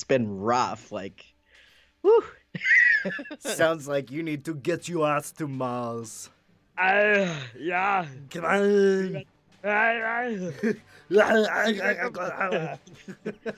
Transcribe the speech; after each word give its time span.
It's 0.00 0.04
it, 0.04 0.04
it's 0.04 0.04
been 0.04 0.40
rough. 0.40 0.92
Like, 0.92 1.34
whew. 2.02 2.24
Sounds 3.38 3.88
like 3.88 4.10
you 4.10 4.22
need 4.22 4.44
to 4.44 4.54
get 4.54 4.88
your 4.88 5.08
ass 5.08 5.32
to 5.32 5.48
Mars. 5.48 6.30
Uh, 6.78 7.34
yeah. 7.58 8.06
Come 8.30 8.44
on. 8.44 9.26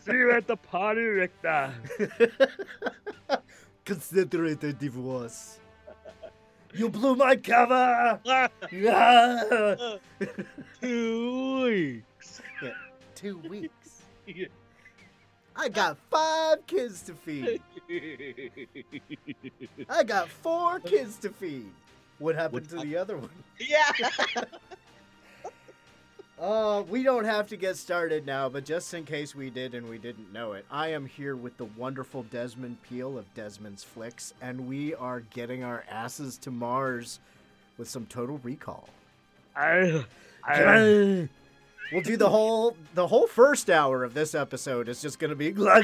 See 0.04 0.12
you 0.12 0.30
at 0.32 0.46
the 0.46 0.56
party, 0.56 1.00
Richter. 1.00 1.74
Consider 3.84 4.46
it 4.46 4.64
a 4.64 4.72
divorce. 4.72 5.58
You 6.74 6.88
blew 6.88 7.14
my 7.14 7.36
cover. 7.36 8.20
Yeah. 8.72 9.96
Two 10.80 11.64
weeks. 11.64 12.42
Two 13.14 13.38
weeks. 13.38 14.02
I 15.56 15.68
got 15.68 15.96
five 16.10 16.66
kids 16.66 17.02
to 17.02 17.14
feed. 17.14 17.60
I 19.88 20.02
got 20.04 20.28
four 20.28 20.80
kids 20.80 21.16
to 21.18 21.30
feed. 21.30 21.70
What 22.18 22.34
happened 22.34 22.68
to 22.70 22.76
the 22.76 22.96
other 22.96 23.16
one? 23.16 23.30
yeah. 23.58 23.92
Uh, 26.40 26.82
we 26.90 27.04
don't 27.04 27.24
have 27.24 27.46
to 27.46 27.56
get 27.56 27.76
started 27.76 28.26
now, 28.26 28.48
but 28.48 28.64
just 28.64 28.92
in 28.92 29.04
case 29.04 29.36
we 29.36 29.50
did 29.50 29.72
and 29.72 29.88
we 29.88 29.98
didn't 29.98 30.32
know 30.32 30.52
it, 30.52 30.66
I 30.68 30.88
am 30.88 31.06
here 31.06 31.36
with 31.36 31.56
the 31.56 31.64
wonderful 31.64 32.24
Desmond 32.24 32.82
Peel 32.82 33.16
of 33.16 33.32
Desmond's 33.34 33.84
Flicks, 33.84 34.34
and 34.42 34.66
we 34.68 34.94
are 34.96 35.20
getting 35.20 35.62
our 35.62 35.84
asses 35.88 36.36
to 36.38 36.50
Mars 36.50 37.20
with 37.78 37.88
some 37.88 38.04
Total 38.06 38.40
Recall. 38.42 38.88
I, 39.54 40.04
I, 40.44 41.28
We'll 41.92 42.02
do 42.02 42.16
the 42.16 42.28
whole 42.28 42.76
the 42.94 43.06
whole 43.06 43.26
first 43.26 43.70
hour 43.70 44.04
of 44.04 44.14
this 44.14 44.34
episode 44.34 44.88
is 44.88 45.00
just 45.00 45.18
gonna 45.18 45.34
be 45.34 45.54
I, 45.56 45.80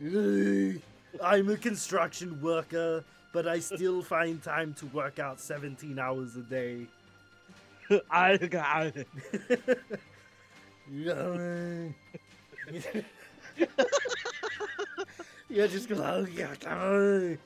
I'm 1.22 1.48
a 1.48 1.56
construction 1.56 2.40
worker, 2.42 3.04
but 3.32 3.46
I 3.46 3.60
still 3.60 4.02
find 4.02 4.42
time 4.42 4.74
to 4.74 4.86
work 4.86 5.18
out 5.18 5.40
17 5.40 5.98
hours 5.98 6.36
a 6.36 6.40
day. 6.40 6.86
I 8.10 8.36
got 8.36 8.92
it. 8.96 9.08
You're 15.48 15.68
just 15.68 15.88
gonna. 15.88 16.26
Oh, 16.68 17.36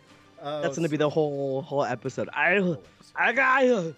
oh, 0.42 0.62
That's 0.62 0.76
gonna 0.76 0.88
be 0.88 0.96
the 0.96 1.08
whole 1.08 1.62
whole 1.62 1.84
episode. 1.84 2.28
I, 2.32 2.76
I 3.14 3.32
got 3.32 3.64
you. 3.64 3.94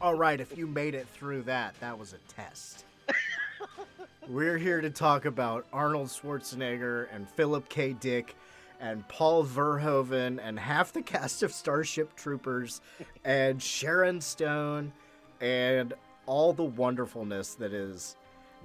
All 0.00 0.14
right, 0.14 0.40
if 0.40 0.56
you 0.56 0.66
made 0.66 0.94
it 0.94 1.06
through 1.08 1.42
that, 1.42 1.74
that 1.80 1.98
was 1.98 2.12
a 2.12 2.18
test. 2.32 2.84
We're 4.28 4.58
here 4.58 4.80
to 4.80 4.90
talk 4.90 5.24
about 5.24 5.66
Arnold 5.72 6.08
Schwarzenegger 6.08 7.06
and 7.14 7.28
Philip 7.30 7.68
K. 7.68 7.94
Dick 7.94 8.34
and 8.80 9.06
Paul 9.08 9.44
Verhoeven 9.44 10.38
and 10.42 10.58
half 10.58 10.92
the 10.92 11.00
cast 11.00 11.42
of 11.42 11.52
Starship 11.52 12.14
Troopers 12.14 12.82
and 13.24 13.62
Sharon 13.62 14.20
Stone 14.20 14.92
and 15.40 15.94
all 16.26 16.52
the 16.52 16.64
wonderfulness 16.64 17.54
that 17.54 17.72
is 17.72 18.16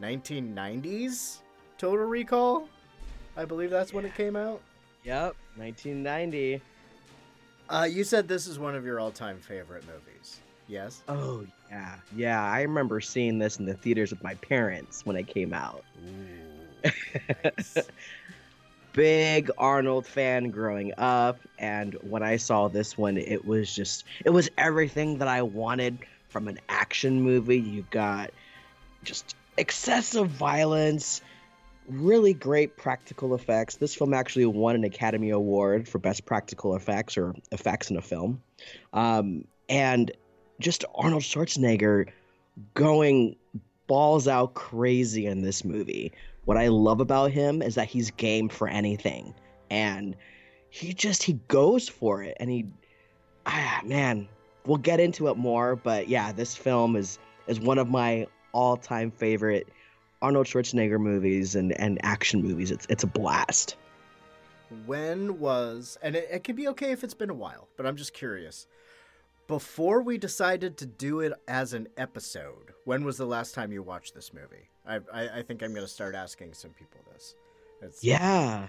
1990s 0.02 1.38
Total 1.78 2.06
Recall. 2.06 2.68
I 3.38 3.46
believe 3.46 3.70
that's 3.70 3.94
when 3.94 4.04
it 4.04 4.14
came 4.16 4.36
out. 4.36 4.62
Yep, 5.06 5.36
1990. 5.56 6.62
Uh, 7.72 7.86
you 7.86 8.04
said 8.04 8.28
this 8.28 8.48
is 8.48 8.59
one 8.59 8.76
of 8.76 8.84
your 8.86 9.00
all-time 9.00 9.40
favorite 9.40 9.86
movies. 9.88 10.42
Yes. 10.68 11.02
Oh 11.08 11.46
yeah, 11.70 11.96
yeah. 12.16 12.44
I 12.44 12.62
remember 12.64 13.00
seeing 13.00 13.40
this 13.40 13.59
in 13.59 13.66
the 13.66 13.74
theaters 13.74 14.12
with 14.12 14.22
my 14.22 14.36
parents 14.36 15.06
when 15.06 15.16
it 15.16 15.28
came 15.28 15.54
out. 15.54 15.84
Ooh. 16.06 16.92
nice. 17.44 17.78
Big 18.94 19.50
Arnold 19.58 20.06
fan 20.06 20.50
growing 20.50 20.94
up, 20.98 21.40
and 21.58 21.94
when 22.02 22.24
I 22.24 22.36
saw 22.36 22.68
this 22.68 22.98
one, 22.98 23.16
it 23.18 23.46
was 23.46 23.74
just 23.74 24.03
it 24.26 24.32
was 24.32 24.50
everything 24.58 25.20
that 25.20 25.30
I 25.30 25.42
wanted 25.42 26.00
from 26.28 26.50
an 26.50 26.59
action 26.68 27.22
movie. 27.22 27.59
You 27.59 27.86
got 27.90 28.32
just 29.03 29.34
excessive 29.58 30.28
violence, 30.28 31.22
really 31.91 32.34
great 32.34 32.78
practical 32.78 33.35
effects. 33.35 33.75
This 33.75 33.94
film 33.94 34.13
actually 34.13 34.46
won 34.46 34.75
an 34.75 34.84
Academy 34.84 35.29
Award 35.29 35.88
for 35.88 36.00
Best 36.00 36.25
Practical 36.25 36.75
Effects 36.75 37.18
or 37.18 37.35
Effects 37.52 37.90
in 37.90 37.97
a 37.97 38.02
Film. 38.02 38.41
Um, 38.94 39.46
and 39.69 40.12
just 40.59 40.85
Arnold 40.96 41.24
Schwarzenegger 41.24 42.09
going 42.73 43.35
balls 43.88 44.28
out 44.28 44.53
crazy 44.53 45.26
in 45.26 45.41
this 45.41 45.66
movie. 45.66 46.11
What 46.46 46.58
I 46.58 46.70
love 46.70 47.02
about 47.02 47.32
him 47.32 47.61
is 47.61 47.76
that 47.76 47.88
he's 47.88 48.11
game 48.11 48.49
for 48.49 48.67
anything. 48.67 49.34
And 49.70 50.16
he 50.70 50.94
just 50.94 51.23
he 51.23 51.34
goes 51.47 51.90
for 51.90 52.23
it 52.23 52.37
and 52.40 52.49
he 52.49 52.66
ah 53.46 53.82
man, 53.84 54.28
we'll 54.66 54.78
get 54.78 54.99
into 54.99 55.28
it 55.28 55.37
more, 55.37 55.76
but 55.76 56.08
yeah, 56.08 56.32
this 56.32 56.55
film 56.55 56.96
is 56.96 57.20
is 57.47 57.59
one 57.59 57.78
of 57.78 57.90
my 57.90 58.28
all-time 58.53 59.11
favorite 59.11 59.67
Arnold 60.22 60.47
Schwarzenegger 60.47 61.00
movies 61.00 61.56
and, 61.56 61.72
and 61.79 62.00
action 62.03 62.41
movies. 62.41 62.72
It's 62.72 62.85
it's 62.90 63.03
a 63.03 63.08
blast. 63.08 63.76
when 64.85 65.40
was 65.40 65.97
and 66.02 66.16
it, 66.16 66.28
it 66.32 66.44
could 66.44 66.56
be 66.56 66.68
okay 66.70 66.91
if 66.91 67.03
it's 67.03 67.14
been 67.14 67.29
a 67.29 67.34
while 67.34 67.68
but 67.76 67.85
i'm 67.85 67.97
just 67.97 68.14
curious 68.14 68.68
before 69.47 70.02
we 70.02 70.18
decided 70.18 70.78
to 70.78 70.85
do 70.85 71.20
it 71.20 71.34
as 71.50 71.73
an 71.73 71.90
episode 71.97 72.72
when 72.85 73.03
was 73.03 73.18
the 73.18 73.26
last 73.26 73.53
time 73.53 73.73
you 73.73 73.84
watched 73.84 74.16
this 74.16 74.32
movie 74.34 74.70
i 74.88 74.96
i, 75.14 75.40
I 75.40 75.41
think 75.41 75.62
i'm 75.62 75.73
going 75.73 75.85
to 75.85 75.91
start 75.91 76.16
asking 76.16 76.53
some 76.53 76.72
people 76.72 77.02
this 77.14 77.35
it's, 77.82 78.02
Yeah. 78.03 78.68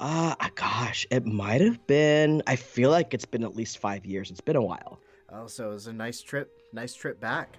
Uh 0.00 0.34
gosh, 0.54 1.06
it 1.10 1.26
might 1.26 1.60
have 1.60 1.84
been 1.88 2.42
I 2.46 2.54
feel 2.56 2.90
like 2.90 3.12
it's 3.12 3.24
been 3.24 3.42
at 3.44 3.56
least 3.56 3.78
5 3.78 4.06
years. 4.06 4.30
It's 4.30 4.40
been 4.40 4.56
a 4.56 4.62
while. 4.62 5.00
oh 5.30 5.48
so 5.48 5.70
it 5.70 5.74
was 5.74 5.86
a 5.88 5.92
nice 5.92 6.22
trip 6.22 6.48
nice 6.72 6.94
trip 6.94 7.20
back 7.20 7.58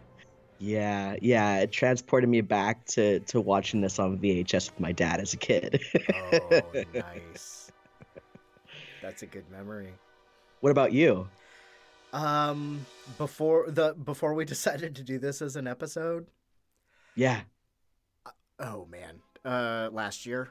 Yeah, 0.60 1.16
yeah, 1.22 1.60
it 1.60 1.72
transported 1.72 2.30
me 2.30 2.42
back 2.42 2.86
to 2.88 3.20
to 3.22 3.40
watching 3.40 3.80
this 3.82 3.98
on 3.98 4.18
VHS 4.18 4.72
with 4.72 4.80
my 4.80 4.92
dad 4.92 5.20
as 5.22 5.34
a 5.34 5.38
kid. 5.38 5.82
oh 6.14 6.64
nice 6.94 7.72
that's 9.02 9.24
a 9.24 9.26
good 9.26 9.50
memory 9.50 9.94
what 10.60 10.72
about 10.72 10.92
you? 10.92 11.28
um 12.12 12.86
before 13.18 13.70
the 13.70 13.94
before 14.04 14.34
we 14.34 14.44
decided 14.56 14.96
to 14.96 15.04
do 15.04 15.18
this 15.20 15.42
as 15.42 15.56
an 15.56 15.68
episode 15.68 16.26
Yeah. 17.16 17.42
oh 18.60 18.86
man 18.92 19.20
uh 19.46 19.90
last 19.92 20.26
year 20.26 20.50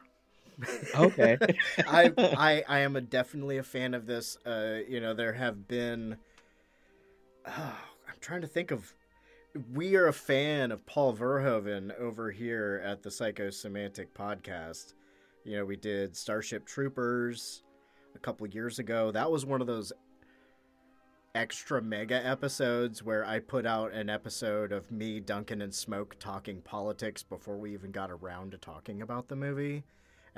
Okay. 0.96 1.38
I, 1.86 2.12
I 2.18 2.64
I 2.66 2.78
am 2.80 2.96
a, 2.96 3.00
definitely 3.00 3.58
a 3.58 3.62
fan 3.62 3.94
of 3.94 4.06
this. 4.06 4.36
Uh, 4.44 4.78
you 4.88 5.00
know, 5.00 5.14
there 5.14 5.32
have 5.34 5.68
been. 5.68 6.16
Oh, 7.46 7.52
I'm 8.08 8.16
trying 8.20 8.40
to 8.40 8.48
think 8.48 8.72
of. 8.72 8.92
We 9.72 9.96
are 9.96 10.06
a 10.06 10.12
fan 10.12 10.70
of 10.72 10.86
Paul 10.86 11.14
Verhoeven 11.14 11.98
over 11.98 12.30
here 12.30 12.82
at 12.84 13.02
the 13.02 13.10
Psychosemantic 13.10 14.08
podcast. 14.16 14.94
You 15.44 15.56
know, 15.56 15.64
we 15.64 15.76
did 15.76 16.16
Starship 16.16 16.66
Troopers 16.66 17.62
a 18.14 18.18
couple 18.18 18.46
years 18.46 18.78
ago. 18.78 19.10
That 19.10 19.30
was 19.30 19.46
one 19.46 19.60
of 19.60 19.66
those 19.66 19.92
extra 21.34 21.80
mega 21.82 22.24
episodes 22.26 23.02
where 23.02 23.24
I 23.24 23.40
put 23.40 23.66
out 23.66 23.92
an 23.92 24.08
episode 24.08 24.72
of 24.72 24.90
me, 24.90 25.20
Duncan, 25.20 25.62
and 25.62 25.74
Smoke 25.74 26.16
talking 26.18 26.60
politics 26.60 27.22
before 27.22 27.56
we 27.56 27.72
even 27.72 27.90
got 27.90 28.10
around 28.10 28.52
to 28.52 28.58
talking 28.58 29.02
about 29.02 29.28
the 29.28 29.36
movie 29.36 29.84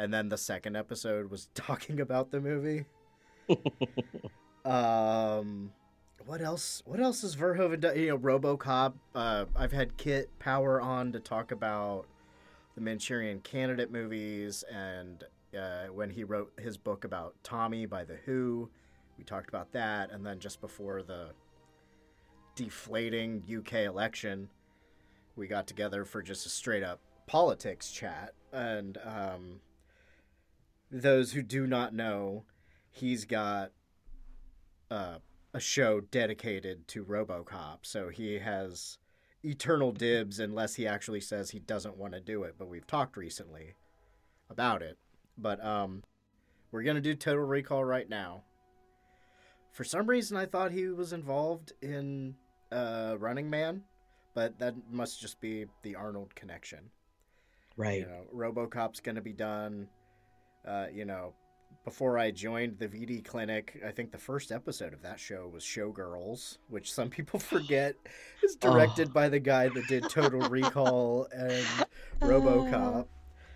and 0.01 0.15
then 0.15 0.31
the 0.31 0.39
second 0.39 0.77
episode 0.77 1.31
was 1.31 1.49
talking 1.55 2.01
about 2.01 2.31
the 2.31 2.41
movie. 2.41 2.87
um, 4.65 5.73
what 6.27 6.41
else? 6.41 6.83
What 6.85 7.01
else 7.01 7.23
has 7.23 7.37
Verhoeven 7.37 7.81
done? 7.81 7.99
You 7.99 8.09
know, 8.09 8.19
RoboCop. 8.19 8.95
Uh, 9.15 9.47
I've 9.57 9.73
had 9.73 9.97
Kit 9.97 10.31
Power 10.39 10.81
on 10.81 11.13
to 11.13 11.21
talk 11.21 11.53
about 11.53 12.07
the 12.75 12.81
Manchurian 12.81 13.41
Candidate 13.41 13.91
movies, 13.91 14.65
and 14.73 15.25
uh, 15.59 15.87
when 15.87 16.11
he 16.11 16.25
wrote 16.25 16.53
his 16.59 16.77
book 16.77 17.05
about 17.05 17.35
Tommy 17.43 17.87
by 17.87 18.05
the 18.05 18.17
Who, 18.25 18.69
we 19.19 19.25
talked 19.25 19.49
about 19.49 19.73
that. 19.73 20.11
And 20.11 20.25
then 20.25 20.39
just 20.39 20.61
before 20.61 21.03
the 21.03 21.31
deflating 22.55 23.43
UK 23.59 23.87
election, 23.87 24.49
we 25.37 25.47
got 25.47 25.67
together 25.67 26.05
for 26.05 26.23
just 26.23 26.47
a 26.47 26.49
straight 26.49 26.83
up 26.83 27.01
politics 27.27 27.91
chat, 27.91 28.35
and 28.53 28.99
um, 29.05 29.61
those 30.91 31.33
who 31.33 31.43
do 31.43 31.67
not 31.67 31.95
know, 31.95 32.45
he's 32.91 33.25
got 33.25 33.71
uh, 34.91 35.19
a 35.53 35.61
show 35.61 36.01
dedicated 36.01 36.87
to 36.89 37.05
RoboCop. 37.05 37.79
So 37.83 38.09
he 38.09 38.39
has 38.39 38.99
eternal 39.45 39.93
dibs 39.93 40.39
unless 40.39 40.75
he 40.75 40.87
actually 40.87 41.21
says 41.21 41.51
he 41.51 41.59
doesn't 41.59 41.97
want 41.97 42.15
to 42.15 42.21
do 42.21 42.45
it. 42.45 42.55
But 42.59 42.69
we've 42.69 42.87
talked 42.87 43.17
recently 43.17 43.75
about 44.49 44.83
it. 44.83 44.99
But 45.37 45.65
um, 45.65 46.03
we're 46.71 46.83
gonna 46.83 47.01
do 47.01 47.15
Total 47.15 47.45
Recall 47.45 47.85
right 47.85 48.09
now. 48.09 48.43
For 49.73 49.85
some 49.85 50.07
reason, 50.07 50.37
I 50.37 50.47
thought 50.47 50.73
he 50.73 50.89
was 50.89 51.13
involved 51.13 51.73
in 51.81 52.35
uh, 52.73 53.17
Running 53.19 53.49
Man, 53.49 53.83
but 54.35 54.59
that 54.59 54.75
must 54.91 55.21
just 55.21 55.41
be 55.41 55.67
the 55.83 55.95
Arnold 55.95 56.35
connection. 56.35 56.91
Right. 57.77 58.01
You 58.01 58.07
know, 58.07 58.25
RoboCop's 58.35 59.01
going 59.01 59.15
to 59.15 59.23
be 59.23 59.33
done. 59.33 59.89
Uh, 60.67 60.87
you 60.93 61.05
know, 61.05 61.35
before 61.85 62.19
I 62.19 62.31
joined 62.31 62.79
the 62.79 62.89
VD 62.89 63.25
clinic, 63.25 63.81
I 63.87 63.91
think 63.91 64.13
the 64.13 64.19
first 64.19 64.53
episode 64.53 64.93
of 64.93 65.03
that 65.03 65.19
show 65.19 65.49
was 65.53 65.65
Showgirls, 65.65 66.59
which 66.69 66.93
some 66.93 67.09
people 67.09 67.41
forget 67.41 67.95
is 68.43 68.55
directed 68.57 69.09
Oh. 69.09 69.13
by 69.13 69.29
the 69.29 69.41
guy 69.41 69.69
that 69.69 69.87
did 69.89 70.09
Total 70.09 70.41
Recall 70.51 71.27
and 71.33 71.65
uh. 71.81 72.27
RoboCop. 72.27 73.07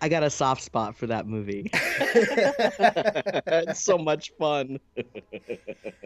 I 0.01 0.09
got 0.09 0.23
a 0.23 0.29
soft 0.29 0.61
spot 0.61 0.95
for 0.95 1.07
that 1.07 1.25
movie. 1.25 1.69
it's 1.73 3.81
so 3.81 3.97
much 3.97 4.33
fun. 4.37 4.79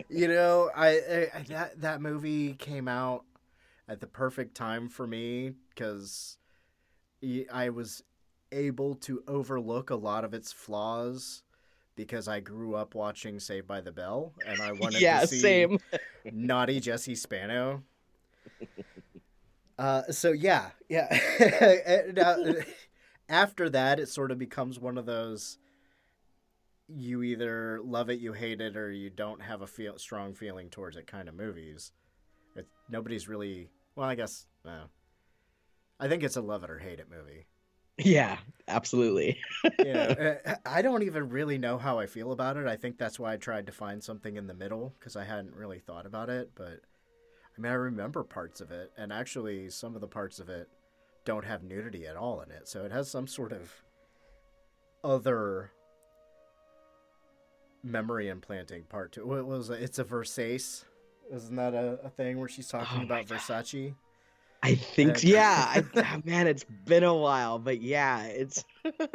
you 0.09 0.27
know, 0.27 0.69
I, 0.75 1.27
I 1.33 1.43
that 1.47 1.81
that 1.81 1.99
movie 2.01 2.53
came 2.53 2.87
out 2.87 3.25
at 3.89 3.99
the 3.99 4.07
perfect 4.07 4.55
time 4.55 4.89
for 4.89 5.07
me 5.07 5.53
because 5.69 6.37
I 7.51 7.69
was 7.69 8.03
able 8.51 8.93
to 8.95 9.23
overlook 9.27 9.89
a 9.89 9.95
lot 9.95 10.23
of 10.23 10.33
its 10.35 10.53
flaws 10.53 11.41
because 11.99 12.29
I 12.29 12.39
grew 12.39 12.75
up 12.75 12.95
watching 12.95 13.41
Saved 13.41 13.67
by 13.67 13.81
the 13.81 13.91
Bell 13.91 14.31
and 14.47 14.61
I 14.61 14.71
wanted 14.79 15.01
yeah, 15.01 15.19
to 15.19 15.27
see 15.27 15.41
same. 15.41 15.79
naughty 16.31 16.79
Jesse 16.79 17.15
Spano. 17.15 17.83
Uh, 19.77 20.03
so 20.11 20.33
yeah, 20.33 20.71
yeah. 20.89 21.07
And, 21.85 22.19
uh, 22.19 22.53
after 23.29 23.69
that, 23.69 23.97
it 23.97 24.09
sort 24.09 24.29
of 24.29 24.37
becomes 24.37 24.77
one 24.77 24.97
of 24.97 25.05
those 25.05 25.57
you 26.89 27.23
either 27.23 27.79
love 27.81 28.09
it, 28.09 28.19
you 28.19 28.33
hate 28.33 28.59
it, 28.59 28.75
or 28.75 28.91
you 28.91 29.09
don't 29.09 29.41
have 29.41 29.61
a 29.61 29.67
feel 29.67 29.97
strong 29.97 30.33
feeling 30.33 30.69
towards 30.69 30.97
it 30.97 31.07
kind 31.07 31.29
of 31.29 31.35
movies. 31.35 31.93
It, 32.57 32.67
nobody's 32.89 33.29
really 33.29 33.69
well. 33.95 34.09
I 34.09 34.15
guess 34.15 34.47
uh, 34.65 34.87
I 35.97 36.09
think 36.09 36.23
it's 36.23 36.35
a 36.35 36.41
love 36.41 36.65
it 36.65 36.69
or 36.69 36.79
hate 36.79 36.99
it 36.99 37.07
movie. 37.09 37.45
Yeah, 37.99 38.37
absolutely. 38.67 39.39
yeah, 39.85 40.37
uh, 40.45 40.55
I 40.65 40.81
don't 40.81 41.03
even 41.03 41.29
really 41.29 41.57
know 41.57 41.77
how 41.77 41.99
I 41.99 42.05
feel 42.07 42.31
about 42.31 42.57
it. 42.57 42.65
I 42.65 42.75
think 42.75 42.97
that's 42.97 43.19
why 43.19 43.33
I 43.33 43.37
tried 43.37 43.65
to 43.67 43.71
find 43.71 44.03
something 44.03 44.37
in 44.37 44.47
the 44.47 44.53
middle 44.53 44.95
because 44.99 45.15
I 45.15 45.25
hadn't 45.25 45.53
really 45.55 45.79
thought 45.79 46.05
about 46.05 46.29
it. 46.29 46.51
But 46.55 46.79
I 47.57 47.61
mean, 47.61 47.71
I 47.71 47.75
remember 47.75 48.23
parts 48.23 48.61
of 48.61 48.71
it, 48.71 48.91
and 48.97 49.11
actually, 49.11 49.69
some 49.69 49.95
of 49.95 50.01
the 50.01 50.07
parts 50.07 50.39
of 50.39 50.49
it 50.49 50.69
don't 51.25 51.45
have 51.45 51.63
nudity 51.63 52.07
at 52.07 52.15
all 52.15 52.41
in 52.41 52.51
it. 52.51 52.67
So 52.67 52.85
it 52.85 52.91
has 52.91 53.09
some 53.11 53.27
sort 53.27 53.51
of 53.51 53.71
other 55.03 55.71
memory 57.83 58.27
implanting 58.29 58.83
part 58.83 59.11
to 59.13 59.21
it. 59.21 59.27
What 59.27 59.45
was 59.45 59.69
it? 59.69 59.81
It's 59.81 59.99
a 59.99 60.03
Versace. 60.03 60.83
Isn't 61.31 61.55
that 61.57 61.73
a, 61.73 61.99
a 62.03 62.09
thing 62.09 62.39
where 62.39 62.49
she's 62.49 62.67
talking 62.67 63.01
Oh 63.01 63.03
about 63.03 63.27
God. 63.27 63.39
Versace? 63.39 63.93
I 64.61 64.75
think, 64.75 65.23
yeah. 65.23 65.65
I, 65.67 65.83
ah, 65.95 66.21
man, 66.25 66.47
it's 66.47 66.65
been 66.85 67.03
a 67.03 67.15
while, 67.15 67.59
but 67.59 67.81
yeah, 67.81 68.25
it's. 68.25 68.63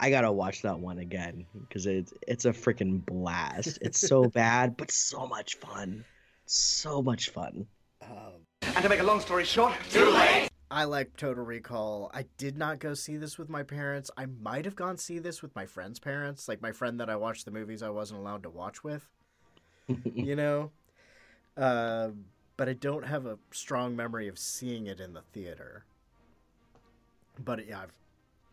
I 0.00 0.10
gotta 0.10 0.32
watch 0.32 0.62
that 0.62 0.78
one 0.78 0.98
again 0.98 1.46
because 1.60 1.86
it's 1.86 2.12
it's 2.26 2.44
a 2.44 2.50
freaking 2.50 3.04
blast. 3.04 3.78
It's 3.80 3.98
so 3.98 4.24
bad, 4.28 4.76
but 4.76 4.90
so 4.90 5.26
much 5.26 5.56
fun. 5.56 6.04
So 6.46 7.00
much 7.00 7.30
fun. 7.30 7.66
Um, 8.02 8.46
And 8.62 8.82
to 8.82 8.88
make 8.88 9.00
a 9.00 9.04
long 9.04 9.20
story 9.20 9.44
short, 9.44 9.74
too 9.90 10.10
late. 10.10 10.48
I 10.70 10.84
like 10.84 11.16
Total 11.16 11.44
Recall. 11.44 12.10
I 12.14 12.24
did 12.38 12.56
not 12.56 12.78
go 12.78 12.94
see 12.94 13.16
this 13.18 13.38
with 13.38 13.50
my 13.50 13.62
parents. 13.62 14.10
I 14.16 14.26
might 14.26 14.64
have 14.64 14.74
gone 14.74 14.96
see 14.96 15.18
this 15.18 15.42
with 15.42 15.54
my 15.54 15.66
friend's 15.66 15.98
parents, 15.98 16.48
like 16.48 16.62
my 16.62 16.72
friend 16.72 16.98
that 16.98 17.10
I 17.10 17.16
watched 17.16 17.44
the 17.44 17.50
movies 17.50 17.82
I 17.82 17.90
wasn't 17.90 18.20
allowed 18.20 18.42
to 18.44 18.50
watch 18.50 18.82
with. 18.82 19.06
you 20.14 20.34
know, 20.34 20.70
uh, 21.56 22.08
but 22.56 22.68
I 22.68 22.74
don't 22.74 23.06
have 23.06 23.26
a 23.26 23.38
strong 23.50 23.96
memory 23.96 24.28
of 24.28 24.38
seeing 24.38 24.86
it 24.86 25.00
in 25.00 25.14
the 25.14 25.22
theater. 25.22 25.84
But 27.38 27.66
yeah, 27.66 27.82
I've 27.82 27.98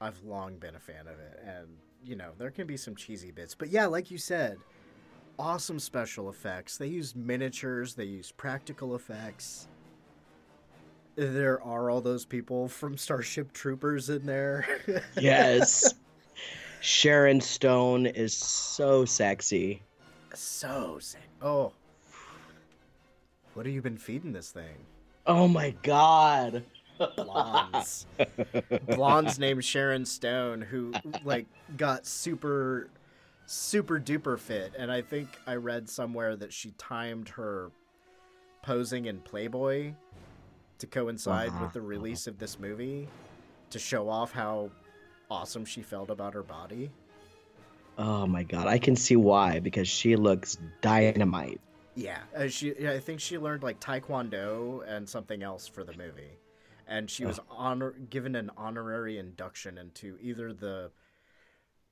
I've 0.01 0.23
long 0.23 0.57
been 0.57 0.75
a 0.75 0.79
fan 0.79 1.07
of 1.07 1.19
it, 1.19 1.43
and 1.45 1.67
you 2.03 2.15
know 2.15 2.31
there 2.37 2.51
can 2.51 2.67
be 2.67 2.77
some 2.77 2.95
cheesy 2.95 3.31
bits, 3.31 3.55
but 3.55 3.69
yeah, 3.69 3.85
like 3.85 4.09
you 4.09 4.17
said, 4.17 4.57
awesome 5.37 5.79
special 5.79 6.29
effects. 6.29 6.77
They 6.77 6.87
use 6.87 7.15
miniatures. 7.15 7.95
They 7.95 8.05
use 8.05 8.31
practical 8.31 8.95
effects 8.95 9.67
there 11.19 11.61
are 11.61 11.89
all 11.89 11.99
those 11.99 12.23
people 12.23 12.69
from 12.69 12.97
Starship 12.97 13.51
Troopers 13.51 14.09
in 14.09 14.25
there. 14.25 14.65
Yes. 15.19 15.93
Sharon 16.81 17.41
Stone 17.41 18.05
is 18.05 18.33
so 18.33 19.03
sexy. 19.03 19.81
so 20.33 20.97
sexy. 21.01 21.27
Oh. 21.41 21.73
What 23.53 23.65
have 23.65 23.73
you 23.75 23.81
been 23.81 23.97
feeding 23.97 24.31
this 24.31 24.51
thing? 24.51 24.75
Oh 25.25 25.47
my 25.47 25.71
god. 25.83 26.63
Blondes. 27.15 28.05
Blondes 28.87 29.39
named 29.39 29.63
Sharon 29.63 30.05
Stone 30.05 30.61
who 30.61 30.93
like 31.23 31.45
got 31.77 32.05
super 32.05 32.89
super 33.45 33.99
duper 33.99 34.37
fit 34.37 34.73
and 34.77 34.91
I 34.91 35.01
think 35.01 35.27
I 35.47 35.55
read 35.55 35.89
somewhere 35.89 36.35
that 36.35 36.53
she 36.53 36.71
timed 36.77 37.29
her 37.29 37.71
posing 38.61 39.05
in 39.05 39.19
Playboy 39.21 39.93
to 40.79 40.87
coincide 40.87 41.49
Uh-huh. 41.49 41.65
with 41.65 41.73
the 41.73 41.81
release 41.81 42.27
of 42.27 42.37
this 42.37 42.59
movie 42.59 43.07
to 43.71 43.79
show 43.79 44.09
off 44.09 44.31
how 44.31 44.69
awesome 45.31 45.63
she 45.65 45.81
felt 45.81 46.09
about 46.09 46.33
her 46.33 46.43
body. 46.43 46.89
Oh 47.97 48.25
my 48.27 48.43
god. 48.43 48.67
I 48.67 48.77
can 48.77 48.95
see 48.95 49.15
why 49.15 49.59
because 49.59 49.87
she 49.87 50.15
looks 50.15 50.57
dynamite. 50.81 51.59
Yeah, 51.99 52.19
uh, 52.35 52.47
she. 52.47 52.73
yeah, 52.79 52.91
I 52.91 52.99
think 52.99 53.19
she 53.19 53.37
learned 53.37 53.63
like 53.63 53.79
taekwondo 53.79 54.83
and 54.87 55.07
something 55.09 55.43
else 55.43 55.67
for 55.67 55.83
the 55.83 55.93
movie, 55.93 56.39
and 56.87 57.09
she 57.09 57.25
was 57.25 57.39
honor 57.49 57.91
given 58.09 58.35
an 58.35 58.51
honorary 58.57 59.17
induction 59.17 59.77
into 59.77 60.17
either 60.21 60.53
the 60.53 60.91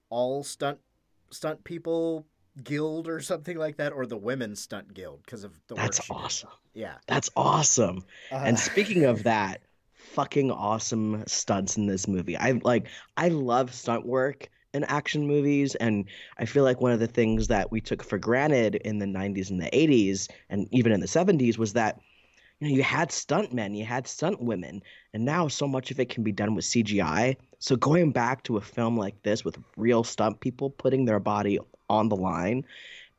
all 0.09 0.43
stunt 0.43 0.79
stunt 1.29 1.63
people 1.63 2.25
guild 2.63 3.07
or 3.07 3.19
something 3.19 3.57
like 3.57 3.77
that, 3.77 3.93
or 3.93 4.05
the 4.05 4.17
women's 4.17 4.59
stunt 4.61 4.93
guild 4.93 5.21
because 5.25 5.43
of 5.43 5.59
the 5.67 5.75
That's 5.75 5.99
work 5.99 6.01
she 6.01 6.15
did. 6.15 6.23
awesome. 6.25 6.49
Yeah, 6.73 6.97
That's 7.07 7.29
awesome. 7.35 8.05
Uh, 8.31 8.35
And 8.43 8.59
speaking 8.59 9.05
of 9.05 9.23
that, 9.23 9.61
fucking 9.93 10.51
awesome 10.51 11.23
stunts 11.27 11.77
in 11.77 11.85
this 11.87 12.07
movie. 12.07 12.37
I 12.37 12.51
like 12.63 12.87
I 13.15 13.29
love 13.29 13.73
stunt 13.73 14.05
work 14.05 14.49
in 14.77 14.86
action 14.86 15.27
movies 15.27 15.75
and 15.75 16.05
I 16.38 16.46
feel 16.46 16.63
like 16.63 16.79
one 16.79 16.93
of 16.93 17.00
the 17.00 17.07
things 17.07 17.48
that 17.48 17.72
we 17.72 17.81
took 17.81 18.03
for 18.03 18.17
granted 18.17 18.75
in 18.75 19.00
the 19.00 19.05
90s 19.05 19.50
and 19.50 19.62
the 19.62 19.69
80s 19.72 20.29
and 20.50 20.67
even 20.72 20.93
in 20.93 21.01
the 21.01 21.07
70s 21.07 21.57
was 21.57 21.74
that 21.74 22.00
you 22.60 22.69
know 22.69 22.75
you 22.75 22.84
had 22.84 23.12
stunt 23.12 23.53
men, 23.53 23.75
you 23.75 23.86
had 23.86 24.07
stunt 24.07 24.41
women, 24.41 24.81
and 25.13 25.25
now 25.25 25.48
so 25.48 25.67
much 25.67 25.91
of 25.91 26.00
it 26.00 26.10
can 26.10 26.24
be 26.24 26.31
done 26.31 26.55
with 26.55 26.65
CGI. 26.65 27.36
So 27.60 27.75
going 27.75 28.12
back 28.12 28.43
to 28.43 28.57
a 28.57 28.62
film 28.62 28.98
like 28.98 29.22
this 29.22 29.46
with 29.46 29.57
real 29.75 30.03
stunt 30.03 30.39
people 30.39 30.72
putting 30.72 31.05
their 31.05 31.19
body 31.19 31.60
on 31.89 32.10
the 32.10 32.15
line, 32.15 32.65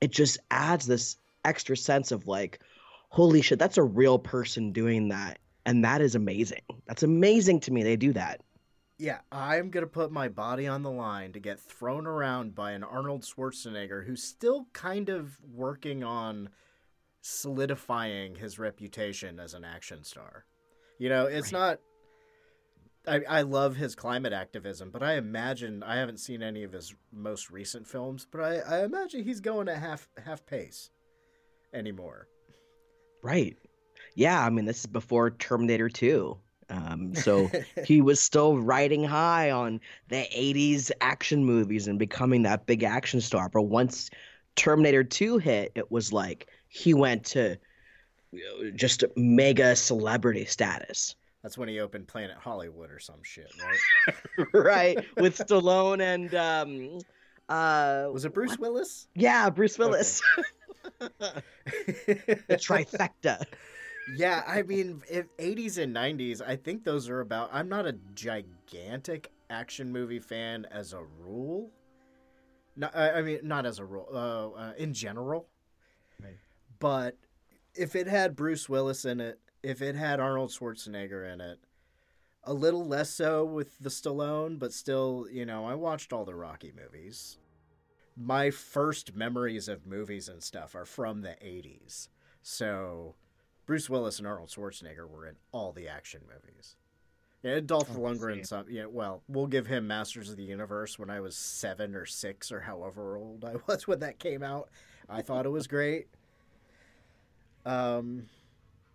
it 0.00 0.10
just 0.10 0.38
adds 0.50 0.86
this 0.86 1.16
extra 1.44 1.76
sense 1.76 2.10
of 2.10 2.26
like 2.26 2.60
holy 3.10 3.42
shit, 3.42 3.58
that's 3.58 3.78
a 3.78 3.82
real 3.82 4.18
person 4.18 4.72
doing 4.72 5.08
that. 5.08 5.38
And 5.66 5.84
that 5.84 6.00
is 6.00 6.14
amazing. 6.14 6.62
That's 6.86 7.02
amazing 7.02 7.60
to 7.60 7.72
me. 7.72 7.82
They 7.82 7.96
do 7.96 8.12
that. 8.14 8.40
Yeah. 8.98 9.20
I'm 9.30 9.70
gonna 9.70 9.86
put 9.86 10.10
my 10.10 10.28
body 10.28 10.66
on 10.66 10.82
the 10.82 10.90
line 10.90 11.32
to 11.32 11.40
get 11.40 11.60
thrown 11.60 12.06
around 12.06 12.54
by 12.54 12.72
an 12.72 12.82
Arnold 12.82 13.22
Schwarzenegger 13.22 14.06
who's 14.06 14.22
still 14.22 14.66
kind 14.72 15.08
of 15.08 15.38
working 15.54 16.02
on 16.02 16.50
solidifying 17.20 18.34
his 18.36 18.58
reputation 18.58 19.38
as 19.38 19.54
an 19.54 19.64
action 19.64 20.04
star. 20.04 20.44
You 20.98 21.08
know, 21.08 21.26
it's 21.26 21.52
not. 21.52 21.78
I, 23.06 23.20
I 23.28 23.42
love 23.42 23.76
his 23.76 23.94
climate 23.94 24.32
activism, 24.32 24.90
but 24.90 25.02
I 25.02 25.14
imagine 25.14 25.82
I 25.82 25.96
haven't 25.96 26.18
seen 26.18 26.42
any 26.42 26.64
of 26.64 26.72
his 26.72 26.94
most 27.12 27.50
recent 27.50 27.86
films, 27.86 28.26
but 28.30 28.40
I, 28.40 28.58
I 28.58 28.84
imagine 28.84 29.24
he's 29.24 29.40
going 29.40 29.68
at 29.68 29.78
half 29.78 30.08
half 30.22 30.44
pace 30.44 30.90
anymore. 31.72 32.28
Right. 33.22 33.56
Yeah. 34.14 34.44
I 34.44 34.50
mean, 34.50 34.64
this 34.64 34.80
is 34.80 34.86
before 34.86 35.30
Terminator 35.30 35.88
2. 35.88 36.36
Um, 36.70 37.14
so 37.14 37.50
he 37.84 38.00
was 38.00 38.20
still 38.20 38.58
riding 38.58 39.04
high 39.04 39.50
on 39.50 39.80
the 40.08 40.26
80s 40.36 40.90
action 41.00 41.44
movies 41.44 41.88
and 41.88 41.98
becoming 41.98 42.42
that 42.42 42.66
big 42.66 42.82
action 42.82 43.20
star. 43.20 43.48
But 43.48 43.62
once 43.62 44.10
Terminator 44.56 45.04
2 45.04 45.38
hit, 45.38 45.72
it 45.74 45.90
was 45.90 46.12
like 46.12 46.48
he 46.68 46.94
went 46.94 47.24
to 47.26 47.56
just 48.74 49.04
mega 49.16 49.74
celebrity 49.74 50.44
status. 50.44 51.16
That's 51.42 51.56
when 51.56 51.68
he 51.68 51.80
opened 51.80 52.08
Planet 52.08 52.36
Hollywood 52.36 52.90
or 52.90 52.98
some 52.98 53.22
shit, 53.22 53.50
right? 53.62 54.46
right. 54.52 54.98
With 55.16 55.38
Stallone 55.38 56.00
and. 56.00 56.34
Um, 56.34 56.98
uh, 57.48 58.10
Was 58.12 58.26
it 58.26 58.34
Bruce 58.34 58.58
Willis? 58.58 59.08
yeah, 59.14 59.48
Bruce 59.48 59.78
Willis. 59.78 60.20
the 60.98 61.42
trifecta. 62.50 63.42
Yeah, 64.14 64.42
I 64.46 64.62
mean, 64.62 65.02
if 65.10 65.26
80s 65.36 65.78
and 65.78 65.94
90s, 65.94 66.40
I 66.46 66.56
think 66.56 66.84
those 66.84 67.08
are 67.08 67.20
about. 67.20 67.50
I'm 67.52 67.68
not 67.68 67.86
a 67.86 67.96
gigantic 68.14 69.30
action 69.50 69.92
movie 69.92 70.20
fan 70.20 70.66
as 70.70 70.92
a 70.92 71.02
rule. 71.02 71.70
No, 72.76 72.88
I 72.94 73.10
I 73.18 73.22
mean, 73.22 73.40
not 73.42 73.66
as 73.66 73.78
a 73.78 73.84
rule, 73.84 74.08
uh, 74.12 74.58
uh, 74.58 74.72
in 74.78 74.94
general. 74.94 75.48
Right. 76.22 76.36
But 76.78 77.16
if 77.74 77.96
it 77.96 78.06
had 78.06 78.36
Bruce 78.36 78.68
Willis 78.68 79.04
in 79.04 79.20
it, 79.20 79.40
if 79.62 79.82
it 79.82 79.94
had 79.94 80.20
Arnold 80.20 80.50
Schwarzenegger 80.50 81.32
in 81.32 81.40
it, 81.40 81.58
a 82.44 82.54
little 82.54 82.86
less 82.86 83.10
so 83.10 83.44
with 83.44 83.78
the 83.78 83.90
Stallone, 83.90 84.58
but 84.58 84.72
still, 84.72 85.26
you 85.30 85.44
know, 85.44 85.66
I 85.66 85.74
watched 85.74 86.12
all 86.12 86.24
the 86.24 86.34
Rocky 86.34 86.72
movies. 86.74 87.38
My 88.16 88.50
first 88.50 89.14
memories 89.14 89.68
of 89.68 89.86
movies 89.86 90.28
and 90.28 90.42
stuff 90.42 90.74
are 90.74 90.84
from 90.84 91.20
the 91.20 91.36
80s. 91.42 92.08
So 92.42 93.16
Bruce 93.68 93.90
Willis 93.90 94.18
and 94.18 94.26
Arnold 94.26 94.48
Schwarzenegger 94.48 95.06
were 95.06 95.26
in 95.26 95.36
all 95.52 95.72
the 95.72 95.88
action 95.88 96.22
movies. 96.26 96.76
Yeah, 97.42 97.60
Dolph 97.60 97.90
Oh, 97.94 97.98
Lundgren. 97.98 98.44
Some, 98.46 98.64
yeah, 98.70 98.86
well, 98.86 99.22
we'll 99.28 99.46
give 99.46 99.66
him 99.66 99.86
Masters 99.86 100.30
of 100.30 100.38
the 100.38 100.42
Universe 100.42 100.98
when 100.98 101.10
I 101.10 101.20
was 101.20 101.36
seven 101.36 101.94
or 101.94 102.06
six 102.06 102.50
or 102.50 102.60
however 102.60 103.18
old 103.18 103.44
I 103.44 103.56
was 103.66 103.86
when 103.86 103.98
that 104.00 104.18
came 104.18 104.42
out. 104.42 104.70
I 105.06 105.20
thought 105.20 105.44
it 105.44 105.50
was 105.50 105.66
great. 105.66 106.08
Um, 107.66 108.24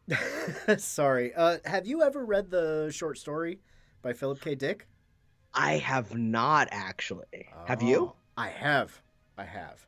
sorry. 0.77 1.35
Uh, 1.35 1.59
have 1.65 1.85
you 1.85 2.01
ever 2.01 2.25
read 2.25 2.49
the 2.49 2.89
short 2.91 3.19
story 3.19 3.59
by 4.01 4.13
Philip 4.13 4.41
K. 4.41 4.55
Dick? 4.55 4.87
I 5.53 5.73
have 5.73 6.15
not 6.17 6.67
actually. 6.71 7.47
Have 7.67 7.83
you? 7.83 7.97
Oh, 7.97 8.15
I 8.35 8.49
have. 8.49 8.99
I 9.37 9.43
have. 9.43 9.85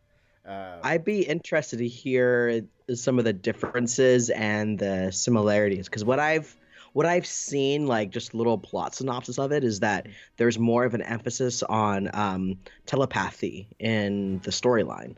Uh, 0.48 0.78
I'd 0.84 1.04
be 1.04 1.24
interested 1.24 1.78
to 1.78 1.88
hear 1.88 2.62
some 2.94 3.18
of 3.20 3.26
the 3.26 3.34
differences 3.34 4.30
and 4.30 4.78
the 4.78 5.12
similarities 5.12 5.88
because 5.88 6.06
what 6.06 6.20
I've 6.20 6.56
what 6.96 7.06
I've 7.06 7.26
seen, 7.26 7.88
like 7.88 8.10
just 8.10 8.34
little 8.34 8.58
plot 8.58 8.96
synopsis 8.96 9.38
of 9.38 9.52
it, 9.52 9.66
is 9.66 9.82
that 9.82 10.08
there's 10.38 10.58
more 10.58 10.86
of 10.86 10.94
an 10.94 11.02
emphasis 11.02 11.62
on 11.64 12.10
um, 12.14 12.58
telepathy 12.86 13.68
in 13.80 14.40
the 14.40 14.52
storyline. 14.52 15.18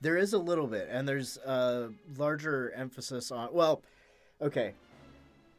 There 0.00 0.16
is 0.16 0.32
a 0.32 0.38
little 0.38 0.66
bit, 0.66 0.88
and 0.90 1.06
there's 1.06 1.36
a 1.38 1.90
larger 2.16 2.72
emphasis 2.74 3.30
on. 3.30 3.50
Well, 3.52 3.82
okay. 4.40 4.72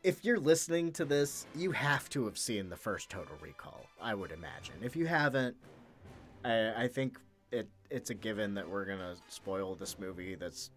If 0.01 0.25
you're 0.25 0.39
listening 0.39 0.93
to 0.93 1.05
this, 1.05 1.45
you 1.53 1.73
have 1.73 2.09
to 2.09 2.25
have 2.25 2.39
seen 2.39 2.69
the 2.69 2.77
first 2.77 3.11
Total 3.11 3.35
Recall. 3.39 3.85
I 4.01 4.15
would 4.15 4.31
imagine. 4.31 4.75
If 4.81 4.95
you 4.95 5.05
haven't, 5.05 5.55
I, 6.43 6.85
I 6.85 6.87
think 6.87 7.19
it 7.51 7.67
it's 7.91 8.09
a 8.09 8.15
given 8.15 8.55
that 8.55 8.67
we're 8.67 8.85
gonna 8.85 9.15
spoil 9.27 9.75
this 9.75 9.99
movie. 9.99 10.33
That's 10.33 10.71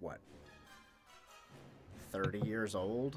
what 0.00 0.18
thirty 2.12 2.40
years 2.40 2.74
old. 2.74 3.16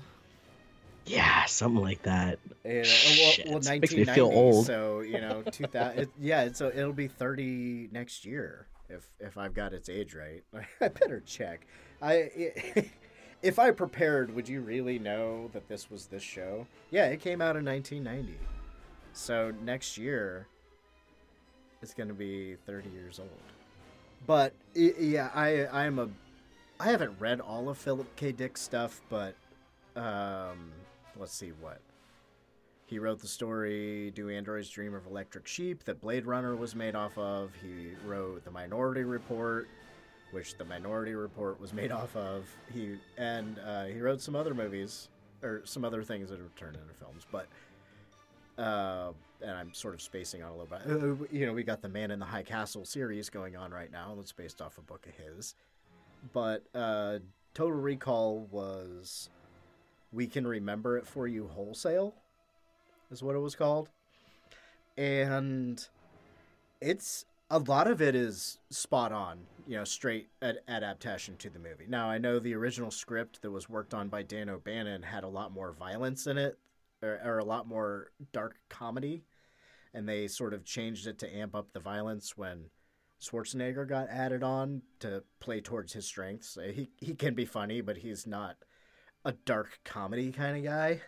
Yeah, 1.06 1.46
something 1.46 1.82
like 1.82 2.04
that. 2.04 2.40
Yeah, 2.64 2.84
Shit, 2.84 3.48
well, 3.50 3.60
me 3.60 4.06
feel 4.06 4.28
old. 4.28 4.66
So 4.66 5.02
you 5.02 5.20
know, 5.20 5.42
two 5.52 5.66
thousand. 5.66 6.00
It, 6.00 6.10
yeah, 6.20 6.50
so 6.54 6.72
it'll 6.74 6.94
be 6.94 7.08
thirty 7.08 7.90
next 7.92 8.26
year 8.26 8.68
if 8.90 9.08
if 9.20 9.38
I've 9.38 9.54
got 9.54 9.74
its 9.74 9.90
age 9.90 10.16
right. 10.16 10.44
I 10.82 10.88
better 10.88 11.22
check. 11.26 11.66
I 12.02 12.32
if 13.42 13.60
I 13.60 13.72
prepared, 13.72 14.36
would 14.36 14.50
you 14.50 14.62
really 14.62 15.00
know 15.00 15.50
that 15.54 15.68
this 15.68 15.90
was 15.90 16.08
this 16.08 16.24
show? 16.24 16.68
Yeah, 16.92 17.06
it 17.06 17.22
came 17.22 17.42
out 17.42 17.56
in 17.56 17.64
nineteen 17.64 18.04
ninety. 18.04 18.38
So 19.14 19.52
next 19.64 19.98
year, 19.98 20.48
it's 21.82 21.94
gonna 21.94 22.14
be 22.14 22.56
thirty 22.66 22.90
years 22.90 23.20
old. 23.20 23.30
But 24.28 24.54
yeah, 24.76 25.30
I 25.34 25.66
I 25.66 25.86
am 25.86 26.00
a 26.00 26.10
I 26.80 26.92
haven't 26.92 27.20
read 27.20 27.42
all 27.42 27.68
of 27.68 27.78
Philip 27.78 28.16
K. 28.16 28.32
Dick's 28.32 28.62
stuff, 28.62 29.02
but 29.10 29.36
um, 29.98 30.72
let's 31.18 31.34
see 31.34 31.52
what 31.60 31.82
he 32.86 33.00
wrote 33.00 33.20
the 33.20 33.28
story 33.28 34.12
"Do 34.12 34.30
Androids 34.30 34.70
Dream 34.70 34.94
of 34.94 35.06
Electric 35.06 35.46
Sheep" 35.46 35.84
that 35.84 36.00
Blade 36.00 36.26
Runner 36.26 36.56
was 36.56 36.76
made 36.76 36.96
off 36.96 37.18
of. 37.18 37.52
He 37.62 37.90
wrote 38.06 38.46
The 38.46 38.52
Minority 38.52 39.04
Report, 39.04 39.68
which 40.32 40.58
The 40.58 40.64
Minority 40.64 41.16
Report 41.16 41.60
was 41.60 41.74
made 41.74 41.92
off 41.92 42.16
of. 42.16 42.46
He 42.74 42.96
and 43.18 43.60
uh, 43.60 43.86
he 43.86 44.00
wrote 44.00 44.22
some 44.22 44.36
other 44.36 44.54
movies 44.54 45.10
or 45.44 45.62
some 45.66 45.84
other 45.84 46.02
things 46.02 46.30
that 46.30 46.40
have 46.40 46.56
turned 46.56 46.78
into 46.78 46.94
films, 46.94 47.26
but. 47.32 47.48
Uh, 48.58 49.14
and 49.42 49.52
I'm 49.52 49.74
sort 49.74 49.94
of 49.94 50.02
spacing 50.02 50.44
on 50.44 50.52
a 50.52 50.54
little 50.54 50.66
bit. 50.68 50.82
Uh, 50.86 51.26
you 51.32 51.46
know, 51.46 51.54
we 51.54 51.64
got 51.64 51.82
the 51.82 51.88
Man 51.88 52.12
in 52.12 52.20
the 52.20 52.26
High 52.26 52.44
Castle 52.44 52.84
series 52.84 53.30
going 53.30 53.56
on 53.56 53.72
right 53.72 53.90
now. 53.90 54.14
That's 54.18 54.34
based 54.34 54.62
off 54.62 54.78
a 54.78 54.82
book 54.82 55.08
of 55.08 55.14
his. 55.14 55.56
But 56.34 56.64
uh, 56.76 57.20
Total 57.54 57.80
Recall 57.80 58.48
was 58.52 59.30
We 60.12 60.28
Can 60.28 60.46
Remember 60.46 60.98
It 60.98 61.08
For 61.08 61.28
You 61.28 61.48
Wholesale, 61.48 62.14
is 63.12 63.24
what 63.24 63.36
it 63.36 63.40
was 63.40 63.56
called. 63.56 63.90
And 64.98 65.86
it's 66.82 67.26
a 67.50 67.60
lot 67.60 67.88
of 67.88 68.02
it 68.02 68.16
is 68.16 68.60
spot 68.70 69.12
on, 69.12 69.40
you 69.66 69.78
know, 69.78 69.84
straight 69.84 70.30
ad- 70.42 70.60
adaptation 70.68 71.36
to 71.38 71.50
the 71.50 71.60
movie. 71.60 71.86
Now, 71.88 72.10
I 72.10 72.18
know 72.18 72.40
the 72.40 72.54
original 72.54 72.92
script 72.92 73.42
that 73.42 73.52
was 73.52 73.70
worked 73.70 73.94
on 73.94 74.10
by 74.10 74.24
Dan 74.24 74.50
O'Bannon 74.50 75.04
had 75.04 75.24
a 75.24 75.30
lot 75.30 75.52
more 75.52 75.72
violence 75.72 76.28
in 76.28 76.38
it, 76.38 76.58
or, 77.02 77.20
or 77.24 77.40
a 77.40 77.46
lot 77.46 77.68
more 77.68 78.12
dark 78.32 78.58
comedy, 78.70 79.24
and 79.94 80.08
they 80.08 80.28
sort 80.28 80.54
of 80.54 80.64
changed 80.64 81.08
it 81.08 81.18
to 81.20 81.36
amp 81.36 81.56
up 81.56 81.74
the 81.74 81.80
violence 81.80 82.38
when 82.38 82.66
Schwarzenegger 83.22 83.88
got 83.88 84.08
added 84.10 84.44
on 84.44 84.82
to 85.00 85.24
play 85.40 85.60
towards 85.62 85.94
his 85.94 86.06
strengths. 86.06 86.58
Uh, 86.58 86.72
He 86.74 86.90
he 86.98 87.14
can 87.16 87.34
be 87.36 87.46
funny, 87.46 87.82
but 87.82 87.98
he's 87.98 88.26
not 88.26 88.58
a 89.26 89.34
dark 89.46 89.80
comedy 89.84 90.32
kind 90.32 90.58
of 90.58 90.64
guy. 90.64 91.02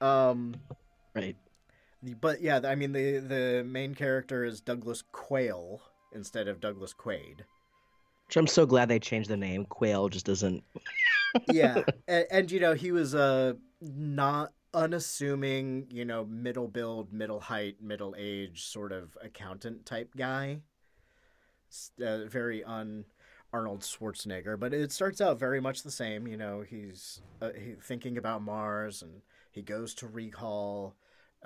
Um, 0.00 0.54
Right. 1.14 1.36
but 2.20 2.42
yeah, 2.42 2.60
I 2.64 2.74
mean 2.74 2.92
the 2.92 3.18
the 3.18 3.64
main 3.66 3.94
character 3.94 4.44
is 4.44 4.60
Douglas 4.60 5.02
Quail 5.12 5.80
instead 6.12 6.48
of 6.48 6.60
Douglas 6.60 6.92
Quaid. 6.94 7.40
Which 8.26 8.36
I'm 8.36 8.46
so 8.46 8.66
glad 8.66 8.88
they 8.88 8.98
changed 8.98 9.30
the 9.30 9.36
name. 9.36 9.64
Quail 9.64 10.08
just 10.08 10.26
doesn't. 10.26 10.62
yeah 11.50 11.82
and, 12.08 12.26
and 12.30 12.50
you 12.50 12.60
know 12.60 12.74
he 12.74 12.92
was 12.92 13.14
a 13.14 13.56
not 13.80 14.52
unassuming 14.74 15.86
you 15.90 16.04
know 16.04 16.24
middle 16.24 16.68
build 16.68 17.12
middle 17.12 17.40
height 17.40 17.76
middle 17.80 18.14
age 18.18 18.64
sort 18.64 18.92
of 18.92 19.16
accountant 19.22 19.86
type 19.86 20.14
guy. 20.16 20.60
Uh, 22.02 22.24
very 22.26 22.62
un 22.64 23.04
arnold 23.52 23.80
schwarzenegger 23.80 24.58
but 24.58 24.72
it 24.72 24.92
starts 24.92 25.20
out 25.20 25.38
very 25.38 25.60
much 25.60 25.82
the 25.82 25.90
same 25.90 26.26
you 26.26 26.36
know 26.36 26.62
he's 26.62 27.22
uh, 27.42 27.50
he, 27.56 27.74
thinking 27.82 28.16
about 28.18 28.42
mars 28.42 29.02
and 29.02 29.22
he 29.50 29.62
goes 29.62 29.94
to 29.94 30.06
recall 30.06 30.94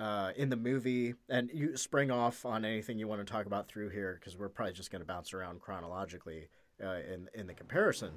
uh, 0.01 0.31
in 0.35 0.49
the 0.49 0.55
movie. 0.55 1.13
And 1.29 1.49
you 1.53 1.77
spring 1.77 2.11
off 2.11 2.45
on 2.45 2.65
anything 2.65 2.99
you 2.99 3.07
want 3.07 3.25
to 3.25 3.31
talk 3.31 3.45
about 3.45 3.67
through 3.67 3.89
here 3.89 4.17
because 4.19 4.37
we're 4.37 4.49
probably 4.49 4.73
just 4.73 4.91
going 4.91 5.01
to 5.01 5.05
bounce 5.05 5.33
around 5.33 5.61
chronologically 5.61 6.49
uh, 6.83 6.99
in 7.11 7.29
in 7.33 7.47
the 7.47 7.53
comparison. 7.53 8.11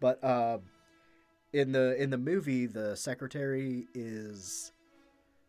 But 0.00 0.22
uh, 0.22 0.58
in 1.52 1.72
the 1.72 2.00
in 2.00 2.10
the 2.10 2.18
movie 2.18 2.66
the 2.66 2.94
secretary 2.96 3.86
is 3.94 4.72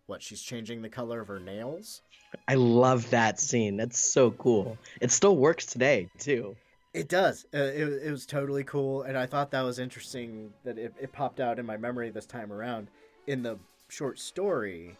what 0.07 0.21
she's 0.23 0.41
changing 0.41 0.81
the 0.81 0.89
color 0.89 1.19
of 1.21 1.27
her 1.27 1.39
nails 1.39 2.01
I 2.47 2.53
love 2.55 3.09
that 3.09 3.39
scene. 3.39 3.75
That's 3.75 3.97
so 3.99 4.29
cool. 4.31 4.77
It 5.01 5.11
still 5.11 5.35
works 5.35 5.65
today 5.65 6.09
too. 6.19 6.55
it 6.93 7.09
does 7.09 7.45
uh, 7.55 7.57
it, 7.57 7.87
it 8.03 8.11
was 8.11 8.25
totally 8.25 8.63
cool 8.63 9.01
and 9.03 9.15
i 9.17 9.25
thought 9.27 9.51
that 9.51 9.61
was 9.61 9.77
interesting 9.79 10.51
that 10.63 10.77
it, 10.77 10.93
it 10.99 11.11
popped 11.11 11.39
out 11.39 11.59
in 11.59 11.65
my 11.65 11.77
memory 11.77 12.09
this 12.09 12.25
time 12.25 12.51
around 12.51 12.87
in 13.27 13.43
the 13.43 13.57
short 13.89 14.17
story 14.19 14.95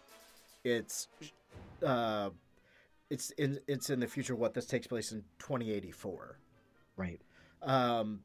it's 0.64 1.08
uh 1.84 2.30
it's 3.10 3.32
in 3.32 3.60
it's 3.68 3.90
in 3.90 4.00
the 4.00 4.08
future 4.08 4.36
what 4.36 4.54
this 4.54 4.66
takes 4.68 4.86
place 4.88 5.12
in 5.12 5.24
2084 5.40 6.38
Right. 6.98 7.22
um 7.64 8.20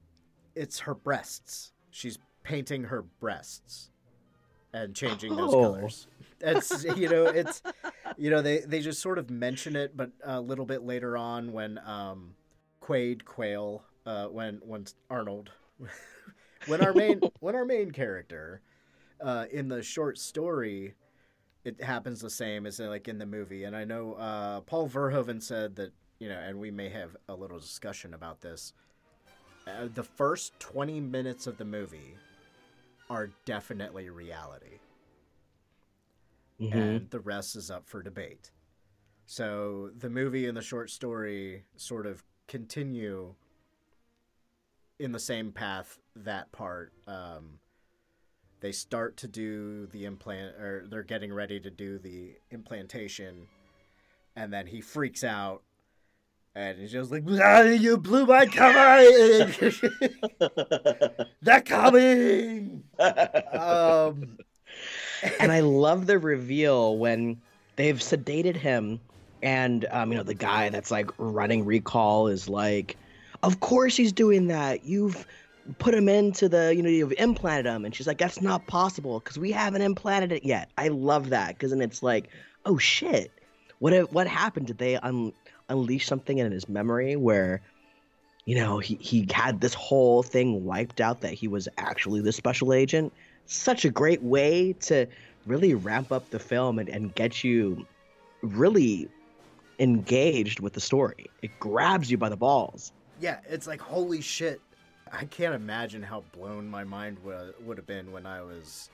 it's 0.54 0.78
her 0.81 0.95
breasts 0.95 1.73
she's 1.90 2.19
painting 2.44 2.84
her 2.84 3.02
breasts 3.02 3.90
and 4.72 4.94
changing 4.94 5.34
those 5.34 5.52
Oh. 5.52 5.62
colors 5.72 6.06
it's 6.40 6.84
you 6.96 7.08
know 7.08 7.24
it's 7.26 7.62
you 8.16 8.30
know 8.30 8.42
they 8.42 8.60
they 8.60 8.80
just 8.80 9.00
sort 9.00 9.18
of 9.18 9.30
mention 9.30 9.74
it 9.76 9.96
but 9.96 10.10
a 10.24 10.40
little 10.40 10.66
bit 10.66 10.82
later 10.82 11.16
on 11.16 11.52
when 11.52 11.78
um 11.86 12.34
quaid 12.80 13.24
quail 13.24 13.82
uh 14.06 14.26
when 14.26 14.60
when 14.64 14.84
arnold 15.10 15.50
when 16.66 16.80
our 16.80 16.92
main 16.92 17.20
when 17.40 17.54
our 17.54 17.64
main 17.64 17.90
character 17.90 18.60
uh 19.22 19.46
in 19.50 19.68
the 19.68 19.82
short 19.82 20.18
story 20.18 20.94
it 21.64 21.82
happens 21.82 22.20
the 22.20 22.28
same 22.30 22.66
as 22.66 22.78
like 22.78 23.08
in 23.08 23.18
the 23.18 23.26
movie 23.26 23.64
and 23.64 23.74
i 23.74 23.84
know 23.84 24.14
uh 24.14 24.60
paul 24.62 24.88
verhoeven 24.88 25.42
said 25.42 25.76
that 25.76 25.92
you 26.18 26.28
know 26.28 26.38
and 26.38 26.58
we 26.58 26.70
may 26.70 26.88
have 26.90 27.16
a 27.28 27.34
little 27.34 27.58
discussion 27.58 28.12
about 28.12 28.40
this 28.42 28.72
uh, 29.66 29.88
the 29.94 30.02
first 30.02 30.52
20 30.60 31.00
minutes 31.00 31.46
of 31.46 31.56
the 31.56 31.64
movie 31.64 32.16
are 33.11 33.28
definitely 33.44 34.08
reality 34.08 34.78
Mhm. 36.61 36.73
and 36.73 37.11
the 37.11 37.20
rest 37.20 37.56
is 37.56 37.70
up 37.70 37.88
for 37.88 38.02
debate. 38.02 38.50
So 39.26 39.90
the 39.90 40.11
movie 40.11 40.46
and 40.46 40.56
the 40.56 40.62
short 40.62 40.90
story 40.90 41.66
sort 41.76 42.06
of 42.06 42.25
continue 42.46 43.34
in 44.99 45.12
the 45.12 45.18
same 45.18 45.52
path. 45.52 45.99
That 46.14 46.52
part, 46.52 46.92
um, 47.06 47.58
they 48.61 48.73
start 48.73 49.16
to 49.18 49.28
do 49.28 49.87
the 49.87 50.04
implant, 50.04 50.56
or 50.56 50.87
they're 50.87 51.02
getting 51.02 51.32
ready 51.32 51.58
to 51.61 51.70
do 51.70 51.99
the 51.99 52.38
implantation, 52.50 53.49
and 54.37 54.52
then 54.52 54.66
he 54.68 54.80
freaks 54.80 55.25
out, 55.25 55.64
and 56.54 56.78
he's 56.78 56.92
just 56.92 57.11
like, 57.11 57.25
"Ah, 57.28 57.62
"You 57.62 57.96
blew 57.96 58.26
my 58.26 58.46
cover! 58.46 59.04
They're 61.42 61.61
coming!" 61.62 62.84
Um, 62.99 64.38
and 65.40 65.50
I 65.52 65.61
love 65.61 66.06
the 66.06 66.18
reveal 66.18 66.96
when 66.96 67.40
they've 67.76 67.99
sedated 67.99 68.56
him, 68.56 69.00
and 69.42 69.87
um, 69.90 70.12
you 70.12 70.18
know 70.18 70.25
the 70.25 70.34
guy 70.34 70.68
that's 70.68 70.90
like 70.90 71.11
running 71.18 71.64
recall 71.64 72.28
is 72.28 72.49
like, 72.49 72.96
"Of 73.42 73.61
course 73.61 73.96
he's 73.96 74.12
doing 74.12 74.46
that. 74.49 74.84
You've 74.84 75.26
put 75.78 75.94
him 75.94 76.08
into 76.11 76.49
the, 76.49 76.75
you 76.76 76.82
know, 76.82 76.90
you've 76.90 77.14
implanted 77.18 77.66
him." 77.66 77.84
And 77.84 77.94
she's 77.94 78.06
like, 78.06 78.18
"That's 78.18 78.40
not 78.40 78.66
possible 78.68 79.18
because 79.18 79.38
we 79.38 79.50
haven't 79.50 79.82
implanted 79.82 80.30
it 80.30 80.44
yet." 80.44 80.70
I 80.78 80.88
love 80.88 81.30
that 81.30 81.49
because 81.49 81.70
then 81.70 81.80
it's 81.80 82.02
like, 82.02 82.28
"Oh 82.64 82.79
shit, 82.79 83.33
what 83.81 84.12
what 84.12 84.29
happened? 84.29 84.68
Did 84.68 84.79
they 84.79 84.96
un- 84.98 85.33
unleash 85.68 86.07
something 86.07 86.38
in 86.38 86.53
his 86.53 86.68
memory 86.68 87.16
where?" 87.16 87.61
You 88.46 88.57
know, 88.57 88.79
he, 88.79 88.96
he 88.96 89.27
had 89.33 89.62
this 89.62 89.72
whole 89.72 90.22
thing 90.22 90.66
wiped 90.66 91.00
out 91.00 91.22
that 91.22 91.33
he 91.33 91.48
was 91.48 91.66
actually 91.79 92.20
the 92.20 92.31
special 92.31 92.74
agent. 92.74 93.11
Such 93.46 93.87
a 93.87 93.90
great 93.90 94.22
way 94.22 94.74
to 94.81 95.07
really 95.46 95.72
ramp 95.72 96.12
up 96.12 96.29
the 96.29 96.38
film 96.38 96.79
and, 96.79 96.90
and 96.90 97.14
get 97.14 97.42
you 97.42 97.87
really 98.42 99.09
engaged 99.79 100.61
with 100.61 100.74
the 100.74 100.81
story. 100.81 101.27
It 101.42 101.50
grabs 101.59 102.11
you 102.11 102.18
by 102.18 102.29
the 102.29 102.37
balls. 102.37 102.92
yeah, 103.20 103.38
it's 103.48 103.66
like 103.66 103.81
holy 103.81 104.20
shit. 104.20 104.61
I 105.12 105.24
can't 105.27 105.55
imagine 105.55 106.03
how 106.03 106.24
blown 106.33 106.68
my 106.68 106.85
mind 106.85 107.18
would 107.24 107.55
would 107.64 107.79
have 107.79 107.87
been 107.87 108.12
when 108.12 108.27
I 108.27 108.42
was 108.42 108.90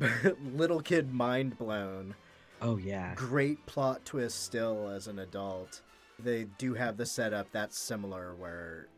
little 0.54 0.80
kid 0.80 1.12
mind 1.12 1.58
blown. 1.58 2.14
Oh 2.64 2.78
yeah. 2.78 3.12
Great 3.14 3.64
plot 3.66 4.04
twist 4.06 4.42
still 4.42 4.88
as 4.88 5.06
an 5.06 5.18
adult. 5.18 5.82
They 6.18 6.44
do 6.56 6.72
have 6.74 6.96
the 6.96 7.04
setup 7.04 7.46
that's 7.52 7.78
similar 7.78 8.34
where 8.36 8.88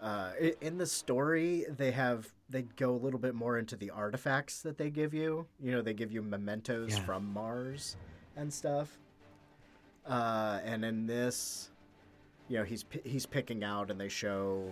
uh, 0.00 0.32
in 0.60 0.76
the 0.76 0.86
story 0.86 1.64
they 1.70 1.90
have 1.90 2.28
they 2.50 2.62
go 2.76 2.90
a 2.90 3.00
little 3.00 3.18
bit 3.18 3.34
more 3.34 3.58
into 3.58 3.76
the 3.76 3.90
artifacts 3.90 4.60
that 4.60 4.76
they 4.76 4.90
give 4.90 5.14
you. 5.14 5.46
You 5.58 5.72
know, 5.72 5.80
they 5.82 5.94
give 5.94 6.12
you 6.12 6.20
mementos 6.22 6.90
Yeah. 6.98 7.04
from 7.04 7.32
Mars 7.32 7.96
and 8.36 8.52
stuff. 8.52 8.98
Uh, 10.06 10.60
and 10.64 10.84
in 10.84 11.06
this, 11.06 11.70
you 12.48 12.58
know, 12.58 12.64
he's 12.64 12.84
he's 13.04 13.24
picking 13.26 13.64
out, 13.64 13.90
and 13.90 13.98
they 14.00 14.08
show 14.08 14.70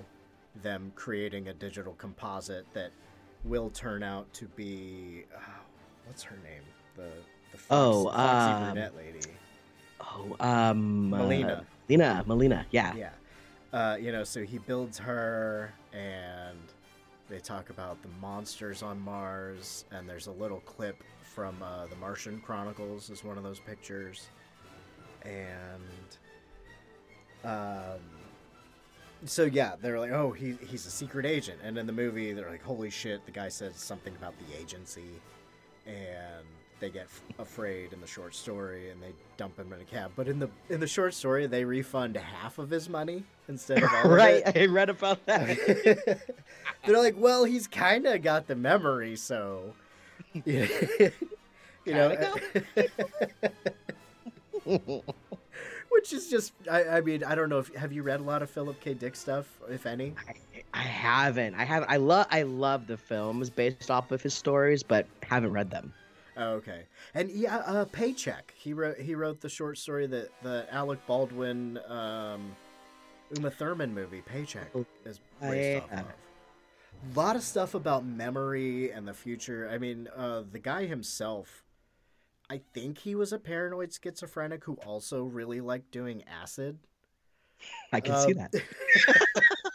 them 0.62 0.92
creating 0.94 1.49
a 1.49 1.55
digital 1.55 1.94
composite 1.94 2.66
that 2.75 2.90
will 3.44 3.70
turn 3.70 4.03
out 4.03 4.31
to 4.35 4.46
be 4.49 5.25
oh, 5.35 5.40
what's 6.07 6.22
her 6.22 6.37
name 6.42 6.62
the 6.96 7.11
the 7.52 7.59
Fox, 7.59 7.66
Oh, 7.70 8.04
foxy 8.11 8.52
um, 8.52 8.72
brunette 8.72 8.96
lady 8.96 9.20
Oh, 10.00 10.37
um, 10.40 11.12
uh, 11.14 11.18
Melina. 11.18 11.64
Melina, 11.88 12.24
Melina. 12.26 12.66
Yeah. 12.70 12.94
yeah 12.94 13.11
uh, 13.72 13.96
you 13.96 14.12
know 14.12 14.24
so 14.24 14.42
he 14.42 14.59
builds 14.59 14.98
her 14.98 15.72
and 15.92 16.59
they 17.28 17.38
talk 17.38 17.70
about 17.70 18.00
the 18.02 18.09
monsters 18.20 18.82
on 18.82 19.00
mars 19.00 19.85
and 19.90 20.09
there's 20.09 20.26
a 20.28 20.32
little 20.32 20.61
clip 20.61 21.02
from 21.35 21.61
uh, 21.62 21.87
the 21.87 21.96
martian 21.96 22.40
chronicles 22.40 23.11
is 23.11 23.22
one 23.24 23.37
of 23.37 23.42
those 23.44 23.61
pictures 23.61 24.28
and 25.24 26.16
um, 27.44 28.00
so 29.24 29.44
yeah 29.44 29.72
they're 29.82 29.98
like 30.00 30.12
oh 30.12 30.30
he, 30.32 30.56
he's 30.66 30.87
a 30.87 30.90
secret 30.90 31.26
agent 31.26 31.59
and 31.62 31.76
in 31.76 31.87
the 31.87 31.92
movie 31.92 32.32
they're 32.32 32.50
like 32.50 32.62
holy 32.62 32.90
shit 32.90 33.24
the 33.26 33.32
guy 33.32 33.48
says 33.48 33.74
something 33.76 34.14
about 34.16 34.35
the 34.38 34.59
agency 34.61 35.20
and 35.87 36.44
they 36.80 36.90
get 36.90 37.04
f- 37.04 37.22
afraid 37.38 37.92
in 37.92 38.00
the 38.00 38.06
short 38.06 38.34
story 38.34 38.90
and 38.90 39.02
they 39.02 39.12
dump 39.36 39.58
him 39.58 39.72
in 39.72 39.80
a 39.80 39.84
cab 39.84 40.10
but 40.16 40.28
in 40.28 40.38
the 40.38 40.48
in 40.68 40.80
the 40.80 40.86
short 40.86 41.14
story 41.14 41.46
they 41.46 41.64
refund 41.64 42.16
half 42.16 42.58
of 42.58 42.70
his 42.70 42.88
money 42.88 43.22
instead 43.48 43.82
of 43.82 43.90
all 44.04 44.10
right. 44.10 44.42
of 44.46 44.56
I 44.56 44.66
read 44.66 44.90
about 44.90 45.24
that. 45.26 45.56
they're 46.86 46.98
like 46.98 47.14
well 47.16 47.44
he's 47.44 47.66
kind 47.66 48.06
of 48.06 48.22
got 48.22 48.46
the 48.46 48.56
memory 48.56 49.16
so 49.16 49.74
you 50.44 50.68
know 51.86 52.16
which 55.88 56.12
is 56.12 56.28
just 56.28 56.52
I, 56.70 56.84
I 56.84 57.00
mean 57.00 57.24
i 57.24 57.34
don't 57.34 57.48
know 57.48 57.58
if 57.58 57.74
have 57.74 57.92
you 57.92 58.02
read 58.02 58.20
a 58.20 58.24
lot 58.24 58.42
of 58.42 58.50
philip 58.50 58.80
k 58.80 58.94
dick 58.94 59.16
stuff 59.16 59.46
if 59.68 59.86
any 59.86 60.14
I, 60.28 60.34
I 60.74 60.82
haven't. 60.82 61.54
I 61.54 61.64
have. 61.64 61.86
I 61.88 61.96
love. 61.96 62.26
I 62.30 62.42
love 62.42 62.86
the 62.86 62.98
films 62.98 63.48
based 63.48 63.90
off 63.90 64.10
of 64.10 64.20
his 64.20 64.34
stories, 64.34 64.82
but 64.82 65.06
haven't 65.22 65.52
read 65.52 65.70
them. 65.70 65.94
Oh, 66.37 66.51
okay. 66.55 66.83
And 67.14 67.31
yeah, 67.31 67.57
uh, 67.59 67.85
Paycheck. 67.87 68.53
He 68.57 68.72
wrote 68.72 68.99
he 68.99 69.14
wrote 69.14 69.40
the 69.40 69.49
short 69.49 69.79
story 69.79 70.07
that 70.09 70.29
the 70.42 70.66
Alec 70.70 70.99
Baldwin 71.07 71.79
um, 71.88 72.55
Uma 73.37 73.51
Thurman 73.51 73.94
movie 73.94 74.22
Paycheck 74.22 74.70
is 75.05 75.20
Oh, 75.42 75.51
based 75.51 75.85
off 75.85 75.92
of. 75.92 76.07
A 77.14 77.18
lot 77.18 77.37
of 77.37 77.42
stuff 77.42 77.75
about 77.75 78.05
memory 78.05 78.90
and 78.90 79.07
the 79.07 79.12
future. 79.14 79.68
I 79.72 79.79
mean, 79.79 80.09
uh, 80.16 80.42
the 80.51 80.59
guy 80.59 80.87
himself, 80.87 81.64
I 82.51 82.61
think 82.72 82.99
he 82.99 83.14
was 83.14 83.33
a 83.33 83.38
paranoid 83.38 83.92
schizophrenic 83.92 84.64
who 84.64 84.75
also 84.87 85.25
really 85.25 85.61
liked 85.61 85.90
doing 85.90 86.22
acid. 86.42 86.79
I 87.92 88.01
can 88.01 88.16
see 88.27 88.33
Um, 88.33 88.38
that. 88.38 88.55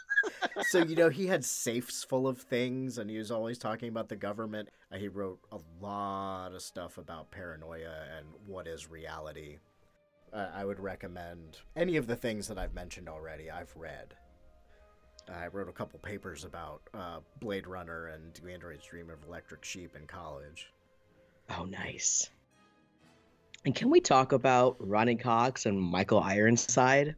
so 0.60 0.78
you 0.84 0.94
know 0.96 1.08
he 1.08 1.26
had 1.26 1.44
safes 1.44 2.04
full 2.04 2.26
of 2.28 2.38
things 2.38 2.98
and 2.98 3.08
he 3.10 3.18
was 3.18 3.30
always 3.30 3.58
talking 3.58 3.88
about 3.88 4.08
the 4.08 4.16
government 4.16 4.68
Uh, 4.92 4.96
he 4.96 5.08
wrote 5.08 5.40
a 5.52 5.58
lot 5.80 6.52
of 6.54 6.62
stuff 6.62 6.98
about 6.98 7.30
paranoia 7.30 8.04
and 8.16 8.26
what 8.46 8.66
is 8.66 8.90
reality 8.90 9.58
uh, 10.32 10.48
i 10.54 10.64
would 10.64 10.80
recommend 10.80 11.58
any 11.76 11.96
of 11.96 12.06
the 12.06 12.16
things 12.16 12.46
that 12.48 12.58
i've 12.58 12.74
mentioned 12.74 13.08
already 13.08 13.50
i've 13.50 13.72
read 13.76 14.14
i 15.32 15.46
wrote 15.46 15.68
a 15.68 15.72
couple 15.72 15.98
papers 16.00 16.44
about 16.44 16.82
uh, 16.94 17.18
blade 17.40 17.66
runner 17.66 18.08
and 18.08 18.32
do 18.34 18.48
androids 18.48 18.86
dream 18.86 19.10
of 19.10 19.22
electric 19.26 19.64
sheep 19.64 19.96
in 19.96 20.06
college 20.06 20.72
Oh, 21.58 21.64
nice. 21.64 22.30
And 23.64 23.74
can 23.74 23.90
we 23.90 24.00
talk 24.00 24.32
about 24.32 24.76
Ronny 24.78 25.16
Cox 25.16 25.66
and 25.66 25.78
Michael 25.78 26.20
Ironside? 26.20 27.14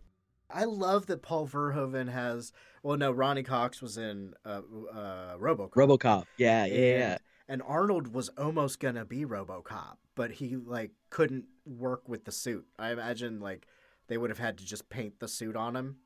I 0.50 0.64
love 0.64 1.06
that 1.06 1.22
paul 1.22 1.48
verhoeven 1.48 2.12
has 2.12 2.52
well 2.82 2.96
no 2.96 3.10
ronny 3.10 3.42
cox 3.42 3.82
was 3.82 3.98
in 3.98 4.34
uh, 4.44 4.60
uh, 4.92 5.36
robocop 5.38 5.70
RoboCop. 5.70 6.24
Yeah, 6.36 6.66
yeah, 6.66 6.74
yeah. 6.74 7.12
and, 7.12 7.20
and 7.48 7.62
Arnold 7.62 8.14
was 8.14 8.28
almost 8.30 8.80
gonna 8.80 9.04
be 9.04 9.24
RoboCop, 9.24 9.96
but 10.14 10.32
he 10.32 10.56
like 10.56 10.92
couldn't 11.10 11.44
work 11.66 12.08
with 12.08 12.24
the 12.24 12.32
suit. 12.32 12.66
I 12.78 12.92
imagine 12.92 13.40
like 13.40 13.66
they 14.08 14.18
would 14.18 14.30
have 14.30 14.38
had 14.38 14.58
to 14.58 14.64
just 14.64 14.88
paint 14.88 15.18
the 15.18 15.28
suit 15.28 15.56
on 15.56 15.76
him, 15.76 15.96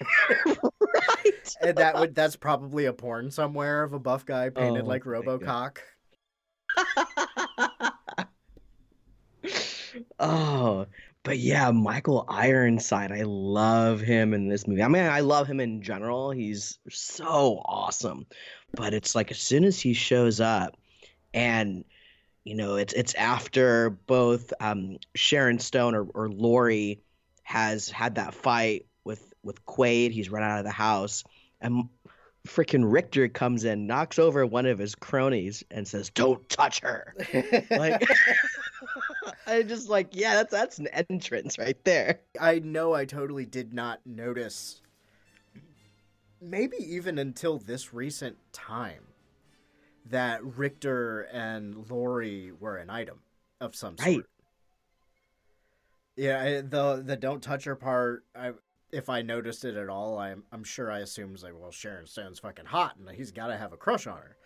right. 0.46 1.56
and 1.62 1.76
that 1.76 1.98
would 1.98 2.14
that's 2.14 2.36
probably 2.36 2.86
a 2.86 2.92
porn 2.92 3.30
somewhere 3.30 3.82
of 3.82 3.92
a 3.92 3.98
buff 3.98 4.26
guy 4.26 4.50
painted 4.50 4.84
Oh 4.84 4.86
like 4.86 5.04
RoboCop. 5.04 5.78
oh, 10.18 10.86
but 11.26 11.38
yeah, 11.38 11.72
Michael 11.72 12.24
Ironside. 12.28 13.10
I 13.10 13.22
love 13.24 14.00
him 14.00 14.32
in 14.32 14.48
this 14.48 14.68
movie. 14.68 14.84
I 14.84 14.86
mean, 14.86 15.02
I 15.02 15.18
love 15.18 15.48
him 15.48 15.58
in 15.58 15.82
general. 15.82 16.30
He's 16.30 16.78
so 16.88 17.60
awesome. 17.64 18.26
But 18.74 18.94
it's 18.94 19.16
like 19.16 19.32
as 19.32 19.38
soon 19.38 19.64
as 19.64 19.80
he 19.80 19.92
shows 19.92 20.40
up, 20.40 20.76
and 21.34 21.84
you 22.44 22.54
know, 22.54 22.76
it's 22.76 22.92
it's 22.92 23.12
after 23.14 23.90
both 23.90 24.52
um, 24.60 24.98
Sharon 25.16 25.58
Stone 25.58 25.96
or, 25.96 26.04
or 26.14 26.28
Lori 26.28 27.02
has 27.42 27.90
had 27.90 28.14
that 28.14 28.32
fight 28.32 28.86
with 29.02 29.34
with 29.42 29.66
Quaid. 29.66 30.12
He's 30.12 30.30
run 30.30 30.44
out 30.44 30.60
of 30.60 30.64
the 30.64 30.70
house, 30.70 31.24
and 31.60 31.88
freaking 32.46 32.84
Richter 32.86 33.26
comes 33.26 33.64
in, 33.64 33.88
knocks 33.88 34.20
over 34.20 34.46
one 34.46 34.66
of 34.66 34.78
his 34.78 34.94
cronies, 34.94 35.64
and 35.72 35.88
says, 35.88 36.08
"Don't 36.10 36.48
touch 36.48 36.80
her." 36.82 37.14
Like, 37.70 38.08
I 39.46 39.62
just 39.62 39.88
like, 39.88 40.08
yeah, 40.12 40.34
that's 40.34 40.50
that's 40.50 40.78
an 40.78 40.88
entrance 40.88 41.58
right 41.58 41.82
there. 41.84 42.20
I 42.40 42.58
know 42.60 42.94
I 42.94 43.04
totally 43.04 43.46
did 43.46 43.72
not 43.72 44.00
notice. 44.06 44.80
Maybe 46.40 46.78
even 46.78 47.18
until 47.18 47.58
this 47.58 47.92
recent 47.92 48.38
time, 48.52 49.08
that 50.06 50.42
Richter 50.44 51.22
and 51.32 51.88
Lori 51.90 52.52
were 52.52 52.76
an 52.76 52.90
item 52.90 53.20
of 53.60 53.74
some 53.74 53.98
sort. 53.98 54.06
Right. 54.06 54.24
Yeah, 56.16 56.40
I- 56.42 56.60
the 56.62 57.02
the 57.04 57.16
don't 57.16 57.42
touch 57.42 57.64
her 57.64 57.76
part. 57.76 58.24
I 58.34 58.52
if 58.92 59.08
I 59.08 59.22
noticed 59.22 59.64
it 59.64 59.76
at 59.76 59.88
all, 59.88 60.18
I'm 60.18 60.44
I'm 60.52 60.64
sure 60.64 60.90
I 60.90 61.00
assumed 61.00 61.42
like, 61.42 61.52
well, 61.58 61.70
Sharon 61.70 62.06
Stone's 62.06 62.38
fucking 62.38 62.66
hot, 62.66 62.96
and 62.96 63.08
he's 63.10 63.32
got 63.32 63.48
to 63.48 63.56
have 63.56 63.72
a 63.72 63.76
crush 63.76 64.06
on 64.06 64.18
her. 64.18 64.36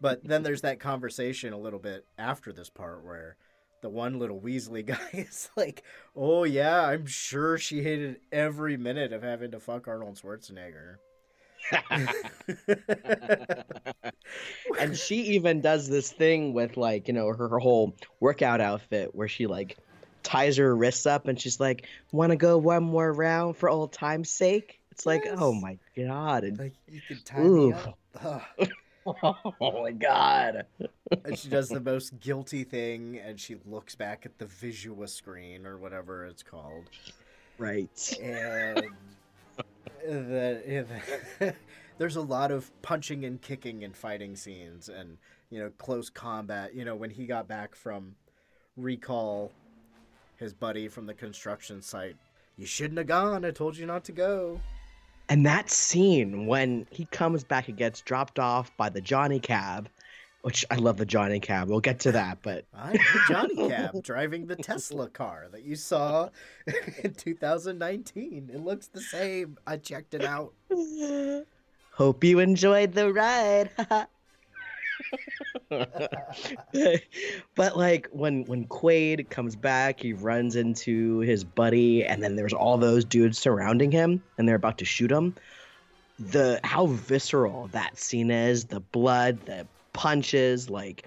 But 0.00 0.22
then 0.24 0.42
there's 0.42 0.60
that 0.62 0.78
conversation 0.80 1.52
a 1.52 1.58
little 1.58 1.78
bit 1.78 2.06
after 2.18 2.52
this 2.52 2.68
part 2.70 3.02
where 3.04 3.36
the 3.82 3.88
one 3.88 4.18
little 4.18 4.40
Weasley 4.40 4.84
guy 4.86 5.08
is 5.12 5.50
like, 5.56 5.82
"Oh 6.14 6.44
yeah, 6.44 6.82
I'm 6.82 7.06
sure 7.06 7.58
she 7.58 7.82
hated 7.82 8.20
every 8.32 8.76
minute 8.76 9.12
of 9.12 9.22
having 9.22 9.50
to 9.52 9.60
fuck 9.60 9.88
Arnold 9.88 10.20
Schwarzenegger." 10.22 10.96
and 14.78 14.96
she 14.96 15.22
even 15.22 15.60
does 15.60 15.88
this 15.88 16.12
thing 16.12 16.52
with 16.52 16.76
like, 16.76 17.08
you 17.08 17.14
know, 17.14 17.26
her, 17.26 17.48
her 17.48 17.58
whole 17.58 17.96
workout 18.20 18.60
outfit 18.60 19.12
where 19.14 19.26
she 19.26 19.48
like 19.48 19.76
ties 20.22 20.58
her 20.58 20.76
wrists 20.76 21.06
up 21.06 21.26
and 21.26 21.40
she's 21.40 21.58
like, 21.58 21.86
"Want 22.12 22.30
to 22.30 22.36
go 22.36 22.58
one 22.58 22.84
more 22.84 23.12
round 23.12 23.56
for 23.56 23.68
old 23.68 23.92
time's 23.92 24.30
sake?" 24.30 24.80
It's 24.96 25.04
like, 25.04 25.26
oh 25.28 25.52
my 25.52 25.78
god, 25.94 26.44
and 26.44 26.58
Like 26.58 26.72
you 26.88 27.02
could 27.06 27.22
tie 27.24 27.42
Ooh. 27.42 27.68
me 27.68 27.74
up. 27.74 27.98
Oh 29.60 29.82
my 29.82 29.92
god. 29.92 30.66
and 31.24 31.38
she 31.38 31.48
does 31.48 31.68
the 31.68 31.80
most 31.80 32.18
guilty 32.20 32.64
thing, 32.64 33.18
and 33.24 33.38
she 33.38 33.56
looks 33.64 33.94
back 33.94 34.26
at 34.26 34.38
the 34.38 34.46
visual 34.46 35.06
screen 35.06 35.64
or 35.66 35.78
whatever 35.78 36.24
it's 36.26 36.42
called, 36.42 36.90
Right. 37.58 38.18
and 38.20 38.82
the, 40.04 40.86
there's 41.98 42.16
a 42.16 42.20
lot 42.20 42.50
of 42.50 42.70
punching 42.82 43.24
and 43.24 43.40
kicking 43.40 43.84
and 43.84 43.96
fighting 43.96 44.36
scenes, 44.36 44.88
and 44.88 45.18
you 45.50 45.58
know 45.60 45.70
close 45.78 46.10
combat. 46.10 46.74
You 46.74 46.84
know 46.84 46.96
when 46.96 47.10
he 47.10 47.26
got 47.26 47.46
back 47.48 47.74
from 47.74 48.16
recall, 48.76 49.52
his 50.36 50.52
buddy 50.52 50.88
from 50.88 51.06
the 51.06 51.14
construction 51.14 51.80
site. 51.80 52.16
You 52.56 52.66
shouldn't 52.66 52.98
have 52.98 53.06
gone. 53.06 53.44
I 53.44 53.50
told 53.50 53.76
you 53.76 53.86
not 53.86 54.04
to 54.04 54.12
go. 54.12 54.60
And 55.28 55.44
that 55.46 55.70
scene 55.70 56.46
when 56.46 56.86
he 56.90 57.06
comes 57.06 57.42
back 57.42 57.68
and 57.68 57.76
gets 57.76 58.00
dropped 58.00 58.38
off 58.38 58.74
by 58.76 58.88
the 58.88 59.00
Johnny 59.00 59.40
Cab, 59.40 59.88
which 60.42 60.64
I 60.70 60.76
love 60.76 60.96
the 60.98 61.06
Johnny 61.06 61.40
Cab. 61.40 61.68
We'll 61.68 61.80
get 61.80 61.98
to 62.00 62.12
that, 62.12 62.38
but 62.42 62.64
I'm 62.74 62.92
the 62.92 63.20
Johnny 63.28 63.68
Cab 63.68 64.02
driving 64.02 64.46
the 64.46 64.56
Tesla 64.56 65.08
car 65.08 65.46
that 65.50 65.64
you 65.64 65.74
saw 65.74 66.30
in 67.02 67.14
2019. 67.14 68.50
It 68.52 68.60
looks 68.60 68.86
the 68.86 69.00
same. 69.00 69.58
I 69.66 69.78
checked 69.78 70.14
it 70.14 70.24
out. 70.24 70.52
hope 71.92 72.22
you 72.22 72.38
enjoyed 72.38 72.92
the 72.92 73.12
ride. 73.12 73.70
but 77.54 77.76
like 77.76 78.08
when 78.12 78.44
when 78.44 78.66
Quaid 78.66 79.28
comes 79.30 79.56
back, 79.56 80.00
he 80.00 80.12
runs 80.12 80.56
into 80.56 81.18
his 81.20 81.44
buddy, 81.44 82.04
and 82.04 82.22
then 82.22 82.36
there's 82.36 82.52
all 82.52 82.78
those 82.78 83.04
dudes 83.04 83.38
surrounding 83.38 83.90
him, 83.90 84.22
and 84.38 84.48
they're 84.48 84.56
about 84.56 84.78
to 84.78 84.84
shoot 84.84 85.10
him. 85.10 85.34
The 86.18 86.60
how 86.64 86.86
visceral 86.86 87.68
that 87.68 87.98
scene 87.98 88.30
is, 88.30 88.64
the 88.64 88.80
blood, 88.80 89.44
the 89.46 89.66
punches, 89.92 90.70
like, 90.70 91.06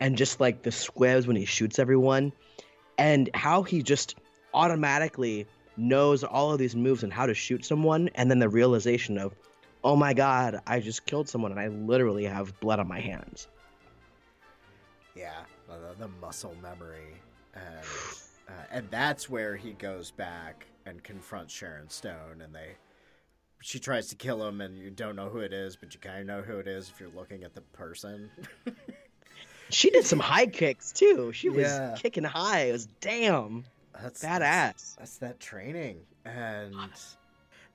and 0.00 0.16
just 0.16 0.40
like 0.40 0.62
the 0.62 0.72
squibs 0.72 1.26
when 1.26 1.36
he 1.36 1.44
shoots 1.44 1.78
everyone, 1.78 2.32
and 2.96 3.30
how 3.34 3.62
he 3.62 3.82
just 3.82 4.16
automatically 4.54 5.46
knows 5.76 6.24
all 6.24 6.52
of 6.52 6.58
these 6.58 6.74
moves 6.74 7.04
and 7.04 7.12
how 7.12 7.26
to 7.26 7.34
shoot 7.34 7.64
someone, 7.64 8.10
and 8.14 8.30
then 8.30 8.38
the 8.38 8.48
realization 8.48 9.18
of, 9.18 9.34
oh 9.84 9.96
my 9.96 10.14
god, 10.14 10.60
I 10.66 10.80
just 10.80 11.06
killed 11.06 11.28
someone, 11.28 11.50
and 11.52 11.60
I 11.60 11.68
literally 11.68 12.24
have 12.24 12.58
blood 12.60 12.78
on 12.80 12.88
my 12.88 13.00
hands. 13.00 13.48
Yeah, 15.14 15.40
the, 15.66 15.94
the 15.98 16.08
muscle 16.20 16.54
memory, 16.62 17.14
and 17.54 17.64
uh, 18.48 18.52
and 18.70 18.88
that's 18.90 19.28
where 19.28 19.56
he 19.56 19.72
goes 19.72 20.10
back 20.10 20.66
and 20.86 21.02
confronts 21.02 21.52
Sharon 21.54 21.88
Stone, 21.88 22.40
and 22.42 22.54
they. 22.54 22.76
She 23.60 23.80
tries 23.80 24.06
to 24.10 24.14
kill 24.14 24.46
him, 24.46 24.60
and 24.60 24.78
you 24.78 24.90
don't 24.90 25.16
know 25.16 25.28
who 25.28 25.38
it 25.38 25.52
is, 25.52 25.74
but 25.74 25.92
you 25.92 25.98
kind 25.98 26.20
of 26.20 26.26
know 26.26 26.42
who 26.42 26.58
it 26.58 26.68
is 26.68 26.88
if 26.88 27.00
you're 27.00 27.08
looking 27.10 27.42
at 27.42 27.54
the 27.54 27.60
person. 27.60 28.30
She 29.70 29.90
did 29.90 30.06
some 30.06 30.18
high 30.18 30.46
kicks 30.46 30.92
too. 30.92 31.30
She 31.32 31.50
was 31.50 31.64
Yeah. 31.66 31.94
kicking 31.98 32.24
high. 32.24 32.68
It 32.68 32.72
was 32.72 32.86
damn 33.02 33.64
That's 34.00 34.24
badass. 34.24 34.96
That's 34.96 35.18
that 35.18 35.40
training. 35.40 36.00
And 36.24 36.74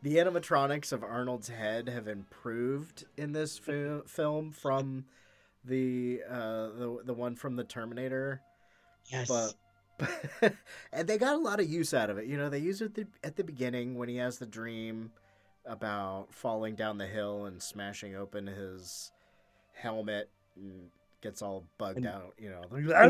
the 0.03 0.17
animatronics 0.17 0.91
of 0.93 1.03
Arnold's 1.03 1.47
head 1.47 1.89
have 1.89 2.07
improved 2.07 3.05
in 3.17 3.31
this 3.33 3.57
fi- 3.65 4.01
film 4.05 4.51
from 4.51 5.05
the 5.65 6.21
uh 6.29 6.67
the 6.77 6.99
the 7.05 7.13
one 7.13 7.35
from 7.35 7.55
the 7.55 7.63
Terminator, 7.63 8.41
Yes. 9.11 9.27
but 9.29 9.53
and 10.91 11.07
they 11.07 11.17
got 11.17 11.35
a 11.35 11.37
lot 11.37 11.59
of 11.59 11.69
use 11.69 11.93
out 11.93 12.09
of 12.09 12.17
it. 12.17 12.25
You 12.25 12.37
know, 12.37 12.49
they 12.49 12.59
use 12.59 12.81
it 12.81 12.85
at 12.85 12.93
the, 12.95 13.07
at 13.23 13.35
the 13.37 13.43
beginning 13.43 13.95
when 13.95 14.09
he 14.09 14.17
has 14.17 14.37
the 14.39 14.45
dream 14.45 15.11
about 15.65 16.27
falling 16.33 16.75
down 16.75 16.97
the 16.97 17.05
hill 17.07 17.45
and 17.45 17.61
smashing 17.61 18.15
open 18.15 18.47
his 18.47 19.11
helmet 19.73 20.29
and 20.57 20.89
gets 21.21 21.41
all 21.41 21.63
bugged 21.77 21.97
And- 21.99 22.07
out, 22.07 22.33
you 22.37 22.49
know. 22.49 22.63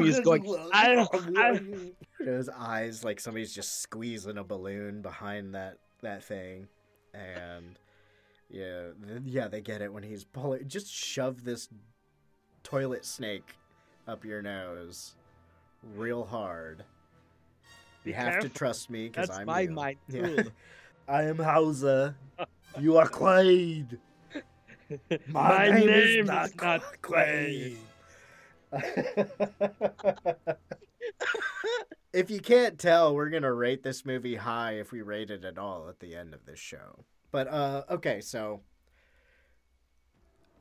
He's 0.03 0.19
going, 0.19 0.45
I, 0.71 1.07
I, 1.37 1.51
You 1.53 1.93
know, 2.19 2.37
his 2.37 2.49
eyes 2.49 3.03
like 3.03 3.19
somebody's 3.19 3.53
just 3.55 3.81
squeezing 3.81 4.37
a 4.37 4.43
balloon 4.43 5.01
behind 5.01 5.55
that 5.55 5.77
that 6.01 6.23
thing, 6.23 6.67
and 7.13 7.79
yeah, 8.49 8.89
th- 9.07 9.21
yeah, 9.25 9.47
they 9.47 9.61
get 9.61 9.81
it 9.81 9.91
when 9.93 10.03
he's 10.03 10.23
pulling. 10.23 10.67
Just 10.67 10.91
shove 10.91 11.43
this 11.43 11.69
toilet 12.63 13.05
snake 13.05 13.55
up 14.07 14.25
your 14.25 14.41
nose, 14.41 15.15
real 15.95 16.23
hard. 16.25 16.83
Be 18.03 18.11
you 18.11 18.15
have 18.15 18.39
to 18.39 18.49
trust 18.49 18.89
me 18.89 19.07
because 19.07 19.27
That's 19.29 19.39
I'm 19.39 19.47
my 19.47 19.61
you. 19.61 19.71
mind 19.71 19.97
Yeah. 20.09 20.43
I 21.07 21.23
am 21.23 21.37
Hauser. 21.37 22.15
You 22.79 22.97
are 22.97 23.07
Quaid. 23.07 23.99
My 25.27 25.69
name 25.69 25.85
name 25.85 26.25
not 26.25 26.45
is 26.47 26.55
not 26.55 26.81
Quaid. 27.03 27.77
if 32.13 32.29
you 32.29 32.39
can't 32.39 32.79
tell, 32.79 33.13
we're 33.13 33.29
gonna 33.29 33.53
rate 33.53 33.83
this 33.83 34.05
movie 34.05 34.35
high 34.35 34.73
if 34.73 34.91
we 34.91 35.01
rate 35.01 35.29
it 35.29 35.45
at 35.45 35.57
all 35.57 35.87
at 35.89 35.99
the 35.99 36.15
end 36.15 36.33
of 36.33 36.45
this 36.45 36.59
show. 36.59 37.05
But 37.31 37.47
uh 37.47 37.83
okay, 37.89 38.21
so 38.21 38.61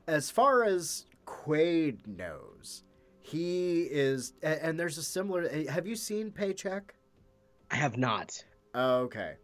as 0.07 0.31
far 0.31 0.65
as 0.65 1.07
Quaid 1.27 2.07
knows, 2.07 2.85
he 3.23 3.83
is 3.83 4.35
and 4.43 4.79
there's 4.79 4.99
a 4.99 5.03
similar 5.03 5.49
have 5.69 5.87
you 5.87 5.97
seen 5.97 6.31
Paycheck? 6.31 6.95
I 7.71 7.77
have 7.77 7.97
not. 7.97 8.45
Okay. 8.75 9.35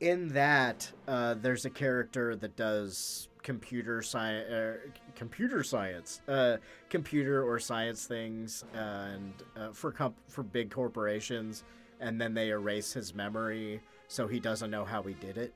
In 0.00 0.28
that, 0.28 0.90
uh, 1.08 1.34
there's 1.34 1.64
a 1.64 1.70
character 1.70 2.36
that 2.36 2.56
does 2.56 3.28
computer 3.44 4.02
science, 4.02 4.50
uh, 4.50 4.76
computer 5.14 5.62
science, 5.62 6.20
uh, 6.26 6.56
computer 6.88 7.48
or 7.48 7.60
science 7.60 8.06
things, 8.06 8.64
and 8.74 9.34
uh, 9.56 9.70
for 9.70 9.92
comp- 9.92 10.18
for 10.28 10.42
big 10.42 10.70
corporations, 10.70 11.62
and 12.00 12.20
then 12.20 12.34
they 12.34 12.48
erase 12.48 12.92
his 12.92 13.14
memory, 13.14 13.80
so 14.08 14.26
he 14.26 14.40
doesn't 14.40 14.70
know 14.70 14.84
how 14.84 15.02
he 15.02 15.14
did 15.14 15.36
it, 15.38 15.54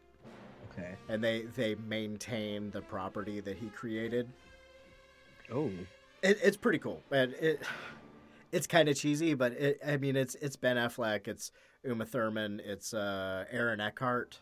Okay. 0.70 0.94
and 1.08 1.24
they 1.24 1.42
they 1.56 1.74
maintain 1.88 2.70
the 2.70 2.82
property 2.82 3.40
that 3.40 3.56
he 3.56 3.68
created. 3.70 4.28
Oh. 5.52 5.70
It, 6.22 6.38
it's 6.42 6.56
pretty 6.56 6.78
cool, 6.78 7.02
and 7.10 7.32
it 7.34 7.62
it's 8.52 8.66
kind 8.66 8.88
of 8.88 8.96
cheesy, 8.96 9.34
but 9.34 9.52
it, 9.52 9.80
I 9.84 9.96
mean 9.96 10.14
it's 10.14 10.34
it's 10.36 10.56
Ben 10.56 10.76
Affleck, 10.76 11.26
it's 11.26 11.52
Uma 11.84 12.04
Thurman, 12.04 12.60
it's 12.64 12.92
uh, 12.92 13.44
Aaron 13.50 13.80
Eckhart, 13.80 14.40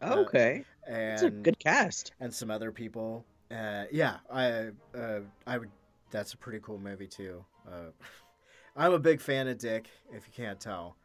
Uh, 0.00 0.24
Okay. 0.26 0.64
and 0.86 1.12
It's 1.12 1.22
a 1.22 1.30
good 1.30 1.58
cast. 1.58 2.12
and 2.20 2.32
some 2.32 2.50
other 2.50 2.72
people. 2.72 3.24
Uh, 3.50 3.84
yeah, 3.90 4.18
I 4.30 4.68
uh, 4.94 5.20
I 5.46 5.58
would. 5.58 5.70
That's 6.10 6.32
a 6.34 6.36
pretty 6.36 6.60
cool 6.62 6.78
movie 6.78 7.06
too. 7.06 7.44
Uh, 7.66 7.90
I'm 8.76 8.92
a 8.92 8.98
big 8.98 9.20
fan 9.20 9.48
of 9.48 9.58
Dick. 9.58 9.88
If 10.12 10.26
you 10.26 10.32
can't 10.34 10.60
tell, 10.60 10.96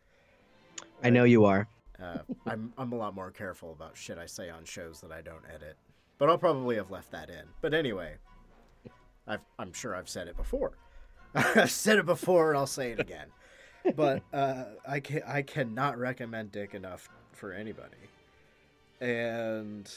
I 1.04 1.10
know 1.10 1.24
you 1.24 1.46
are. 1.46 1.68
uh, 2.02 2.20
I'm 2.46 2.74
I'm 2.78 2.92
a 2.92 2.96
lot 2.96 3.16
more 3.16 3.32
careful 3.32 3.72
about 3.72 3.98
shit 3.98 4.18
I 4.18 4.26
say 4.26 4.50
on 4.50 4.66
shows 4.66 5.02
that 5.02 5.12
I 5.12 5.22
don't 5.22 5.44
edit. 5.54 5.78
But 6.18 6.30
I'll 6.30 6.38
probably 6.38 6.76
have 6.76 6.92
left 6.92 7.12
that 7.12 7.30
in. 7.30 7.44
But 7.62 7.74
anyway, 7.74 8.16
I've, 9.28 9.42
I'm 9.58 9.74
sure 9.74 9.96
I've 9.96 10.08
said 10.10 10.28
it 10.28 10.38
before. 10.38 10.78
I've 11.36 11.72
said 11.72 11.98
it 11.98 12.06
before, 12.06 12.50
and 12.50 12.58
I'll 12.58 12.68
say 12.68 12.92
it 12.92 13.00
again. 13.00 13.28
But 13.96 14.22
uh, 14.32 14.66
I 14.88 15.00
can 15.00 15.24
I 15.28 15.42
cannot 15.42 15.98
recommend 15.98 16.52
Dick 16.52 16.74
enough 16.74 17.10
for 17.32 17.52
anybody. 17.52 17.98
And 19.04 19.94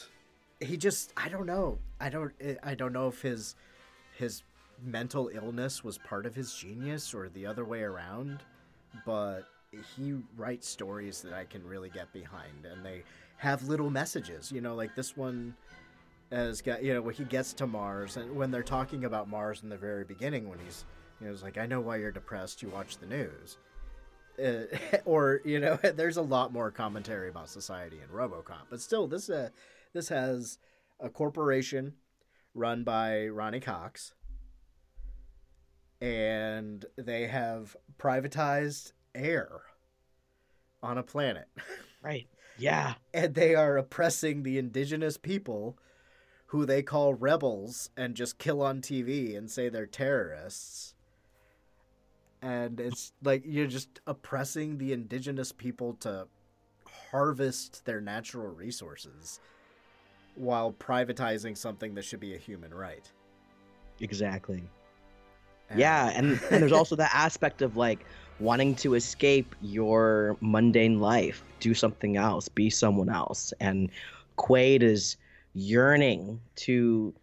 he 0.59 0.75
just 0.75 1.13
I 1.15 1.29
don't 1.29 1.45
know. 1.45 1.79
I 1.99 2.09
don't 2.09 2.33
I 2.61 2.75
don't 2.75 2.91
know 2.91 3.07
if 3.07 3.21
his 3.21 3.55
his 4.17 4.43
mental 4.83 5.29
illness 5.33 5.81
was 5.81 5.97
part 5.97 6.25
of 6.25 6.35
his 6.35 6.53
genius 6.53 7.13
or 7.13 7.29
the 7.29 7.45
other 7.45 7.63
way 7.63 7.83
around, 7.83 8.43
but 9.05 9.43
he 9.95 10.15
writes 10.35 10.67
stories 10.67 11.21
that 11.21 11.33
I 11.33 11.45
can 11.45 11.65
really 11.65 11.89
get 11.89 12.11
behind 12.11 12.65
and 12.65 12.85
they 12.85 13.03
have 13.37 13.63
little 13.67 13.89
messages, 13.89 14.51
you 14.51 14.59
know, 14.59 14.75
like 14.75 14.93
this 14.93 15.15
one 15.15 15.55
has 16.29 16.61
got 16.61 16.83
you 16.83 16.93
know 16.93 17.01
when 17.01 17.15
he 17.15 17.23
gets 17.23 17.53
to 17.53 17.65
Mars 17.65 18.17
and 18.17 18.35
when 18.35 18.51
they're 18.51 18.61
talking 18.61 19.05
about 19.05 19.29
Mars 19.29 19.63
in 19.63 19.69
the 19.69 19.77
very 19.77 20.03
beginning 20.03 20.49
when 20.49 20.59
he's 20.59 20.83
you 21.21 21.27
know, 21.27 21.31
he's 21.31 21.43
like 21.43 21.57
I 21.57 21.65
know 21.65 21.79
why 21.79 21.95
you're 21.95 22.11
depressed, 22.11 22.61
you 22.61 22.67
watch 22.67 22.97
the 22.97 23.05
news. 23.05 23.57
Uh, 24.43 24.63
or 25.05 25.41
you 25.45 25.59
know, 25.59 25.75
there's 25.95 26.17
a 26.17 26.21
lot 26.21 26.53
more 26.53 26.71
commentary 26.71 27.29
about 27.29 27.49
society 27.49 27.97
in 28.01 28.15
RoboCop, 28.15 28.67
but 28.69 28.81
still, 28.81 29.07
this 29.07 29.29
uh, 29.29 29.49
this 29.93 30.09
has 30.09 30.57
a 30.99 31.09
corporation 31.09 31.93
run 32.53 32.83
by 32.83 33.27
Ronny 33.27 33.59
Cox, 33.59 34.13
and 36.01 36.85
they 36.95 37.27
have 37.27 37.75
privatized 37.97 38.91
air 39.15 39.49
on 40.83 40.97
a 40.97 41.03
planet, 41.03 41.47
Right. 42.03 42.27
Yeah. 42.57 42.95
and 43.13 43.33
they 43.35 43.55
are 43.55 43.77
oppressing 43.77 44.43
the 44.43 44.57
indigenous 44.57 45.17
people, 45.17 45.77
who 46.47 46.65
they 46.65 46.81
call 46.83 47.13
rebels, 47.13 47.89
and 47.97 48.15
just 48.15 48.37
kill 48.37 48.61
on 48.61 48.81
TV 48.81 49.35
and 49.37 49.49
say 49.49 49.69
they're 49.69 49.85
terrorists. 49.87 50.93
And 52.41 52.79
it's 52.79 53.13
like 53.23 53.43
you're 53.45 53.67
just 53.67 53.99
oppressing 54.07 54.77
the 54.77 54.93
indigenous 54.93 55.51
people 55.51 55.93
to 56.01 56.27
harvest 57.11 57.85
their 57.85 58.01
natural 58.01 58.47
resources 58.47 59.39
while 60.35 60.71
privatizing 60.71 61.57
something 61.57 61.95
that 61.95 62.03
should 62.05 62.19
be 62.19 62.35
a 62.35 62.37
human 62.37 62.73
right. 62.73 63.11
Exactly. 63.99 64.63
And- 65.69 65.79
Yeah, 65.79 66.11
and, 66.13 66.39
and 66.51 66.61
there's 66.61 66.71
also 66.71 66.95
that 66.97 67.11
aspect 67.13 67.61
of 67.61 67.75
like 67.75 68.05
wanting 68.39 68.75
to 68.75 68.93
escape 68.93 69.55
your 69.61 70.37
mundane 70.41 70.99
life, 70.99 71.43
do 71.59 71.73
something 71.73 72.17
else, 72.17 72.47
be 72.47 72.69
someone 72.69 73.09
else. 73.09 73.51
And 73.59 73.89
Quaid 74.37 74.83
is 74.83 75.17
yearning 75.55 76.39
to 76.57 77.13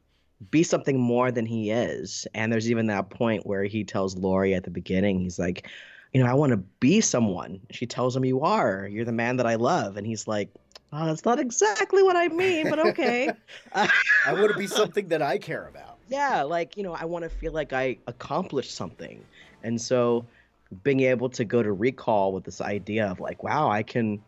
be 0.51 0.63
something 0.63 0.99
more 0.99 1.31
than 1.31 1.47
he 1.47 1.71
is. 1.71 2.27
And 2.35 2.53
there's 2.53 2.71
even 2.71 2.87
that 2.87 3.11
point 3.11 3.47
where 3.47 3.65
he 3.65 3.85
tells 3.85 4.17
Lori 4.17 4.55
at 4.55 4.65
the 4.65 4.71
beginning, 4.71 5.21
he's 5.21 5.39
like, 5.39 5.69
you 6.13 6.23
know, 6.23 6.29
I 6.31 6.35
want 6.35 6.51
to 6.53 6.59
be 6.81 7.01
someone. 7.01 7.61
She 7.71 7.87
tells 7.87 8.17
him, 8.17 8.25
You 8.25 8.41
are. 8.43 8.87
You're 8.91 9.05
the 9.05 9.13
man 9.13 9.37
that 9.39 9.47
I 9.47 9.57
love. 9.57 9.97
And 9.97 10.07
he's 10.07 10.29
like, 10.29 10.49
Oh, 10.93 11.07
that's 11.07 11.25
not 11.25 11.41
exactly 11.41 12.03
what 12.05 12.15
I 12.17 12.29
mean, 12.29 12.71
but 12.71 12.79
okay. 12.79 13.31
I 13.75 14.33
want 14.33 14.53
to 14.53 14.59
be 14.59 14.69
something 14.69 15.09
that 15.09 15.23
I 15.23 15.39
care 15.39 15.67
about. 15.69 15.99
yeah 16.09 16.43
like 16.43 16.77
you 16.77 16.83
know 16.83 16.93
i 16.93 17.05
want 17.07 17.23
to 17.25 17.31
feel 17.31 17.51
like 17.53 17.73
i 17.73 17.97
accomplished 18.07 18.75
something 18.75 19.25
and 19.63 19.81
so 19.81 20.25
being 20.83 21.01
able 21.01 21.31
to 21.31 21.45
go 21.47 21.63
to 21.63 21.73
recall 21.73 22.31
with 22.33 22.45
this 22.45 22.61
idea 22.61 23.07
of 23.07 23.21
like 23.21 23.43
wow 23.43 23.71
i 23.71 23.83
can 23.83 24.23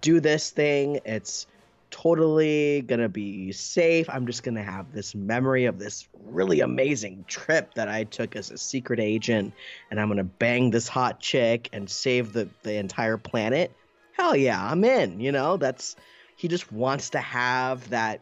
do 0.00 0.18
this 0.18 0.50
thing 0.50 0.98
it's 1.04 1.46
totally 1.92 2.82
gonna 2.82 3.08
be 3.08 3.52
safe. 3.52 4.10
I'm 4.10 4.26
just 4.26 4.42
gonna 4.42 4.64
have 4.64 4.92
this 4.92 5.14
memory 5.14 5.66
of 5.66 5.78
this 5.78 6.08
really 6.32 6.60
amazing 6.60 7.24
trip 7.28 7.74
that 7.74 7.88
i 7.88 8.04
took 8.04 8.34
as 8.34 8.50
a 8.50 8.58
secret 8.58 8.98
agent 8.98 9.52
and 9.90 10.00
i'm 10.00 10.08
gonna 10.08 10.24
bang 10.24 10.70
this 10.70 10.88
hot 10.88 11.20
chick 11.20 11.68
and 11.72 11.88
save 11.88 12.32
the, 12.32 12.48
the 12.62 12.74
entire 12.74 13.16
planet. 13.16 13.70
Hell 14.12 14.34
yeah 14.34 14.64
i'm 14.70 14.82
in 14.84 15.20
you 15.20 15.30
know? 15.30 15.56
That's 15.56 15.96
he 16.36 16.48
just 16.48 16.72
wants 16.72 17.10
to 17.10 17.18
have 17.18 17.88
that 17.90 18.20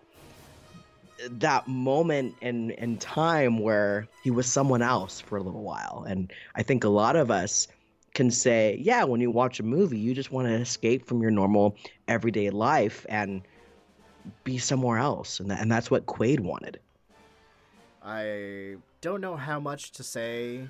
that 1.31 1.69
moment 1.69 2.35
in 2.41 2.71
in 2.73 2.97
time 2.99 3.59
where 3.59 4.09
he 4.23 4.31
was 4.31 4.47
someone 4.47 4.83
else 4.83 5.21
for 5.21 5.37
a 5.37 5.43
little 5.43 5.63
while. 5.63 6.05
And 6.09 6.33
i 6.55 6.63
think 6.63 6.85
a 6.85 6.89
lot 6.89 7.17
of 7.17 7.31
us 7.31 7.69
can 8.13 8.31
say 8.31 8.77
yeah 8.83 9.05
when 9.05 9.21
you 9.21 9.31
watch 9.31 9.61
a 9.61 9.63
movie 9.63 9.97
you 9.97 10.15
just 10.15 10.33
want 10.33 10.49
to 10.49 10.55
escape 10.55 11.07
from 11.07 11.23
your 11.23 11.31
normal 11.31 11.77
everyday 12.09 12.51
life. 12.51 13.07
And 13.09 13.43
be 14.45 14.59
somewhere 14.59 14.99
else 14.99 15.41
and, 15.41 15.51
that, 15.51 15.61
and 15.61 15.71
that's 15.71 15.91
what 15.91 16.07
quaid 16.07 16.41
wanted 16.41 16.79
I 18.03 18.77
don't 19.03 19.21
know 19.21 19.37
how 19.37 19.61
much 19.61 19.93
to 19.93 20.03
say 20.03 20.67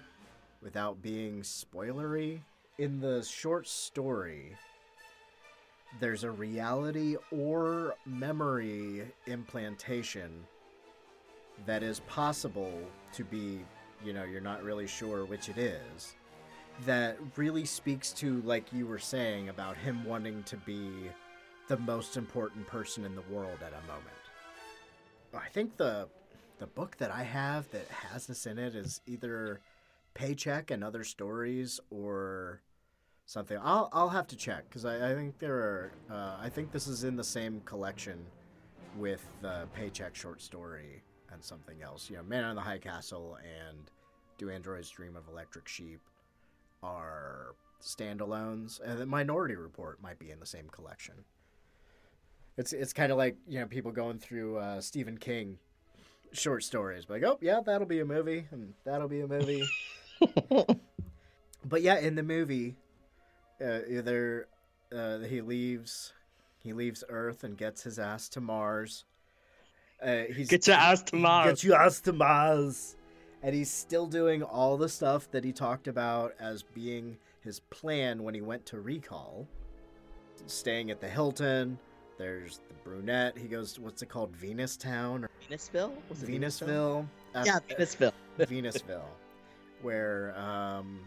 without 0.63 1.01
being 1.01 1.43
spoilery. 1.43 2.41
In 2.79 3.01
the 3.01 3.23
short 3.23 3.69
story, 3.69 4.57
there's 6.01 6.25
a 6.25 6.31
reality 6.31 7.17
or 7.31 7.95
memory 8.05 9.03
implantation 9.27 10.45
that 11.67 11.83
is 11.83 12.01
possible 12.01 12.73
to 13.13 13.25
be, 13.25 13.61
you 14.05 14.13
know, 14.13 14.25
you're 14.25 14.41
not 14.41 14.65
really 14.65 14.87
sure 14.87 15.25
which 15.25 15.49
it 15.49 15.59
is. 15.59 16.15
That 16.87 17.17
really 17.37 17.65
speaks 17.65 18.13
to, 18.15 18.41
like 18.43 18.73
you 18.73 18.87
were 18.87 18.99
saying, 18.99 19.51
about 19.51 19.77
him 19.77 20.05
wanting 20.05 20.43
to 20.45 20.57
be 20.57 21.11
the 21.71 21.79
most 21.79 22.17
important 22.17 22.67
person 22.67 23.05
in 23.05 23.15
the 23.15 23.23
world 23.31 23.59
at 23.63 23.73
a 23.73 23.87
moment. 23.87 24.11
I 25.33 25.49
think 25.51 25.77
the 25.77 26.09
the 26.59 26.67
book 26.67 26.97
that 26.97 27.13
I 27.13 27.23
have 27.23 27.71
that 27.71 27.87
has 27.89 28.27
this 28.27 28.45
in 28.45 28.59
it 28.59 28.75
is 28.75 29.01
either 29.07 29.61
Paycheck 30.13 30.73
and 30.73 30.83
Other 30.83 31.05
Stories 31.05 31.79
or 31.89 32.61
something. 33.25 33.57
I'll 33.63 33.89
I'll 33.93 34.09
have 34.09 34.27
to 34.27 34.37
check 34.37 34.65
because 34.69 34.85
I, 34.85 35.13
I 35.13 35.15
think 35.15 35.39
there 35.39 35.55
are. 35.55 35.93
Uh, 36.11 36.39
I 36.41 36.49
think 36.49 36.73
this 36.73 36.89
is 36.89 37.05
in 37.05 37.15
the 37.15 37.23
same 37.23 37.61
collection 37.65 38.19
with 38.97 39.25
the 39.41 39.69
Paycheck 39.73 40.17
short 40.17 40.43
story 40.43 41.05
and 41.33 41.41
something 41.41 41.83
else. 41.83 42.11
You 42.11 42.17
know, 42.17 42.25
Man 42.25 42.43
on 42.43 42.57
the 42.57 42.63
High 42.63 42.79
Castle 42.79 43.39
and 43.69 43.93
Do 44.39 44.51
Androids 44.51 44.91
Dream 44.91 45.15
of 45.15 45.29
Electric 45.29 45.69
Sheep 45.69 46.01
are 46.83 47.55
standalones, 47.81 48.81
and 48.85 48.99
the 48.99 49.07
Minority 49.07 49.55
Report 49.55 50.03
might 50.03 50.19
be 50.19 50.33
in 50.33 50.41
the 50.41 50.47
same 50.47 50.69
collection. 50.69 51.15
It's 52.61 52.75
it's 52.75 52.93
kind 52.93 53.11
of 53.11 53.17
like 53.17 53.37
you 53.49 53.59
know 53.59 53.67
people 53.67 53.91
going 53.91 54.19
through 54.19 54.59
uh, 54.59 54.83
Stephen 54.83 55.17
King 55.17 55.57
short 56.33 56.63
stories, 56.63 57.07
like 57.09 57.23
oh 57.23 57.39
yeah, 57.41 57.61
that'll 57.65 57.87
be 57.87 58.01
a 58.01 58.05
movie, 58.05 58.45
and 58.51 58.75
that'll 58.85 59.09
be 59.09 59.23
a 59.23 59.27
movie. 59.27 59.65
but 61.65 61.81
yeah, 61.81 61.99
in 62.01 62.17
the 62.17 62.23
movie, 62.23 62.77
uh, 63.65 63.79
either 63.89 64.47
uh, 64.95 65.21
he 65.21 65.41
leaves, 65.41 66.13
he 66.63 66.75
leaves 66.75 67.03
Earth 67.09 67.45
and 67.45 67.57
gets 67.57 67.83
his 67.83 67.99
ass 67.99 68.29
to 68.29 68.43
Mars. 68.43 69.07
Uh, 70.03 70.25
he's 70.37 70.49
Get 70.49 70.67
your 70.67 70.77
ass 70.77 71.03
to 71.05 71.17
Mars. 71.17 71.63
Get 71.63 71.65
you 71.65 71.75
ass 71.75 72.03
to 72.03 72.13
Mars. 72.13 72.95
and 73.43 73.55
he's 73.55 73.71
still 73.71 74.07
doing 74.07 74.43
all 74.43 74.77
the 74.77 74.91
stuff 74.91 75.31
that 75.31 75.45
he 75.45 75.53
talked 75.55 75.89
about 75.89 76.35
as 76.39 76.63
being 76.63 77.17
his 77.41 77.61
plan 77.71 78.23
when 78.23 78.35
he 78.35 78.43
went 78.43 78.67
to 78.67 78.81
recall. 78.81 79.49
Staying 80.47 80.91
at 80.91 81.01
the 81.01 81.09
Hilton. 81.09 81.79
There's 82.21 82.61
the 82.69 82.75
brunette. 82.85 83.39
He 83.39 83.49
goes, 83.49 83.79
what's 83.79 84.03
it 84.03 84.11
called? 84.11 84.37
Venus 84.37 84.77
Town 84.77 85.25
or 85.25 85.31
venusville 85.49 85.93
was 86.11 86.23
it 86.23 86.29
Venusville? 86.29 87.07
Uh, 87.35 87.45
yeah 87.47 87.59
venusville 87.71 88.13
Venusville, 88.39 89.09
where 89.81 90.39
um, 90.39 91.01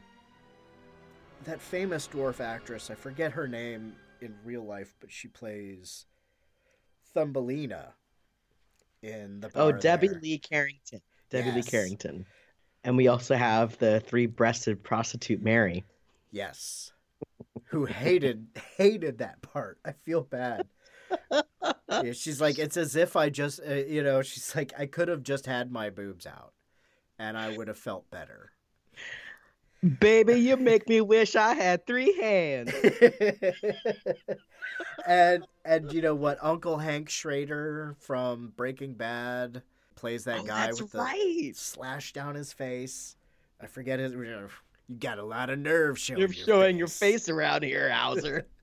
that 1.43 1.61
famous 1.61 2.07
dwarf 2.07 2.39
actress, 2.39 2.89
I 2.89 2.95
forget 2.95 3.31
her 3.31 3.47
name 3.47 3.93
in 4.21 4.33
real 4.43 4.63
life, 4.63 4.95
but 4.99 5.11
she 5.11 5.27
plays 5.27 6.07
Thumbelina 7.13 7.93
in 9.03 9.39
the 9.39 9.51
oh 9.53 9.71
debbie 9.71 10.07
there. 10.07 10.19
lee 10.19 10.37
carrington 10.39 11.01
debbie 11.29 11.51
lee 11.51 11.61
carrington 11.61 12.25
and 12.85 12.95
we 12.95 13.09
also 13.09 13.35
have 13.35 13.77
the 13.77 13.99
three-breasted 13.99 14.81
prostitute 14.81 15.41
mary 15.43 15.83
Yes. 16.31 16.91
Who 17.65 17.85
hated 17.85 18.47
hated 18.77 19.19
that 19.19 19.41
part. 19.41 19.77
I 19.85 19.91
feel 19.91 20.21
bad. 20.21 20.67
Yeah, 21.89 22.13
she's 22.13 22.41
like 22.41 22.57
it's 22.59 22.75
as 22.77 22.95
if 22.95 23.15
I 23.15 23.29
just 23.29 23.59
uh, 23.67 23.73
you 23.73 24.03
know, 24.03 24.21
she's 24.21 24.55
like 24.55 24.73
I 24.77 24.85
could 24.87 25.07
have 25.07 25.23
just 25.23 25.45
had 25.45 25.71
my 25.71 25.89
boobs 25.89 26.25
out 26.25 26.53
and 27.19 27.37
I 27.37 27.55
would 27.55 27.67
have 27.67 27.77
felt 27.77 28.09
better. 28.09 28.51
baby 29.99 30.35
you 30.35 30.55
make 30.55 30.87
me 30.87 31.01
wish 31.01 31.35
i 31.35 31.53
had 31.53 31.85
three 31.85 32.17
hands 32.21 32.71
and 35.05 35.45
and 35.65 35.91
you 35.91 36.01
know 36.01 36.15
what 36.15 36.37
Uncle 36.41 36.77
Hank 36.77 37.09
Schrader 37.09 37.95
from 37.99 38.53
Breaking 38.55 38.93
Bad 38.93 39.61
plays 39.95 40.23
that 40.25 40.39
Oh, 40.41 40.45
guy 40.45 40.67
with 40.69 40.89
the 40.91 40.97
right 40.97 41.51
slash 41.55 42.13
down 42.13 42.35
his 42.35 42.53
face. 42.53 43.15
I 43.61 43.67
forget 43.67 43.99
his 43.99 44.13
you 44.13 44.47
got 44.99 45.19
a 45.19 45.23
lot 45.23 45.49
of 45.49 45.59
nerve 45.59 45.97
showing 45.99 46.19
You're 46.19 46.29
your 46.29 46.45
showing 46.45 46.77
your 46.77 46.87
face. 46.87 46.99
face 46.99 47.29
around 47.29 47.63
here, 47.63 47.89
Hauser. 47.91 48.47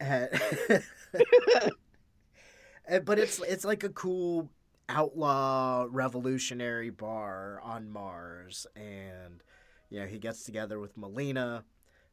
And- 0.00 0.30
but 3.04 3.18
it's 3.18 3.38
it's 3.40 3.64
like 3.64 3.84
a 3.84 3.88
cool 3.90 4.50
outlaw 4.88 5.86
revolutionary 5.88 6.90
bar 6.90 7.60
on 7.62 7.90
Mars, 7.90 8.66
and 8.74 9.42
you 9.88 10.00
know 10.00 10.06
he 10.06 10.18
gets 10.18 10.44
together 10.44 10.78
with 10.78 10.96
Melina, 10.96 11.64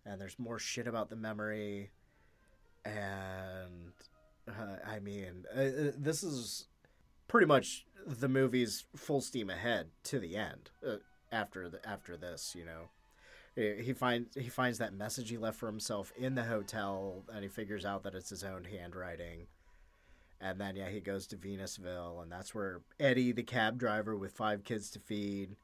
and 0.05 0.21
there's 0.21 0.37
more 0.39 0.59
shit 0.59 0.87
about 0.87 1.09
the 1.09 1.15
memory, 1.15 1.91
and 2.85 3.93
uh, 4.47 4.77
I 4.85 4.99
mean 4.99 5.45
uh, 5.55 5.61
uh, 5.61 5.91
this 5.97 6.23
is 6.23 6.67
pretty 7.27 7.47
much 7.47 7.85
the 8.05 8.29
movie's 8.29 8.85
full 8.95 9.21
steam 9.21 9.49
ahead 9.49 9.87
to 10.03 10.19
the 10.19 10.35
end. 10.35 10.69
Uh, 10.85 10.97
after 11.31 11.67
the 11.69 11.85
after 11.87 12.15
this, 12.15 12.55
you 12.55 12.65
know 12.65 12.89
he 13.57 13.73
he 13.83 13.93
finds 13.93 14.35
he 14.35 14.49
finds 14.49 14.77
that 14.77 14.93
message 14.93 15.29
he 15.29 15.37
left 15.37 15.59
for 15.59 15.67
himself 15.67 16.13
in 16.17 16.35
the 16.35 16.43
hotel 16.43 17.23
and 17.33 17.43
he 17.43 17.49
figures 17.49 17.85
out 17.85 18.03
that 18.03 18.15
it's 18.15 18.29
his 18.29 18.43
own 18.43 18.63
handwriting 18.63 19.47
and 20.39 20.61
then 20.61 20.75
yeah 20.75 20.87
he 20.89 20.99
goes 21.01 21.27
to 21.27 21.35
venusville 21.35 22.21
and 22.21 22.31
that's 22.31 22.53
where 22.55 22.81
eddie 22.99 23.31
the 23.31 23.43
cab 23.43 23.77
driver 23.77 24.15
with 24.15 24.31
five 24.31 24.63
kids 24.63 24.89
to 24.91 24.99
feed 24.99 25.55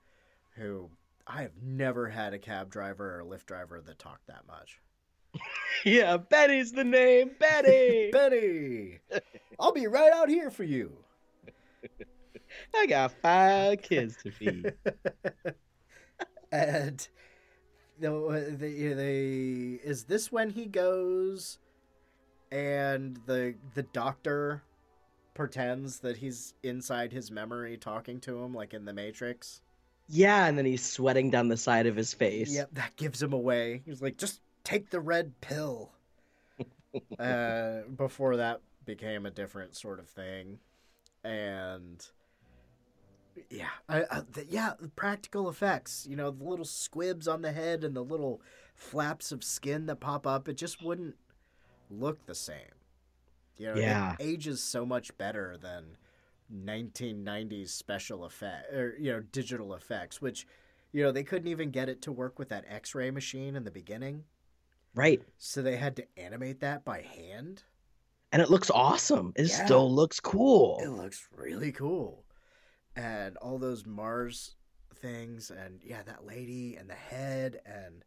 who 0.56 0.89
i 1.27 1.41
have 1.43 1.62
never 1.62 2.10
had 2.10 2.34
a 2.34 2.39
cab 2.39 2.69
driver 2.69 3.15
or 3.15 3.19
a 3.21 3.25
lyft 3.25 3.45
driver 3.45 3.79
that 3.79 3.99
talked 3.99 4.27
that 4.27 4.45
much 4.47 4.79
yeah, 5.84 6.15
Benny's 6.17 6.73
the 6.73 6.84
name. 6.84 7.32
Betty. 7.39 8.12
benny 8.13 8.99
i'll 9.60 9.71
be 9.71 9.88
right 9.88 10.12
out 10.13 10.29
here 10.29 10.49
for 10.51 10.63
you 10.63 10.91
I 12.75 12.86
got 12.86 13.12
five 13.21 13.82
kids 13.82 14.15
to 14.23 14.32
feed. 14.32 14.73
and 16.51 17.08
the, 18.09 18.55
the, 18.57 18.93
they 18.93 19.79
is 19.83 20.03
this 20.05 20.31
when 20.31 20.49
he 20.49 20.65
goes 20.65 21.59
and 22.51 23.19
the 23.25 23.55
the 23.73 23.83
doctor 23.83 24.63
pretends 25.33 25.99
that 25.99 26.17
he's 26.17 26.53
inside 26.61 27.11
his 27.11 27.31
memory 27.31 27.77
talking 27.77 28.19
to 28.19 28.43
him 28.43 28.53
like 28.53 28.73
in 28.73 28.85
the 28.85 28.93
matrix 28.93 29.61
Yeah, 30.09 30.45
and 30.45 30.57
then 30.57 30.65
he's 30.65 30.83
sweating 30.83 31.29
down 31.29 31.47
the 31.47 31.57
side 31.57 31.87
of 31.87 31.95
his 31.95 32.13
face. 32.13 32.53
Yep, 32.53 32.69
that 32.73 32.95
gives 32.97 33.23
him 33.23 33.31
away. 33.31 33.81
He's 33.85 34.01
like, 34.01 34.17
just 34.17 34.41
take 34.65 34.89
the 34.89 34.99
red 34.99 35.39
pill. 35.39 35.91
uh, 37.19 37.79
before 37.95 38.35
that 38.35 38.59
became 38.85 39.25
a 39.25 39.31
different 39.31 39.75
sort 39.77 39.99
of 39.99 40.09
thing, 40.09 40.59
and 41.23 42.05
yeah, 43.50 43.69
I, 43.89 44.04
I, 44.10 44.22
the, 44.32 44.46
yeah, 44.50 44.74
the 44.80 44.89
practical 44.89 45.50
effects. 45.50 46.06
You 46.10 46.15
know, 46.15 46.32
the 46.32 46.43
little 46.43 46.65
squibs 46.65 47.28
on 47.28 47.41
the 47.41 47.52
head 47.52 47.84
and 47.84 47.96
the 47.96 48.04
little 48.04 48.41
flaps 48.76 49.32
of 49.32 49.43
skin 49.43 49.86
that 49.88 50.00
pop 50.00 50.26
up. 50.28 50.48
It 50.48 50.58
just 50.58 50.84
wouldn't 50.84 51.15
look 51.89 52.26
the 52.26 52.36
same. 52.36 52.58
You 53.58 53.67
know, 53.67 53.76
Yeah. 53.76 54.13
it 54.13 54.24
ages 54.24 54.63
so 54.63 54.86
much 54.86 55.15
better 55.17 55.58
than 55.58 55.98
1990s 56.52 57.69
special 57.69 58.26
effect 58.26 58.72
or 58.74 58.96
you 59.00 59.12
know 59.12 59.22
digital 59.22 59.74
effects, 59.74 60.22
which 60.22 60.46
you 60.91 61.02
know 61.04 61.12
they 61.12 61.24
couldn't 61.24 61.48
even 61.48 61.72
get 61.72 61.89
it 61.89 62.02
to 62.04 62.12
work 62.12 62.38
with 62.38 62.50
that 62.50 62.65
X-ray 62.67 63.12
machine 63.12 63.56
in 63.56 63.63
the 63.63 63.72
beginning, 63.72 64.26
Right. 64.96 65.24
so 65.38 65.62
they 65.62 65.78
had 65.78 65.96
to 65.96 66.06
animate 66.17 66.60
that 66.60 66.84
by 66.86 67.02
hand. 67.02 67.63
And 68.32 68.41
it 68.41 68.50
looks 68.50 68.69
awesome. 68.72 69.32
It 69.36 69.48
Yeah. 69.48 69.65
still 69.65 69.91
looks 69.93 70.19
cool. 70.19 70.80
It 70.84 70.89
looks 70.89 71.28
really 71.36 71.72
cool, 71.72 72.24
and 72.95 73.38
all 73.38 73.58
those 73.58 73.86
Mars 73.86 74.56
things, 74.95 75.49
and 75.51 75.82
yeah, 75.84 76.03
that 76.03 76.25
lady 76.25 76.75
and 76.75 76.89
the 76.89 76.93
head, 76.95 77.62
and 77.65 78.03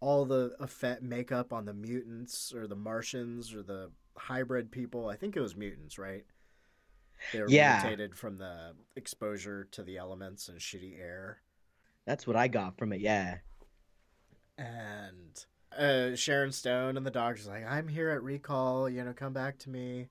all 0.00 0.24
the 0.24 0.54
effect 0.60 1.02
makeup 1.02 1.52
on 1.52 1.64
the 1.66 1.74
mutants 1.74 2.54
or 2.54 2.66
the 2.66 2.76
Martians 2.76 3.52
or 3.52 3.62
the 3.62 3.90
hybrid 4.16 4.70
people. 4.70 5.08
I 5.08 5.16
think 5.16 5.36
it 5.36 5.40
was 5.40 5.56
mutants, 5.56 5.98
right? 5.98 6.24
They 7.32 7.40
were 7.40 7.50
Yeah. 7.50 7.82
mutated 7.82 8.16
from 8.16 8.38
the 8.38 8.74
exposure 8.96 9.64
to 9.72 9.82
the 9.82 9.98
elements 9.98 10.48
and 10.48 10.58
shitty 10.58 10.98
air. 10.98 11.42
That's 12.06 12.26
what 12.26 12.36
I 12.36 12.48
got 12.48 12.78
from 12.78 12.92
it. 12.92 13.00
Yeah. 13.00 13.38
and 14.58 15.44
uh, 15.78 16.14
Sharon 16.16 16.52
Stone 16.52 16.96
and 16.96 17.06
the 17.06 17.10
doctor's 17.10 17.46
like, 17.46 17.64
"I'm 17.64 17.88
here 17.88 18.10
at 18.10 18.22
Recall, 18.22 18.88
you 18.90 19.02
know, 19.04 19.12
come 19.12 19.32
back 19.32 19.58
to 19.60 19.70
me." 19.70 20.08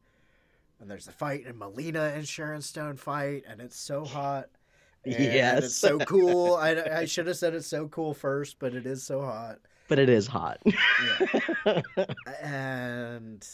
And 0.79 0.89
there's 0.89 1.07
a 1.07 1.11
fight, 1.11 1.45
and 1.45 1.57
Melina 1.59 2.11
and 2.15 2.27
Sharon 2.27 2.61
Stone 2.61 2.97
fight, 2.97 3.43
and 3.47 3.59
it's 3.61 3.77
so 3.79 4.05
hot. 4.05 4.49
And 5.05 5.13
Yes. 5.13 5.63
it's 5.63 5.75
so 5.75 5.97
cool. 5.99 6.55
I, 6.55 6.71
I 6.73 7.05
should 7.05 7.27
have 7.27 7.37
said 7.37 7.53
it's 7.53 7.67
so 7.67 7.87
cool 7.87 8.13
first, 8.13 8.59
but 8.59 8.73
it 8.75 8.85
is 8.85 9.01
so 9.01 9.21
hot. 9.21 9.59
But 9.87 9.97
it 9.97 10.09
is 10.09 10.27
hot. 10.27 10.61
And 12.43 13.47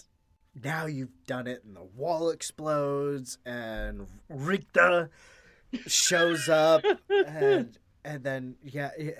now 0.63 0.85
you've 0.85 1.23
done 1.27 1.47
it, 1.47 1.63
and 1.63 1.75
the 1.75 1.83
wall 1.83 2.29
explodes, 2.31 3.37
and 3.45 4.07
Richter. 4.29 5.09
shows 5.87 6.47
up, 6.49 6.83
and 7.09 7.77
and 8.03 8.23
then 8.23 8.55
yeah, 8.63 8.91
yeah, 8.97 9.11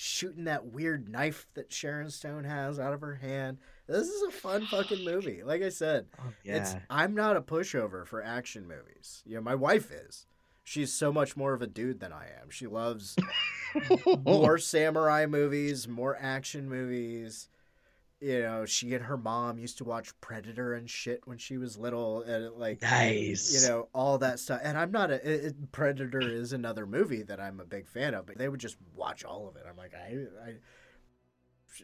shooting 0.00 0.44
that 0.44 0.64
weird 0.64 1.10
knife 1.10 1.46
that 1.52 1.70
Sharon 1.70 2.08
Stone 2.08 2.44
has 2.44 2.78
out 2.78 2.94
of 2.94 3.02
her 3.02 3.16
hand. 3.16 3.58
This 3.86 4.08
is 4.08 4.22
a 4.22 4.30
fun 4.30 4.64
fucking 4.64 5.04
movie. 5.04 5.42
Like 5.42 5.62
I 5.62 5.68
said, 5.68 6.06
oh, 6.18 6.32
it's 6.42 6.72
yeah. 6.72 6.80
I'm 6.88 7.14
not 7.14 7.36
a 7.36 7.42
pushover 7.42 8.06
for 8.06 8.22
action 8.22 8.66
movies. 8.66 9.22
You 9.26 9.34
know, 9.34 9.42
my 9.42 9.54
wife 9.54 9.90
is. 9.92 10.26
She's 10.64 10.90
so 10.92 11.12
much 11.12 11.36
more 11.36 11.52
of 11.52 11.60
a 11.60 11.66
dude 11.66 12.00
than 12.00 12.12
I 12.14 12.28
am. 12.40 12.48
She 12.48 12.66
loves 12.66 13.14
more 14.24 14.56
samurai 14.56 15.26
movies, 15.26 15.86
more 15.86 16.16
action 16.18 16.68
movies. 16.68 17.48
You 18.22 18.42
know, 18.42 18.66
she 18.66 18.92
and 18.94 19.04
her 19.04 19.16
mom 19.16 19.58
used 19.58 19.78
to 19.78 19.84
watch 19.84 20.12
Predator 20.20 20.74
and 20.74 20.90
shit 20.90 21.22
when 21.26 21.38
she 21.38 21.56
was 21.56 21.78
little, 21.78 22.20
and 22.22 22.52
like 22.56 22.82
nice. 22.82 23.50
you 23.62 23.66
know 23.66 23.88
all 23.94 24.18
that 24.18 24.38
stuff. 24.38 24.60
And 24.62 24.76
i'm 24.76 24.92
not 24.92 25.10
a 25.10 25.46
it- 25.46 25.72
predator 25.72 26.20
is 26.20 26.52
another 26.52 26.84
movie 26.86 27.22
that 27.22 27.40
i'm 27.40 27.60
a 27.60 27.64
big 27.64 27.88
fan 27.88 28.12
of 28.12 28.26
but 28.26 28.36
they 28.36 28.48
would 28.50 28.60
just 28.60 28.76
watch 28.94 29.24
all 29.24 29.48
of 29.48 29.56
it. 29.56 29.64
I'm 29.68 29.76
like 29.76 29.94
i, 29.94 30.16
I 30.46 30.54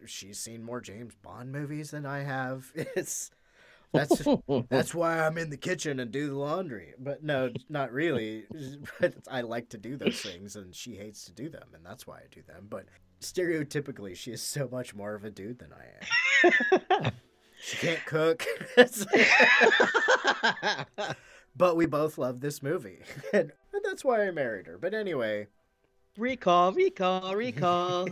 she's 0.05 0.38
seen 0.38 0.62
more 0.62 0.81
james 0.81 1.14
bond 1.22 1.53
movies 1.53 1.90
than 1.92 2.05
i 2.05 2.18
have. 2.22 2.70
It's 2.75 3.31
that's 3.92 4.22
that's 4.68 4.94
why 4.94 5.20
i'm 5.20 5.38
in 5.38 5.49
the 5.49 5.57
kitchen 5.57 6.01
and 6.01 6.11
do 6.11 6.29
the 6.29 6.35
laundry. 6.37 6.92
But 6.99 7.22
no 7.25 7.51
not 7.70 7.92
really. 7.92 8.44
But 9.01 9.14
i 9.31 9.40
like 9.40 9.70
to 9.70 9.79
do 9.79 9.96
those 9.96 10.20
things 10.20 10.55
and 10.57 10.75
she 10.75 10.96
hates 10.96 11.25
to 11.25 11.33
do 11.33 11.49
them 11.49 11.68
and 11.75 11.87
that's 11.87 12.07
why 12.07 12.18
i 12.18 12.25
do 12.31 12.42
them. 12.42 12.66
But 12.68 12.87
stereotypically 13.20 14.16
she 14.16 14.33
is 14.33 14.42
so 14.42 14.68
much 14.70 14.94
more 14.94 15.14
of 15.14 15.24
a 15.24 15.31
dude 15.31 15.59
than 15.59 15.72
i 15.72 15.85
am 17.05 17.12
she 17.61 17.76
can't 17.79 18.05
cook 18.05 18.44
but 21.57 21.76
we 21.76 21.87
both 21.87 22.18
love 22.18 22.40
this 22.40 22.62
movie 22.62 23.00
and, 23.33 23.52
and 23.72 23.85
that's 23.85 24.05
why 24.05 24.26
i 24.26 24.31
married 24.31 24.66
her 24.66 24.79
but 24.79 24.94
anyway 24.94 25.46
recall, 26.18 26.72
recall, 26.72 27.37
recall. 27.37 28.09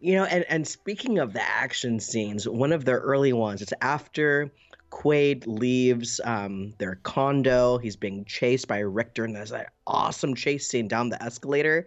you 0.00 0.14
know, 0.14 0.24
and 0.24 0.44
and 0.48 0.66
speaking 0.66 1.18
of 1.18 1.32
the 1.32 1.42
action 1.42 2.00
scenes, 2.00 2.48
one 2.48 2.72
of 2.72 2.84
their 2.84 2.98
early 2.98 3.32
ones, 3.32 3.62
it's 3.62 3.72
after 3.80 4.50
Quaid 4.90 5.44
leaves 5.46 6.20
um, 6.24 6.72
their 6.78 6.96
condo. 7.02 7.78
He's 7.78 7.96
being 7.96 8.24
chased 8.24 8.68
by 8.68 8.78
Richter, 8.78 9.24
and 9.24 9.34
there's 9.34 9.50
that 9.50 9.72
awesome 9.86 10.34
chase 10.34 10.68
scene 10.68 10.88
down 10.88 11.10
the 11.10 11.22
escalator. 11.22 11.86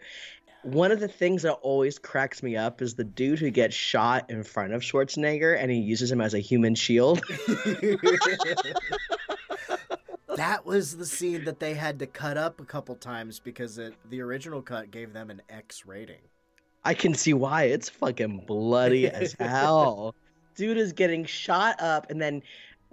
One 0.64 0.91
of 0.91 0.99
the 0.99 1.07
things 1.07 1.41
that 1.41 1.53
always 1.53 1.97
cracks 1.97 2.43
me 2.43 2.55
up 2.55 2.82
is 2.82 2.93
the 2.93 3.03
dude 3.03 3.39
who 3.39 3.49
gets 3.49 3.76
shot 3.76 4.30
in 4.30 4.43
front 4.43 4.74
of 4.74 4.82
Schwarzenegger, 4.82 5.57
and 5.57 5.72
he 5.72 5.78
uses 5.78 6.12
him 6.12 6.22
as 6.22 6.36
a 6.36 6.39
human 6.39 6.76
shield. 6.76 7.22
that 10.36 10.66
was 10.66 10.97
the 10.97 11.05
scene 11.05 11.45
that 11.45 11.59
they 11.59 11.74
had 11.74 11.97
to 11.99 12.05
cut 12.05 12.38
up 12.38 12.62
a 12.62 12.66
couple 12.66 12.95
times 12.95 13.39
because 13.39 13.78
it, 13.78 13.95
the 14.09 14.22
original 14.22 14.62
cut 14.62 14.91
gave 14.91 15.14
them 15.14 15.30
an 15.32 15.41
X 15.49 15.86
rating. 15.86 16.22
I 16.84 16.93
can 16.93 17.14
see 17.14 17.34
why. 17.34 17.64
It's 17.64 17.89
fucking 17.89 18.45
bloody 18.45 19.07
as 19.07 19.34
hell. 19.39 20.16
Dude 20.55 20.78
is 20.78 20.93
getting 20.93 21.26
shot 21.26 21.82
up 21.82 22.09
and 22.09 22.22
then 22.22 22.41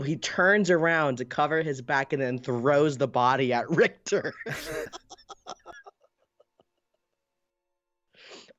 he 0.05 0.17
turns 0.17 0.71
around 0.71 1.17
to 1.17 1.25
cover 1.25 1.63
his 1.63 1.81
back 1.81 2.13
and 2.13 2.23
then 2.23 2.39
throws 2.39 2.97
the 2.97 3.09
body 3.09 3.53
at 3.53 3.69
Richter. 3.69 4.33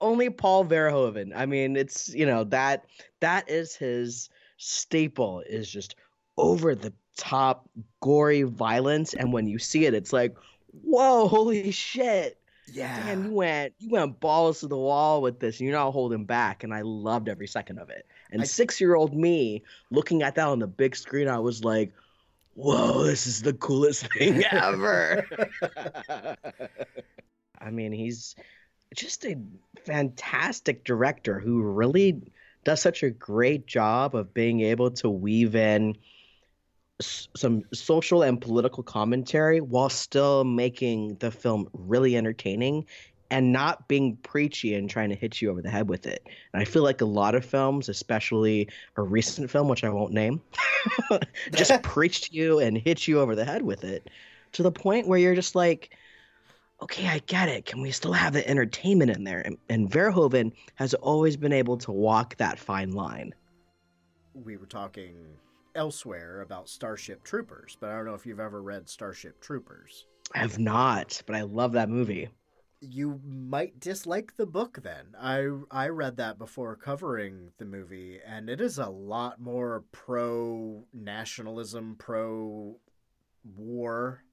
Only 0.02 0.30
Paul 0.30 0.66
Verhoeven. 0.66 1.32
I 1.36 1.46
mean, 1.46 1.76
it's, 1.76 2.10
you 2.10 2.26
know, 2.26 2.44
that 2.46 2.86
that 3.20 3.50
is 3.50 3.76
his 3.76 4.30
staple 4.58 5.42
is 5.42 5.70
just 5.70 5.96
over 6.38 6.76
the 6.76 6.94
top 7.18 7.70
gory 8.02 8.44
violence 8.44 9.14
and 9.14 9.34
when 9.34 9.46
you 9.46 9.60
see 9.60 9.86
it 9.86 9.94
it's 9.94 10.14
like, 10.14 10.36
"Whoa, 10.84 11.28
holy 11.28 11.72
shit." 11.72 12.38
Yeah. 12.72 13.04
damn, 13.04 13.26
you 13.26 13.34
went 13.34 13.74
you 13.80 13.90
went 13.90 14.20
balls 14.20 14.60
to 14.60 14.68
the 14.68 14.78
wall 14.78 15.22
with 15.22 15.40
this, 15.40 15.60
and 15.60 15.68
you're 15.68 15.78
not 15.78 15.92
holding 15.92 16.26
back. 16.26 16.64
And 16.64 16.74
I 16.74 16.82
loved 16.82 17.28
every 17.28 17.48
second 17.48 17.80
of 17.80 17.90
it. 17.90 18.06
And 18.32 18.48
six 18.48 18.80
year 18.80 18.96
old 18.96 19.16
me 19.16 19.64
looking 19.92 20.22
at 20.22 20.36
that 20.36 20.48
on 20.48 20.60
the 20.60 20.68
big 20.68 20.96
screen, 20.96 21.28
I 21.28 21.40
was 21.40 21.64
like, 21.64 21.92
"Whoa, 22.54 23.04
this 23.04 23.28
is 23.28 23.42
the 23.42 23.54
coolest 23.54 24.12
thing 24.14 24.44
ever." 24.52 25.26
I 27.60 27.72
mean, 27.72 27.92
he's 27.92 28.36
just 28.96 29.26
a 29.26 29.36
fantastic 29.90 30.84
director 30.84 31.40
who 31.40 31.64
really 31.64 32.22
does 32.64 32.80
such 32.80 33.02
a 33.02 33.10
great 33.10 33.66
job 33.66 34.14
of 34.14 34.36
being 34.36 34.62
able 34.62 34.92
to 34.92 35.10
weave 35.10 35.56
in 35.56 35.98
s- 37.02 37.28
some 37.36 37.64
social 37.74 38.22
and 38.22 38.40
political 38.40 38.84
commentary 38.84 39.62
while 39.62 39.90
still 39.90 40.44
making 40.44 41.16
the 41.16 41.32
film 41.32 41.68
really 41.74 42.16
entertaining 42.16 42.86
and 43.32 43.52
not 43.52 43.88
being 43.88 44.16
preachy 44.18 44.76
and 44.76 44.92
trying 44.92 45.10
to 45.10 45.16
hit 45.16 45.42
you 45.42 45.50
over 45.50 45.64
the 45.64 45.72
head 45.72 45.90
with 45.90 46.06
it. 46.06 46.28
And 46.54 46.62
I 46.62 46.66
feel 46.66 46.84
like 46.84 47.02
a 47.02 47.06
lot 47.06 47.34
of 47.34 47.44
films, 47.44 47.90
especially 47.90 48.70
a 48.96 49.02
recent 49.02 49.50
film, 49.50 49.68
which 49.68 49.84
I 49.84 49.90
won't 49.90 50.14
name, 50.14 50.40
just 51.56 51.72
preach 51.84 52.30
to 52.30 52.36
you 52.36 52.60
and 52.60 52.78
hit 52.78 53.08
you 53.08 53.20
over 53.20 53.34
the 53.34 53.46
head 53.46 53.64
with 53.64 53.84
it 53.84 54.08
to 54.52 54.62
the 54.62 54.72
point 54.72 55.08
where 55.08 55.20
you're 55.20 55.36
just 55.36 55.56
like, 55.56 55.96
okay, 56.82 57.08
I 57.08 57.20
get 57.20 57.50
it. 57.50 57.66
Can 57.66 57.82
we 57.82 57.92
still 57.92 58.14
have 58.14 58.34
the 58.34 58.48
entertainment 58.50 59.12
in 59.12 59.24
there? 59.24 59.42
And, 59.42 59.58
and 59.70 59.90
Verhoeven 59.90 60.52
has 60.76 60.94
always 60.96 61.38
been 61.38 61.54
able 61.54 61.78
to 61.78 61.92
walk 61.92 62.36
that 62.38 62.60
fine 62.60 62.92
line. 62.92 63.34
we 64.34 64.58
were 64.58 64.66
talking 64.66 65.16
elsewhere 65.76 66.42
about 66.42 66.70
Starship 66.70 67.24
Troopers, 67.24 67.78
but 67.80 67.90
I 67.90 67.96
don't 67.96 68.06
know 68.06 68.14
if 68.14 68.26
you've 68.26 68.40
ever 68.40 68.62
read 68.62 68.90
Starship 68.90 69.40
Troopers. 69.42 70.06
I 70.34 70.40
have 70.40 70.60
not, 70.60 71.22
but 71.26 71.36
I 71.36 71.42
love 71.42 71.74
that 71.74 71.90
movie. 71.90 72.30
You 72.82 73.20
might 73.26 73.80
dislike 73.80 74.36
the 74.38 74.46
book 74.46 74.80
then. 74.82 75.08
I 75.20 75.50
I 75.70 75.90
read 75.90 76.18
that 76.18 76.38
before 76.40 76.76
covering 76.78 77.52
the 77.58 77.66
movie 77.66 78.20
and 78.26 78.50
it 78.50 78.62
is 78.62 78.78
a 78.78 78.90
lot 78.90 79.42
more 79.42 79.84
pro 79.92 80.86
nationalism, 80.94 81.96
pro 81.98 82.78
war. 83.56 84.24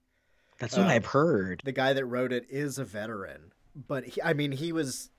That's 0.59 0.77
what 0.77 0.87
I've 0.87 1.07
heard. 1.07 1.61
The 1.65 1.73
guy 1.73 1.93
that 1.93 2.05
wrote 2.07 2.33
it 2.33 2.47
is 2.49 2.79
a 2.79 2.85
veteran, 2.85 3.53
but 3.75 4.05
he, 4.05 4.23
I 4.23 4.33
mean 4.33 4.53
he 4.53 4.73
was 4.73 5.11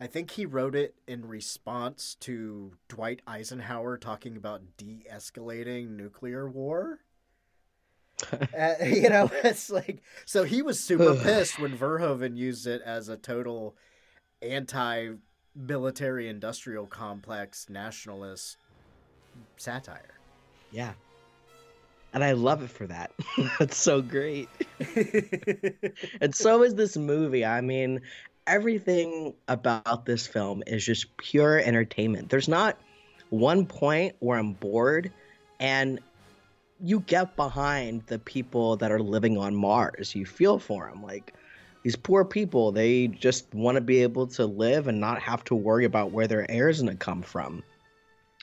I 0.00 0.08
think 0.08 0.32
he 0.32 0.46
wrote 0.46 0.74
it 0.74 0.96
in 1.06 1.26
response 1.26 2.16
to 2.20 2.72
Dwight 2.88 3.22
Eisenhower 3.24 3.96
talking 3.96 4.36
about 4.36 4.76
de-escalating 4.76 5.90
nuclear 5.90 6.48
war. 6.48 6.98
Uh, 8.56 8.74
you 8.84 9.08
know, 9.08 9.28
it's 9.42 9.68
like 9.68 10.00
so 10.26 10.44
he 10.44 10.62
was 10.62 10.78
super 10.78 11.16
pissed 11.16 11.58
when 11.58 11.76
Verhoeven 11.76 12.36
used 12.36 12.68
it 12.68 12.80
as 12.82 13.08
a 13.08 13.16
total 13.16 13.74
anti-military 14.42 16.28
industrial 16.28 16.86
complex 16.86 17.68
nationalist 17.68 18.58
satire. 19.56 20.14
yeah. 20.70 20.92
And 22.14 22.22
I 22.22 22.32
love 22.32 22.62
it 22.62 22.70
for 22.70 22.86
that. 22.86 23.12
That's 23.58 23.76
so 23.76 24.02
great. 24.02 24.48
and 26.20 26.34
so 26.34 26.62
is 26.62 26.74
this 26.74 26.96
movie. 26.96 27.44
I 27.44 27.60
mean, 27.60 28.00
everything 28.46 29.34
about 29.48 30.04
this 30.04 30.26
film 30.26 30.62
is 30.66 30.84
just 30.84 31.16
pure 31.16 31.58
entertainment. 31.58 32.28
There's 32.28 32.48
not 32.48 32.78
one 33.30 33.64
point 33.64 34.14
where 34.18 34.38
I'm 34.38 34.52
bored, 34.52 35.10
and 35.58 36.00
you 36.80 37.00
get 37.00 37.34
behind 37.36 38.02
the 38.08 38.18
people 38.18 38.76
that 38.76 38.92
are 38.92 39.00
living 39.00 39.38
on 39.38 39.54
Mars. 39.54 40.14
You 40.14 40.26
feel 40.26 40.58
for 40.58 40.90
them. 40.90 41.02
Like, 41.02 41.32
these 41.82 41.96
poor 41.96 42.24
people, 42.24 42.72
they 42.72 43.08
just 43.08 43.52
want 43.54 43.76
to 43.76 43.80
be 43.80 44.02
able 44.02 44.26
to 44.28 44.46
live 44.46 44.86
and 44.86 45.00
not 45.00 45.20
have 45.20 45.44
to 45.44 45.54
worry 45.54 45.84
about 45.84 46.12
where 46.12 46.26
their 46.26 46.48
air 46.50 46.68
is 46.68 46.80
going 46.80 46.92
to 46.92 46.96
come 46.96 47.22
from. 47.22 47.62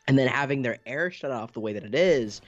And 0.07 0.17
then 0.17 0.27
having 0.27 0.61
their 0.61 0.79
air 0.85 1.11
shut 1.11 1.31
off 1.31 1.53
the 1.53 1.59
way 1.59 1.73
that 1.73 1.83
it 1.83 1.93
is 1.93 2.41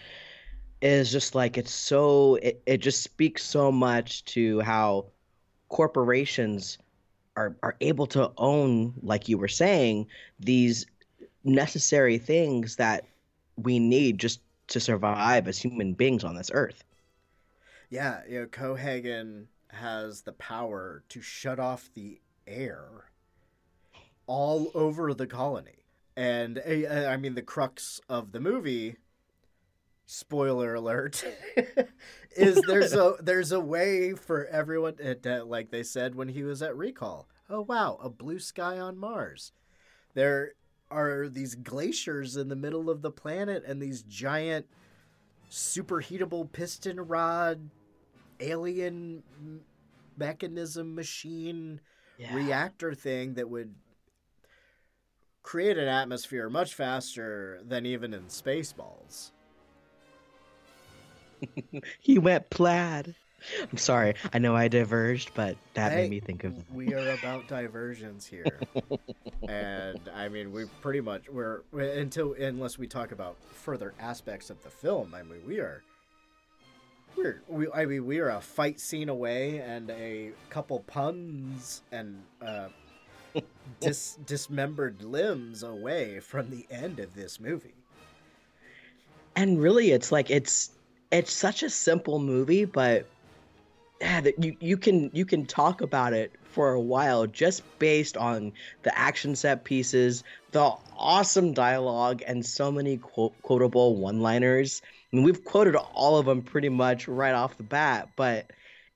is 0.82 1.11
just 1.11 1.36
like 1.36 1.57
it's 1.57 1.71
so 1.73 2.36
it, 2.36 2.61
it 2.65 2.77
just 2.77 3.03
speaks 3.03 3.43
so 3.43 3.71
much 3.71 4.23
to 4.25 4.59
how 4.61 5.05
corporations 5.69 6.77
are 7.36 7.55
are 7.63 7.75
able 7.82 8.07
to 8.07 8.32
own 8.38 8.93
like 9.03 9.29
you 9.29 9.38
were 9.38 9.47
saying 9.47 10.07
these 10.39 10.86
necessary 11.43 12.17
things 12.17 12.77
that 12.77 13.05
we 13.57 13.79
need 13.79 14.19
just 14.19 14.41
to 14.67 14.79
survive 14.79 15.47
as 15.47 15.59
human 15.59 15.93
beings 15.93 16.23
on 16.23 16.36
this 16.36 16.51
earth 16.53 16.84
Yeah, 17.89 18.21
you 18.27 18.39
know, 18.41 18.47
Cohagen 18.47 19.47
has 19.69 20.21
the 20.23 20.34
power 20.34 21.03
to 21.09 21.21
shut 21.21 21.59
off 21.59 21.91
the 21.93 22.19
air 22.47 23.11
all 24.27 24.71
over 24.73 25.13
the 25.13 25.27
colony. 25.27 25.86
And 26.15 26.59
uh, 26.59 27.07
I 27.07 27.17
mean, 27.17 27.36
the 27.36 27.41
crux 27.41 27.99
of 28.09 28.32
the 28.32 28.39
movie, 28.39 28.97
spoiler 30.12 30.76
alert, 30.76 31.24
is 32.36 32.62
there's 32.68 32.93
a 32.93 33.16
there's 33.22 33.51
a 33.53 33.59
way 33.59 34.14
for 34.14 34.45
everyone 34.47 34.95
eh, 35.01 35.14
to, 35.24 35.43
like 35.43 35.72
they 35.72 35.84
said 35.84 36.16
when 36.16 36.28
he 36.28 36.43
was 36.43 36.62
at 36.62 36.76
Recall. 36.76 37.28
Oh 37.49 37.62
wow, 37.62 37.97
a 38.01 38.09
blue 38.09 38.39
sky 38.39 38.78
on 38.78 38.97
Mars. 38.97 39.53
There 40.14 40.53
are 40.89 41.30
these 41.30 41.55
glaciers 41.55 42.36
in 42.36 42.49
the 42.49 42.55
middle 42.55 42.89
of 42.89 43.01
the 43.01 43.12
planet 43.12 43.64
and 43.66 43.82
these 43.82 44.03
giant 44.03 44.66
superheatable 45.49 46.51
piston 46.51 46.99
rod 46.99 47.70
alien 48.41 49.24
mechanism 50.18 50.93
machine 50.93 51.80
reactor 52.34 52.93
thing 52.93 53.36
that 53.36 53.49
would 53.49 53.74
create 55.43 55.78
an 55.78 55.88
atmosphere 55.88 56.49
much 56.49 56.74
faster 56.74 57.62
than 57.66 57.86
even 57.86 58.14
in 58.14 58.24
Spaceballs. 58.26 59.32
he 62.00 62.18
went 62.20 62.50
plaid 62.50 63.14
i'm 63.72 63.78
sorry 63.78 64.14
i 64.34 64.38
know 64.39 64.56
i 64.56 64.68
diverged 64.68 65.32
but 65.34 65.56
that 65.74 65.92
Hey, 65.92 66.04
made 66.04 66.12
me 66.12 66.20
think 66.20 66.44
of 66.44 66.56
that. 66.56 66.72
We 66.72 66.94
are 66.94 67.10
about 67.12 67.48
diversions 67.48 68.26
here, 68.26 68.60
and 69.48 70.00
I 70.16 70.30
mean 70.30 70.52
we 70.52 70.66
pretty 70.82 71.02
much 71.02 71.28
we're 71.30 71.62
we- 71.72 71.89
until 71.89 72.34
unless 72.34 72.78
we 72.78 72.86
talk 72.88 73.12
about 73.12 73.36
further 73.54 73.94
aspects 74.00 74.50
of 74.52 74.62
the 74.64 74.70
film. 74.70 75.16
I 75.16 75.24
mean 75.24 75.42
we 75.48 75.60
are. 75.60 75.82
We're, 77.18 77.42
we, 77.50 77.68
I 77.74 77.86
mean, 77.86 78.06
we 78.06 78.20
are 78.20 78.30
a 78.30 78.39
fight 78.39 78.80
scene 78.80 79.10
away 79.10 79.58
and 79.60 79.89
a 79.89 80.32
couple 80.50 80.80
puns 80.82 81.82
and 81.92 82.24
uh, 82.42 82.70
dis, 83.82 84.18
dismembered 84.26 85.04
limbs 85.04 85.62
away 85.64 86.20
from 86.22 86.50
the 86.50 86.66
end 86.72 87.00
of 87.00 87.14
this 87.14 87.39
movie. 87.39 87.74
and 89.36 89.62
really 89.62 89.92
it's 89.92 90.12
like 90.12 90.30
it's 90.32 90.72
it's 91.12 91.34
such 91.34 91.64
a 91.64 91.70
simple 91.70 92.20
movie 92.20 92.66
but 92.66 93.05
yeah, 94.01 94.22
you 94.39 94.55
you 94.59 94.78
can 94.78 95.12
you 95.14 95.26
can 95.26 95.45
talk 95.45 95.82
about 95.82 96.14
it 96.14 96.32
for 96.43 96.74
a 96.74 96.82
while 96.82 97.28
just 97.28 97.62
based 97.78 98.18
on 98.18 98.51
the 98.82 98.97
action 98.97 99.36
set 99.36 99.64
pieces 99.64 100.24
the 100.51 100.74
awesome 100.97 101.53
dialogue 101.53 102.22
and 102.28 102.45
so 102.45 102.72
many 102.72 102.97
quote, 102.97 103.34
quotable 103.41 103.95
one-liners. 103.95 104.82
I 104.84 105.16
mean, 105.16 105.24
we've 105.26 105.43
quoted 105.45 105.76
all 105.76 106.18
of 106.18 106.26
them 106.26 106.41
pretty 106.41 106.70
much 106.70 107.07
right 107.07 107.34
off 107.34 107.57
the 107.57 107.64
bat 107.64 108.09
but 108.16 108.51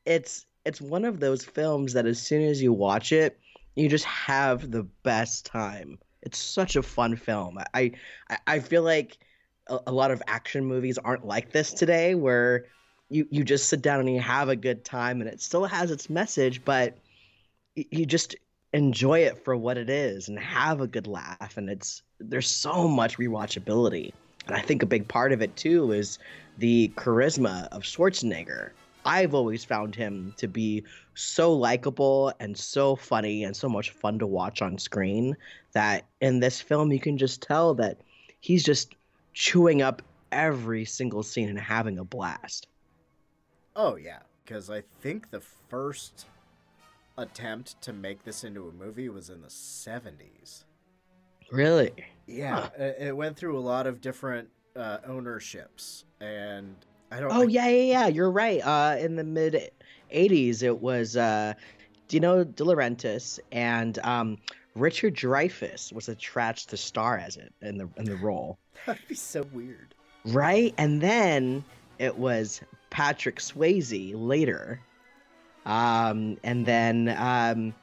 it's 0.05 0.45
it's 0.65 0.81
one 0.81 1.05
of 1.05 1.19
those 1.19 1.45
films 1.45 1.93
that 1.93 2.07
as 2.07 2.19
soon 2.19 2.41
as 2.41 2.61
you 2.61 2.73
watch 2.73 3.11
it 3.11 3.39
you 3.75 3.89
just 3.89 4.05
have 4.05 4.71
the 4.71 4.83
best 5.03 5.45
time. 5.45 5.99
It's 6.23 6.39
such 6.39 6.75
a 6.75 6.81
fun 6.81 7.15
film. 7.15 7.59
I 7.73 7.91
i, 8.29 8.37
I 8.47 8.59
feel 8.59 8.81
like 8.81 9.17
a, 9.67 9.79
a 9.87 9.91
lot 9.91 10.11
of 10.11 10.21
action 10.27 10.65
movies 10.65 10.97
aren't 10.97 11.25
like 11.25 11.51
this 11.51 11.73
today 11.73 12.15
where 12.15 12.65
you 13.09 13.27
you 13.29 13.43
just 13.43 13.69
sit 13.69 13.81
down 13.81 13.99
and 13.99 14.09
you 14.09 14.19
have 14.19 14.49
a 14.49 14.55
good 14.55 14.83
time 14.83 15.21
and 15.21 15.29
it 15.29 15.41
still 15.41 15.65
has 15.65 15.91
its 15.91 16.09
message 16.09 16.63
but 16.65 16.97
you 17.75 18.05
just 18.05 18.35
enjoy 18.75 19.19
it 19.19 19.43
for 19.43 19.55
what 19.55 19.77
it 19.77 19.89
is 19.89 20.27
and 20.27 20.37
have 20.37 20.81
a 20.81 20.87
good 20.87 21.07
laugh. 21.07 21.55
And 21.55 21.69
it's 21.69 22.03
there's 22.19 22.49
so 22.49 22.87
much 22.87 23.17
rewatchability. 23.17 24.11
And 24.47 24.55
i 24.55 24.61
think 24.61 24.83
a 24.83 24.85
big 24.85 25.07
part 25.07 25.31
of 25.31 25.41
it 25.41 25.55
too 25.55 25.91
is 25.91 26.19
the 26.57 26.91
charisma 26.95 27.67
of 27.71 27.83
schwarzenegger. 27.83 28.71
I've 29.05 29.33
always 29.33 29.63
found 29.63 29.95
him 29.95 30.33
to 30.37 30.47
be 30.47 30.83
so 31.13 31.53
likable 31.53 32.33
and 32.39 32.57
so 32.57 32.95
funny 32.95 33.43
and 33.43 33.55
so 33.55 33.69
much 33.69 33.91
fun 33.91 34.19
to 34.19 34.27
watch 34.27 34.61
on 34.61 34.77
screen 34.77 35.37
that 35.73 36.05
in 36.21 36.39
this 36.39 36.59
film 36.59 36.91
you 36.91 36.99
can 36.99 37.17
just 37.17 37.41
tell 37.41 37.75
that 37.75 38.01
he's 38.39 38.63
just 38.63 38.95
chewing 39.35 39.81
up 39.83 40.01
every 40.31 40.85
single 40.85 41.21
scene 41.21 41.49
and 41.49 41.59
having 41.59 41.99
a 41.99 42.03
blast. 42.03 42.67
Oh 43.75 43.97
yeah, 43.97 44.19
because 44.43 44.69
I 44.71 44.81
think 45.01 45.29
the 45.29 45.41
first 45.69 46.25
attempt 47.17 47.79
to 47.83 47.93
make 47.93 48.23
this 48.23 48.43
into 48.43 48.67
a 48.67 48.71
movie 48.71 49.09
was 49.09 49.29
in 49.29 49.41
the 49.41 49.49
seventies. 49.49 50.65
Really? 51.51 51.91
Yeah, 52.25 52.61
Huh. 52.61 52.69
it, 52.79 52.97
it 53.09 53.15
went 53.17 53.37
through 53.37 53.57
a 53.57 53.61
lot 53.61 53.85
of 53.85 54.01
different 54.01 54.49
uh, 54.75 54.97
ownerships, 55.05 56.05
and 56.19 56.75
I 57.11 57.19
don't. 57.19 57.31
Oh 57.31 57.41
I- 57.43 57.45
yeah, 57.45 57.67
yeah, 57.67 57.83
yeah. 57.83 58.07
You're 58.07 58.31
right. 58.31 58.61
Uh, 58.65 58.95
in 58.99 59.15
the 59.17 59.23
mid 59.23 59.69
'80s, 60.13 60.63
it 60.63 60.79
was 60.79 61.17
uh, 61.17 61.53
Dino 62.07 62.43
De 62.45 62.63
Laurentiis 62.63 63.39
and 63.51 63.99
um, 63.99 64.37
Richard 64.75 65.15
Dreyfuss 65.15 65.91
was 65.93 66.07
attached 66.09 66.69
to 66.69 66.77
star 66.77 67.17
as 67.17 67.35
it 67.37 67.53
in 67.61 67.77
the 67.77 67.89
in 67.97 68.05
the 68.05 68.15
role, 68.15 68.57
That'd 68.85 69.07
be 69.07 69.15
so 69.15 69.43
weird. 69.53 69.93
right? 70.25 70.73
And 70.77 71.01
then 71.01 71.63
it 71.99 72.17
was 72.17 72.61
Patrick 72.89 73.39
Swayze 73.39 74.13
later, 74.15 74.79
um, 75.65 76.37
and 76.43 76.65
then 76.65 77.15
um, 77.17 77.73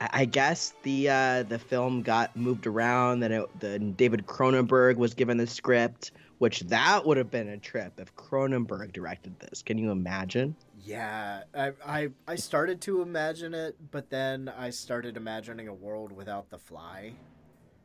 I 0.00 0.24
guess 0.24 0.74
the 0.82 1.10
uh, 1.10 1.42
the 1.44 1.58
film 1.58 2.02
got 2.02 2.34
moved 2.36 2.66
around. 2.66 3.20
Then 3.20 3.44
the 3.58 3.78
David 3.78 4.26
Cronenberg 4.26 4.96
was 4.96 5.14
given 5.14 5.36
the 5.36 5.46
script, 5.46 6.12
which 6.38 6.60
that 6.60 7.04
would 7.04 7.16
have 7.16 7.30
been 7.30 7.48
a 7.48 7.58
trip 7.58 7.98
if 7.98 8.14
Cronenberg 8.16 8.92
directed 8.92 9.38
this. 9.40 9.62
Can 9.62 9.76
you 9.78 9.90
imagine? 9.90 10.56
Yeah, 10.82 11.42
I, 11.54 11.72
I 11.84 12.08
I 12.26 12.36
started 12.36 12.80
to 12.82 13.02
imagine 13.02 13.52
it, 13.54 13.76
but 13.90 14.08
then 14.08 14.50
I 14.56 14.70
started 14.70 15.16
imagining 15.16 15.68
a 15.68 15.74
world 15.74 16.12
without 16.12 16.48
the 16.48 16.58
fly, 16.58 17.12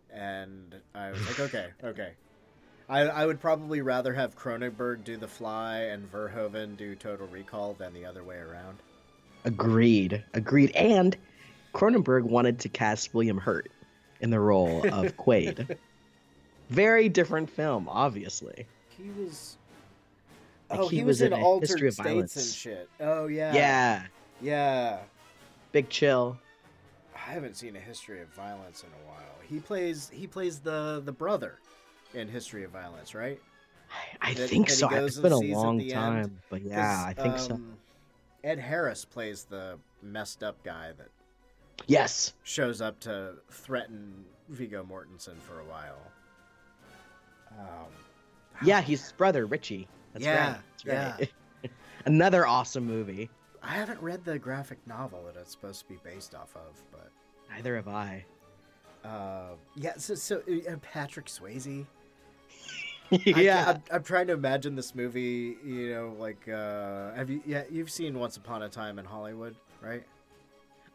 and 0.10 0.76
I 0.94 1.12
was 1.12 1.26
like, 1.28 1.40
okay, 1.54 1.68
okay. 1.84 2.14
I 2.88 3.02
I 3.02 3.26
would 3.26 3.40
probably 3.40 3.82
rather 3.82 4.14
have 4.14 4.38
Cronenberg 4.38 5.04
do 5.04 5.18
the 5.18 5.28
fly 5.28 5.78
and 5.80 6.12
Verhoeven 6.12 6.78
do 6.78 6.96
Total 6.96 7.28
Recall 7.28 7.74
than 7.74 7.94
the 7.94 8.06
other 8.06 8.24
way 8.24 8.38
around. 8.38 8.78
Agreed. 9.44 10.24
Agreed. 10.34 10.72
And 10.72 11.16
Cronenberg 11.74 12.24
wanted 12.24 12.60
to 12.62 12.70
cast 12.70 13.14
William 13.14 13.38
Hurt 13.38 13.70
in 14.22 14.30
the 14.30 14.40
role 14.40 14.86
of 14.88 15.18
Quaid. 15.18 15.78
Very 16.70 17.10
different 17.10 17.50
film, 17.50 17.88
obviously. 17.90 18.66
He 18.90 19.10
was. 19.10 19.58
Like, 20.70 20.80
Oh, 20.80 20.88
he 20.88 20.98
he, 20.98 21.04
was 21.04 21.18
was, 21.18 21.22
in 21.22 21.34
in 21.34 21.40
A 21.42 21.46
altered 21.46 21.70
History 21.70 21.88
of 21.90 21.94
states 21.94 22.08
Violence. 22.08 22.36
and 22.38 22.46
shit. 22.46 22.90
Oh 23.00 23.28
yeah. 23.28 23.54
Yeah. 23.54 24.04
Yeah. 24.42 25.00
Big 25.72 25.90
chill. 25.90 26.40
I 27.16 27.32
haven't 27.32 27.56
seen 27.56 27.76
a 27.76 27.80
history 27.80 28.22
of 28.22 28.30
violence 28.30 28.84
in 28.84 28.90
a 28.90 29.08
while. 29.08 29.36
He 29.48 29.60
plays 29.60 30.10
he 30.12 30.26
plays 30.26 30.60
the 30.60 31.02
the 31.06 31.12
brother 31.12 31.60
in 32.16 32.28
History 32.28 32.64
of 32.64 32.72
Violence, 32.72 33.14
right? 33.14 33.40
I, 34.22 34.34
That- 34.34 34.50
think 34.50 34.70
so. 34.70 34.90
It's 34.90 35.20
been 35.20 35.32
a 35.32 35.38
long 35.38 35.78
the 35.78 35.94
end? 35.94 36.24
time. 36.24 36.40
But 36.50 36.62
yeah, 36.64 37.04
I 37.06 37.14
think 37.14 37.38
so. 37.38 37.54
um, 37.56 37.78
Ed 38.44 38.60
Harris 38.60 39.06
plays 39.06 39.44
the 39.44 39.78
messed 40.02 40.44
up 40.44 40.62
guy 40.64 40.92
that 40.98 41.08
Yes. 41.88 42.34
shows 42.44 42.82
up 42.82 43.00
to 43.02 43.36
threaten 43.50 44.26
Viggo 44.50 44.84
Mortensen 44.84 45.38
for 45.48 45.60
a 45.60 45.66
while. 45.66 46.00
Um, 47.60 47.92
Yeah, 48.64 48.82
he's 48.82 49.02
his 49.04 49.12
brother, 49.14 49.46
Richie. 49.46 49.88
That's 50.14 50.26
Yeah, 50.26 50.52
right. 50.54 50.62
That's 50.86 51.20
right. 51.64 51.72
Another 52.06 52.46
awesome 52.48 52.86
movie. 52.86 53.30
I 53.64 53.74
haven't 53.74 54.00
read 54.02 54.24
the 54.24 54.38
graphic 54.38 54.78
novel 54.88 55.24
that 55.26 55.40
it's 55.40 55.52
supposed 55.52 55.82
to 55.82 55.88
be 55.90 56.00
based 56.04 56.36
off 56.36 56.56
of, 56.56 56.82
but 56.92 57.10
Neither 57.50 57.76
have 57.76 57.88
I. 57.88 58.26
uh, 59.04 59.56
yeah. 59.76 59.94
So, 59.98 60.16
so 60.16 60.42
uh, 60.70 60.76
Patrick 60.82 61.26
Swayze. 61.28 61.86
yeah. 63.26 63.66
I, 63.68 63.72
am 63.72 63.84
I'm 63.92 64.04
trying 64.04 64.28
to 64.28 64.34
imagine 64.34 64.76
this 64.76 64.96
movie. 64.96 65.58
You 65.64 65.94
know, 65.94 66.16
like 66.20 66.48
uh, 66.48 67.14
have 67.14 67.30
you? 67.30 67.42
Yeah, 67.46 67.64
you've 67.70 67.92
seen 67.92 68.18
Once 68.20 68.38
Upon 68.38 68.64
a 68.64 68.70
Time 68.70 69.00
in 69.00 69.06
Hollywood, 69.06 69.56
right? 69.82 70.04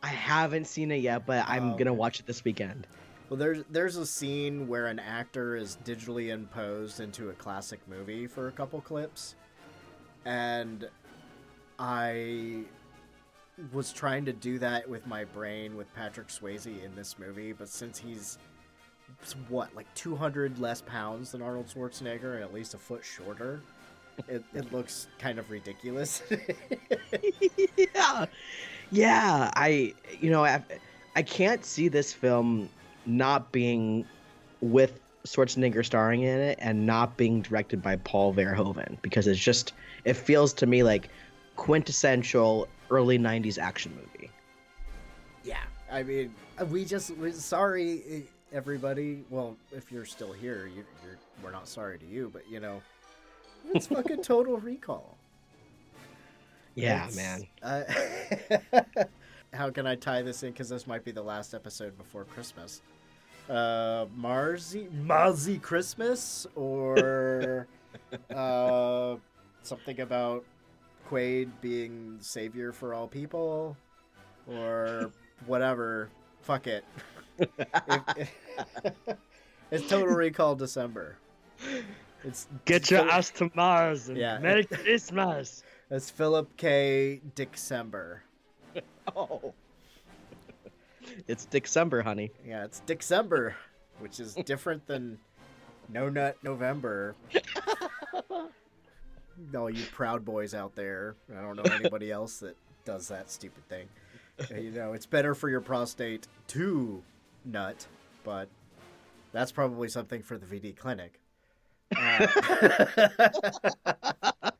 I 0.02 0.08
haven't 0.08 0.66
seen 0.66 0.90
it 0.90 1.02
yet, 1.02 1.26
but 1.26 1.44
I'm 1.46 1.72
Oh, 1.72 1.76
gonna 1.76 1.94
watch 1.94 2.20
it 2.20 2.26
this 2.26 2.42
weekend. 2.44 2.86
Well, 3.28 3.38
there's 3.38 3.64
there's 3.70 3.96
a 3.96 4.06
scene 4.06 4.66
where 4.66 4.86
an 4.86 4.98
actor 4.98 5.56
is 5.56 5.78
digitally 5.84 6.30
imposed 6.30 7.00
into 7.00 7.30
a 7.30 7.32
classic 7.34 7.80
movie 7.88 8.26
for 8.26 8.48
a 8.48 8.52
couple 8.52 8.80
clips, 8.80 9.36
and 10.24 10.88
I 11.78 12.62
was 13.72 13.92
trying 13.92 14.24
to 14.24 14.32
do 14.32 14.58
that 14.58 14.88
with 14.88 15.06
my 15.06 15.24
brain 15.24 15.76
with 15.76 15.94
Patrick 15.94 16.28
Swayze 16.28 16.66
in 16.82 16.94
this 16.96 17.18
movie, 17.18 17.52
but 17.52 17.68
since 17.68 17.98
he's 17.98 18.38
what 19.48 19.74
like 19.74 19.92
200 19.94 20.58
less 20.58 20.80
pounds 20.82 21.32
than 21.32 21.42
Arnold 21.42 21.66
Schwarzenegger 21.66 22.34
and 22.34 22.42
at 22.42 22.54
least 22.54 22.74
a 22.74 22.78
foot 22.78 23.04
shorter, 23.04 23.60
it, 24.28 24.44
it 24.54 24.72
looks 24.72 25.08
kind 25.18 25.38
of 25.38 25.50
ridiculous. 25.50 26.22
yeah, 27.76 28.26
yeah. 28.90 29.50
I, 29.54 29.94
you 30.20 30.30
know, 30.30 30.44
I, 30.44 30.62
I 31.16 31.22
can't 31.22 31.64
see 31.64 31.88
this 31.88 32.12
film 32.12 32.68
not 33.06 33.50
being 33.52 34.04
with 34.60 35.00
Schwarzenegger 35.24 35.84
starring 35.84 36.22
in 36.22 36.38
it 36.40 36.58
and 36.60 36.86
not 36.86 37.16
being 37.16 37.42
directed 37.42 37.82
by 37.82 37.96
Paul 37.96 38.34
Verhoeven 38.34 39.00
because 39.02 39.26
it's 39.26 39.40
just 39.40 39.72
it 40.04 40.14
feels 40.14 40.52
to 40.54 40.66
me 40.66 40.82
like 40.82 41.08
quintessential 41.56 42.68
early 42.90 43.18
'90s 43.18 43.58
action 43.58 43.94
movie. 43.94 44.30
Yeah, 45.44 45.60
I 45.90 46.02
mean, 46.02 46.34
we 46.70 46.84
just 46.84 47.12
sorry 47.34 48.26
everybody. 48.52 49.24
Well, 49.30 49.56
if 49.72 49.90
you're 49.92 50.04
still 50.04 50.32
here, 50.32 50.66
you, 50.66 50.84
you're 51.04 51.18
we're 51.42 51.52
not 51.52 51.68
sorry 51.68 51.98
to 51.98 52.06
you, 52.06 52.30
but 52.32 52.42
you 52.50 52.60
know, 52.60 52.82
it's 53.74 53.86
fucking 53.86 54.22
Total 54.22 54.56
Recall. 54.58 55.16
Yeah, 56.74 57.06
It's, 57.06 57.16
man. 57.16 57.46
Uh, 57.62 57.82
how 59.52 59.70
can 59.70 59.86
I 59.86 59.96
tie 59.96 60.22
this 60.22 60.42
in? 60.42 60.52
Because 60.52 60.68
this 60.68 60.86
might 60.86 61.04
be 61.04 61.10
the 61.12 61.22
last 61.22 61.54
episode 61.54 61.96
before 61.98 62.24
Christmas. 62.24 62.80
Uh, 63.48 64.06
Marzi 64.16 65.60
Christmas 65.60 66.46
or 66.54 67.66
uh, 68.34 69.16
something 69.62 70.00
about 70.00 70.44
Quaid 71.08 71.50
being 71.60 72.18
savior 72.20 72.72
for 72.72 72.94
all 72.94 73.08
people 73.08 73.76
or 74.46 75.10
whatever. 75.46 76.08
Fuck 76.42 76.66
it. 76.68 76.84
If- 77.40 78.30
it's 79.70 79.88
Total 79.88 80.06
Recall 80.14 80.54
December. 80.56 81.16
It's 82.24 82.46
Get 82.64 82.90
your 82.90 83.10
ass 83.10 83.30
to 83.30 83.50
Mars 83.54 84.08
and 84.08 84.18
Yeah. 84.18 84.38
Merry 84.38 84.64
Christmas. 84.70 85.62
It's 85.90 86.10
Philip 86.10 86.56
K. 86.56 87.20
December. 87.34 88.22
Oh, 89.16 89.52
it's 91.26 91.44
December, 91.46 92.02
honey. 92.02 92.30
Yeah, 92.46 92.64
it's 92.64 92.78
December, 92.80 93.56
which 93.98 94.20
is 94.20 94.34
different 94.44 94.86
than 94.86 95.18
No 95.92 96.08
Nut 96.08 96.36
November. 96.44 97.16
All 99.56 99.68
you 99.70 99.82
proud 99.90 100.24
boys 100.24 100.54
out 100.54 100.76
there. 100.76 101.16
I 101.36 101.40
don't 101.40 101.56
know 101.56 101.64
anybody 101.74 102.12
else 102.12 102.38
that 102.38 102.56
does 102.84 103.08
that 103.08 103.30
stupid 103.32 103.68
thing. 103.68 103.88
You 104.56 104.70
know, 104.70 104.92
it's 104.92 105.06
better 105.06 105.34
for 105.34 105.48
your 105.48 105.60
prostate 105.60 106.28
to 106.48 107.02
nut, 107.44 107.86
but 108.24 108.48
that's 109.32 109.52
probably 109.52 109.88
something 109.88 110.22
for 110.22 110.38
the 110.38 110.46
VD 110.46 110.76
clinic. 110.76 111.20
Uh, 111.96 112.26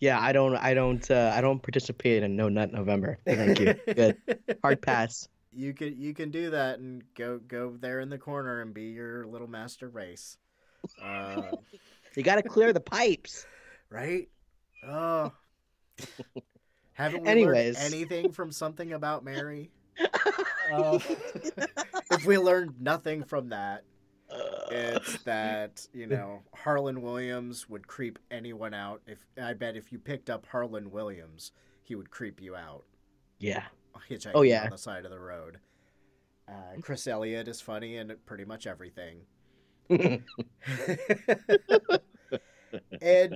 Yeah, 0.00 0.18
I 0.20 0.32
don't, 0.32 0.56
I 0.56 0.74
don't, 0.74 1.08
uh, 1.10 1.32
I 1.34 1.40
don't 1.40 1.62
participate 1.62 2.22
in 2.24 2.34
No 2.34 2.48
Nut 2.48 2.72
November. 2.72 3.18
Thank 3.24 3.60
you. 3.60 3.74
Good. 3.94 4.16
Hard 4.62 4.82
pass. 4.82 5.28
you 5.52 5.72
can 5.74 5.96
you 6.00 6.12
can 6.12 6.30
do 6.30 6.50
that 6.50 6.80
and 6.80 7.04
go 7.14 7.38
go 7.46 7.76
there 7.78 8.00
in 8.00 8.08
the 8.08 8.18
corner 8.18 8.62
and 8.62 8.74
be 8.74 8.84
your 8.86 9.26
little 9.26 9.46
master 9.46 9.88
race. 9.88 10.38
Uh, 11.00 11.42
You 12.16 12.22
got 12.24 12.36
to 12.36 12.42
clear 12.42 12.72
the 12.72 12.80
pipes. 12.80 13.46
right? 13.90 14.28
Oh, 14.84 15.32
haven't 16.94 17.22
we 17.22 17.28
Anyways. 17.28 17.76
learned 17.78 17.94
anything 17.94 18.32
from 18.32 18.50
something 18.50 18.92
about 18.92 19.22
Mary? 19.24 19.70
Uh, 20.72 20.98
if 22.12 22.24
we 22.26 22.38
learned 22.38 22.80
nothing 22.80 23.22
from 23.24 23.48
that, 23.50 23.84
it's 24.70 25.22
that 25.24 25.86
you 25.92 26.06
know 26.06 26.42
Harland 26.54 27.02
Williams 27.02 27.68
would 27.68 27.86
creep 27.86 28.18
anyone 28.30 28.72
out. 28.74 29.02
If 29.06 29.18
I 29.40 29.52
bet 29.54 29.76
if 29.76 29.90
you 29.92 29.98
picked 29.98 30.30
up 30.30 30.46
Harland 30.46 30.90
Williams, 30.92 31.52
he 31.82 31.94
would 31.94 32.10
creep 32.10 32.40
you 32.40 32.54
out. 32.56 32.84
yeah. 33.38 33.64
Hitchhiking 34.08 34.32
Oh, 34.34 34.42
yeah. 34.42 34.64
on 34.64 34.70
the 34.70 34.78
side 34.78 35.04
of 35.04 35.10
the 35.10 35.18
road. 35.20 35.58
Uh, 36.48 36.76
Chris 36.80 37.06
Elliott 37.06 37.48
is 37.48 37.60
funny 37.60 37.96
in 37.96 38.12
pretty 38.26 38.44
much 38.44 38.66
everything. 38.66 39.22
and 39.88 40.20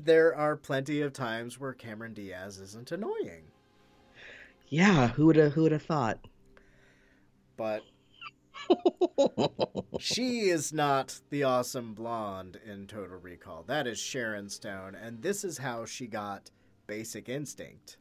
there 0.05 0.35
are 0.35 0.57
plenty 0.57 1.01
of 1.01 1.13
times 1.13 1.59
where 1.59 1.73
Cameron 1.73 2.15
Diaz 2.15 2.59
isn't 2.59 2.93
annoying, 2.93 3.51
yeah. 4.69 5.09
Who 5.09 5.27
would 5.27 5.37
have, 5.37 5.53
who 5.53 5.63
would 5.63 5.73
have 5.73 5.83
thought? 5.83 6.19
But 7.57 7.83
she 9.99 10.49
is 10.49 10.73
not 10.73 11.21
the 11.31 11.43
awesome 11.45 11.95
blonde 11.95 12.59
in 12.67 12.87
Total 12.87 13.17
Recall. 13.17 13.65
That 13.67 13.87
is 13.87 13.99
Sharon 13.99 14.49
Stone, 14.49 14.95
and 14.95 15.23
this 15.23 15.45
is 15.45 15.59
how 15.59 15.85
she 15.85 16.07
got 16.07 16.51
Basic 16.87 17.29
Instinct. 17.29 17.99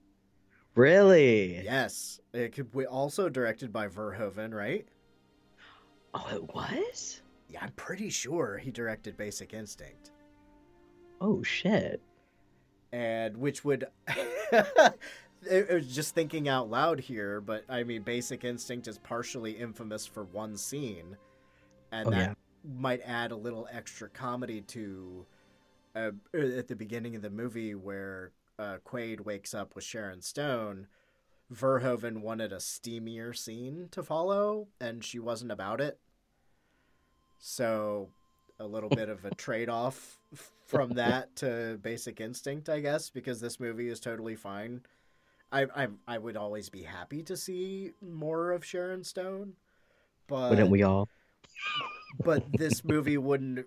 really? 0.75 1.63
Yes, 1.63 2.19
it 2.33 2.53
could 2.53 2.71
be 2.71 2.85
also 2.85 3.29
directed 3.29 3.71
by 3.71 3.87
Verhoeven, 3.87 4.53
right? 4.53 4.87
Oh, 6.13 6.27
it 6.33 6.43
was. 6.53 7.21
Yeah, 7.49 7.59
I'm 7.61 7.71
pretty 7.71 8.09
sure 8.09 8.57
he 8.57 8.71
directed 8.71 9.17
Basic 9.17 9.53
Instinct. 9.53 10.11
Oh 11.21 11.41
shit. 11.43 12.01
and 12.91 13.37
which 13.37 13.63
would 13.63 13.85
it 15.49 15.69
it 15.69 15.73
was 15.73 15.95
just 15.95 16.15
thinking 16.15 16.47
out 16.47 16.69
loud 16.69 16.99
here 16.99 17.41
but 17.41 17.63
i 17.69 17.83
mean 17.83 18.01
basic 18.01 18.43
instinct 18.43 18.87
is 18.87 18.97
partially 18.99 19.51
infamous 19.51 20.05
for 20.05 20.23
one 20.25 20.57
scene 20.57 21.17
and 21.91 22.07
Oh, 22.07 22.11
that 22.11 22.29
yeah. 22.29 22.33
might 22.63 23.01
add 23.05 23.31
a 23.31 23.35
little 23.35 23.67
extra 23.71 24.09
comedy 24.09 24.61
to 24.61 25.25
uh, 25.95 26.11
at 26.33 26.67
the 26.67 26.75
beginning 26.75 27.15
of 27.15 27.21
the 27.21 27.29
movie 27.29 27.75
where 27.75 28.31
uh, 28.59 28.77
quaid 28.85 29.21
wakes 29.21 29.53
up 29.53 29.75
with 29.75 29.83
sharon 29.83 30.21
stone. 30.21 30.87
Verhoeven 31.53 32.21
wanted 32.21 32.51
a 32.51 32.57
steamier 32.57 33.35
scene 33.35 33.89
to 33.91 34.01
follow 34.03 34.67
and 34.81 35.03
she 35.03 35.19
wasn't 35.19 35.51
about 35.51 35.81
it. 35.81 35.99
So 37.37 38.09
a 38.59 38.65
little 38.65 38.89
bit 38.89 39.09
of 39.09 39.25
a 39.25 39.31
trade-off 39.35 40.19
from 40.65 40.91
that 40.91 41.35
to 41.35 41.77
basic 41.81 42.21
instinct 42.21 42.69
i 42.69 42.79
guess 42.79 43.09
because 43.09 43.39
this 43.41 43.59
movie 43.59 43.89
is 43.89 43.99
totally 43.99 44.35
fine 44.35 44.81
i 45.53 45.65
i, 45.83 45.87
I 46.07 46.17
would 46.17 46.35
always 46.35 46.67
be 46.69 46.83
happy 46.83 47.23
to 47.23 47.37
see 47.37 47.91
more 48.01 48.51
of 48.51 48.65
sharon 48.65 49.03
stone 49.03 49.53
but 50.27 50.49
Wouldn't 50.49 50.69
we 50.69 50.83
all? 50.83 51.07
but 52.23 52.43
this 52.53 52.83
movie 52.83 53.17
wouldn't 53.17 53.65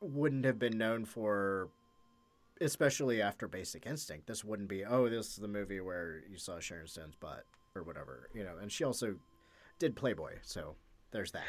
wouldn't 0.00 0.44
have 0.44 0.58
been 0.58 0.76
known 0.78 1.04
for 1.04 1.68
especially 2.60 3.22
after 3.22 3.46
basic 3.46 3.86
instinct 3.86 4.26
this 4.26 4.42
wouldn't 4.44 4.68
be 4.68 4.84
oh 4.84 5.08
this 5.08 5.28
is 5.28 5.36
the 5.36 5.48
movie 5.48 5.80
where 5.80 6.22
you 6.30 6.36
saw 6.38 6.58
sharon 6.58 6.86
stone's 6.88 7.14
butt 7.14 7.44
or 7.76 7.82
whatever 7.84 8.28
you 8.34 8.42
know 8.42 8.56
and 8.60 8.72
she 8.72 8.82
also 8.84 9.14
did 9.78 9.94
playboy 9.94 10.32
so 10.42 10.74
there's 11.12 11.30
that 11.32 11.44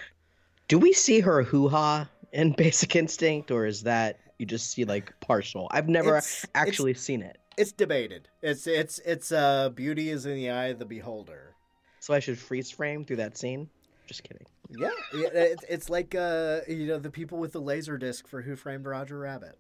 Do 0.68 0.78
we 0.78 0.94
see 0.94 1.20
her 1.22 1.42
hoo 1.44 1.68
ha 1.70 2.08
in 2.32 2.52
Basic 2.54 2.96
Instinct, 2.96 3.50
or 3.50 3.66
is 3.66 3.82
that 3.84 4.20
you 4.38 4.46
just 4.46 4.70
see 4.70 4.86
like 4.86 5.12
partial? 5.20 5.68
I've 5.72 5.90
never 5.90 6.10
It's- 6.18 6.44
it's- 6.44 6.52
actually 6.54 6.94
seen 6.94 7.24
it, 7.24 7.40
it's 7.60 7.72
debated 7.72 8.28
it's 8.41 8.66
it's 8.68 8.99
it's 9.05 9.32
uh 9.32 9.70
beauty 9.70 10.10
is 10.10 10.26
in 10.26 10.36
the 10.36 10.49
eye 10.49 10.68
of 10.68 10.80
the 10.80 10.86
beholder 10.86 11.55
so 11.99 12.14
I 12.14 12.20
should 12.20 12.38
freeze 12.39 12.72
frame 12.72 13.03
through 13.03 13.18
that 13.18 13.38
scene. 13.38 13.70
Just 14.07 14.24
kidding. 14.24 14.45
yeah 14.70 14.89
it, 15.14 15.34
it- 15.36 15.66
it's 15.70 15.89
like 15.89 16.16
uh 16.16 16.62
you 16.68 16.88
know 16.88 16.97
the 16.99 17.12
people 17.12 17.38
with 17.38 17.51
the 17.51 17.60
laser 17.62 17.97
disc 17.97 18.28
for 18.28 18.41
who 18.41 18.55
framed 18.55 18.86
roger 18.86 19.20
rabbit 19.20 19.57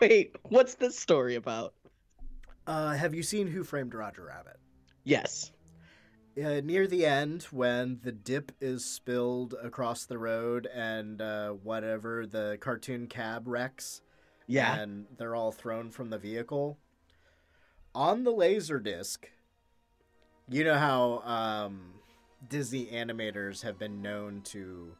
Wait, 0.00 0.36
what's 0.50 0.74
this 0.74 0.98
story 0.98 1.34
about? 1.36 1.72
uh 2.66 2.90
have 2.94 3.14
you 3.14 3.22
seen 3.22 3.46
who 3.46 3.62
framed 3.62 3.94
roger 3.94 4.24
rabbit 4.24 4.56
Yes. 5.04 5.52
uh, 6.42 6.60
near 6.64 6.86
the 6.88 7.06
end 7.06 7.44
when 7.52 8.00
the 8.02 8.10
dip 8.10 8.50
is 8.60 8.84
spilled 8.84 9.54
across 9.62 10.04
the 10.06 10.18
road 10.18 10.66
and 10.74 11.22
uh, 11.22 11.50
whatever 11.50 12.26
the 12.26 12.58
cartoon 12.60 13.06
cab 13.06 13.46
wrecks 13.46 14.02
Yeah. 14.46 14.78
and 14.78 15.06
they're 15.18 15.34
all 15.34 15.52
thrown 15.52 15.90
from 15.90 16.10
the 16.10 16.18
vehicle 16.18 16.78
on 17.96 18.24
the 18.24 18.30
laser 18.30 18.78
disc, 18.78 19.26
you 20.50 20.62
know 20.62 20.78
how 20.78 21.20
um, 21.24 21.94
Disney 22.48 22.86
animators 22.86 23.62
have 23.62 23.78
been 23.78 24.02
known 24.02 24.42
to 24.44 24.92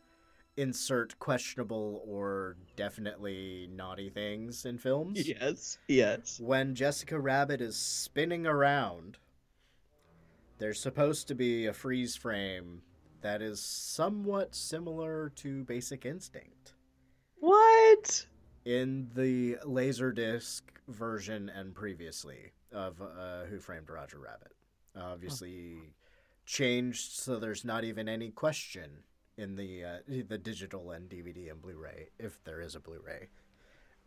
insert 0.57 1.19
questionable 1.19 2.03
or 2.07 2.57
definitely 2.75 3.69
naughty 3.71 4.09
things 4.09 4.65
in 4.65 4.79
films. 4.79 5.29
Yes. 5.29 5.79
Yes. 5.87 6.41
When 6.41 6.75
Jessica 6.75 7.21
Rabbit 7.21 7.61
is 7.61 7.77
spinning 7.77 8.47
around, 8.47 9.19
there's 10.59 10.81
supposed 10.81 11.29
to 11.29 11.35
be 11.35 11.67
a 11.67 11.75
freeze 11.75 12.17
frame 12.17 12.81
that 13.21 13.43
is 13.43 13.61
somewhat 13.61 14.55
similar 14.55 15.31
to 15.37 15.65
Basic 15.65 16.07
Instinct 16.07 16.73
What? 17.41 18.27
In 18.67 19.09
the 19.15 19.57
Laserdisc 19.65 20.63
version 20.89 21.49
and 21.49 21.73
previously 21.73 22.53
of 22.73 23.01
uh, 23.01 23.45
Who 23.49 23.61
Framed 23.61 23.89
Roger 23.89 24.19
Rabbit. 24.19 24.53
Obviously, 25.01 25.77
changed 26.47 27.13
so 27.13 27.39
there's 27.39 27.65
not 27.65 27.85
even 27.85 28.09
any 28.09 28.31
question 28.31 28.91
in 29.37 29.55
the 29.57 29.85
uh, 29.85 29.99
the 30.29 30.39
digital 30.39 30.91
and 30.91 31.09
DVD 31.09 31.51
and 31.51 31.63
Blu-ray 31.63 32.09
if 32.19 32.43
there 32.45 32.61
is 32.61 32.75
a 32.75 32.81
Blu-ray, 32.81 33.29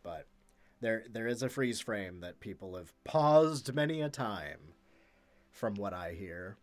but 0.02 0.26
there 0.80 1.04
there 1.10 1.26
is 1.26 1.42
a 1.42 1.48
freeze 1.48 1.80
frame 1.80 2.20
that 2.20 2.40
people 2.40 2.76
have 2.76 2.92
paused 3.04 3.72
many 3.72 4.02
a 4.02 4.08
time, 4.08 4.58
from 5.50 5.74
what 5.74 5.94
I 5.94 6.12
hear. 6.12 6.56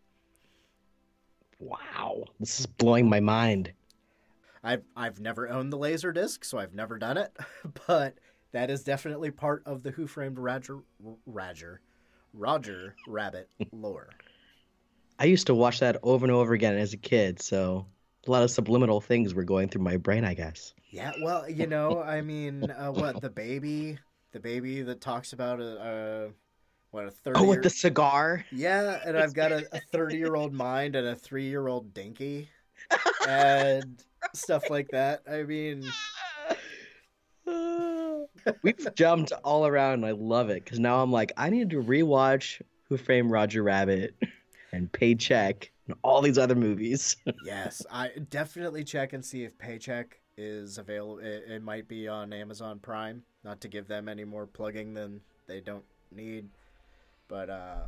Wow. 1.58 2.24
This 2.38 2.60
is 2.60 2.66
blowing 2.66 3.08
my 3.08 3.20
mind. 3.20 3.72
I've 4.62 4.82
I've 4.96 5.20
never 5.20 5.48
owned 5.48 5.72
the 5.72 5.78
laser 5.78 6.12
disc, 6.12 6.44
so 6.44 6.58
I've 6.58 6.74
never 6.74 6.98
done 6.98 7.16
it, 7.16 7.36
but 7.86 8.18
that 8.52 8.70
is 8.70 8.82
definitely 8.82 9.30
part 9.30 9.62
of 9.66 9.82
the 9.82 9.90
Who 9.90 10.06
Framed 10.06 10.38
Roger 10.38 10.80
Roger 11.26 11.80
Roger 12.32 12.94
Rabbit 13.06 13.48
lore. 13.72 14.10
I 15.18 15.24
used 15.24 15.46
to 15.48 15.54
watch 15.54 15.80
that 15.80 15.98
over 16.02 16.24
and 16.24 16.32
over 16.32 16.54
again 16.54 16.76
as 16.76 16.92
a 16.92 16.96
kid, 16.96 17.42
so 17.42 17.86
a 18.26 18.30
lot 18.30 18.42
of 18.42 18.50
subliminal 18.50 19.00
things 19.00 19.34
were 19.34 19.44
going 19.44 19.68
through 19.68 19.82
my 19.82 19.96
brain, 19.96 20.24
I 20.24 20.34
guess. 20.34 20.74
Yeah, 20.90 21.12
well, 21.22 21.48
you 21.50 21.66
know, 21.66 22.02
I 22.02 22.20
mean, 22.20 22.70
uh, 22.70 22.90
what 22.92 23.20
the 23.20 23.30
baby, 23.30 23.98
the 24.32 24.40
baby 24.40 24.82
that 24.82 25.00
talks 25.00 25.32
about 25.32 25.60
a, 25.60 25.80
uh, 25.80 26.28
what 26.90 27.06
a 27.06 27.10
thirty. 27.10 27.40
Oh, 27.40 27.44
with 27.44 27.62
the 27.62 27.70
cigar. 27.70 28.44
Yeah, 28.50 29.00
and 29.04 29.18
I've 29.18 29.34
got 29.34 29.52
a, 29.52 29.66
a 29.72 29.80
thirty-year-old 29.92 30.52
mind 30.52 30.96
and 30.96 31.08
a 31.08 31.14
three-year-old 31.14 31.92
dinky, 31.92 32.48
and 33.28 34.02
stuff 34.34 34.70
like 34.70 34.88
that. 34.92 35.22
I 35.30 35.42
mean, 35.42 35.84
We've 38.62 38.94
jumped 38.94 39.32
all 39.44 39.66
around. 39.66 39.94
and 39.94 40.06
I 40.06 40.12
love 40.12 40.50
it 40.50 40.64
because 40.64 40.78
now 40.78 41.02
I'm 41.02 41.12
like, 41.12 41.32
I 41.36 41.50
need 41.50 41.70
to 41.70 41.82
rewatch 41.82 42.60
Who 42.88 42.96
Framed 42.96 43.30
Roger 43.30 43.62
Rabbit 43.62 44.14
and 44.72 44.90
Paycheck 44.90 45.70
and 45.86 45.96
all 46.02 46.22
these 46.22 46.38
other 46.38 46.54
movies. 46.54 47.16
yes, 47.44 47.84
I 47.90 48.10
definitely 48.30 48.84
check 48.84 49.12
and 49.12 49.24
see 49.24 49.44
if 49.44 49.56
Paycheck 49.58 50.20
is 50.36 50.78
available. 50.78 51.18
It, 51.18 51.44
it 51.48 51.62
might 51.62 51.88
be 51.88 52.08
on 52.08 52.32
Amazon 52.32 52.78
Prime. 52.78 53.22
Not 53.44 53.60
to 53.62 53.68
give 53.68 53.88
them 53.88 54.08
any 54.08 54.24
more 54.24 54.46
plugging 54.46 54.94
than 54.94 55.20
they 55.46 55.60
don't 55.60 55.84
need, 56.14 56.48
but 57.28 57.48
uh, 57.48 57.82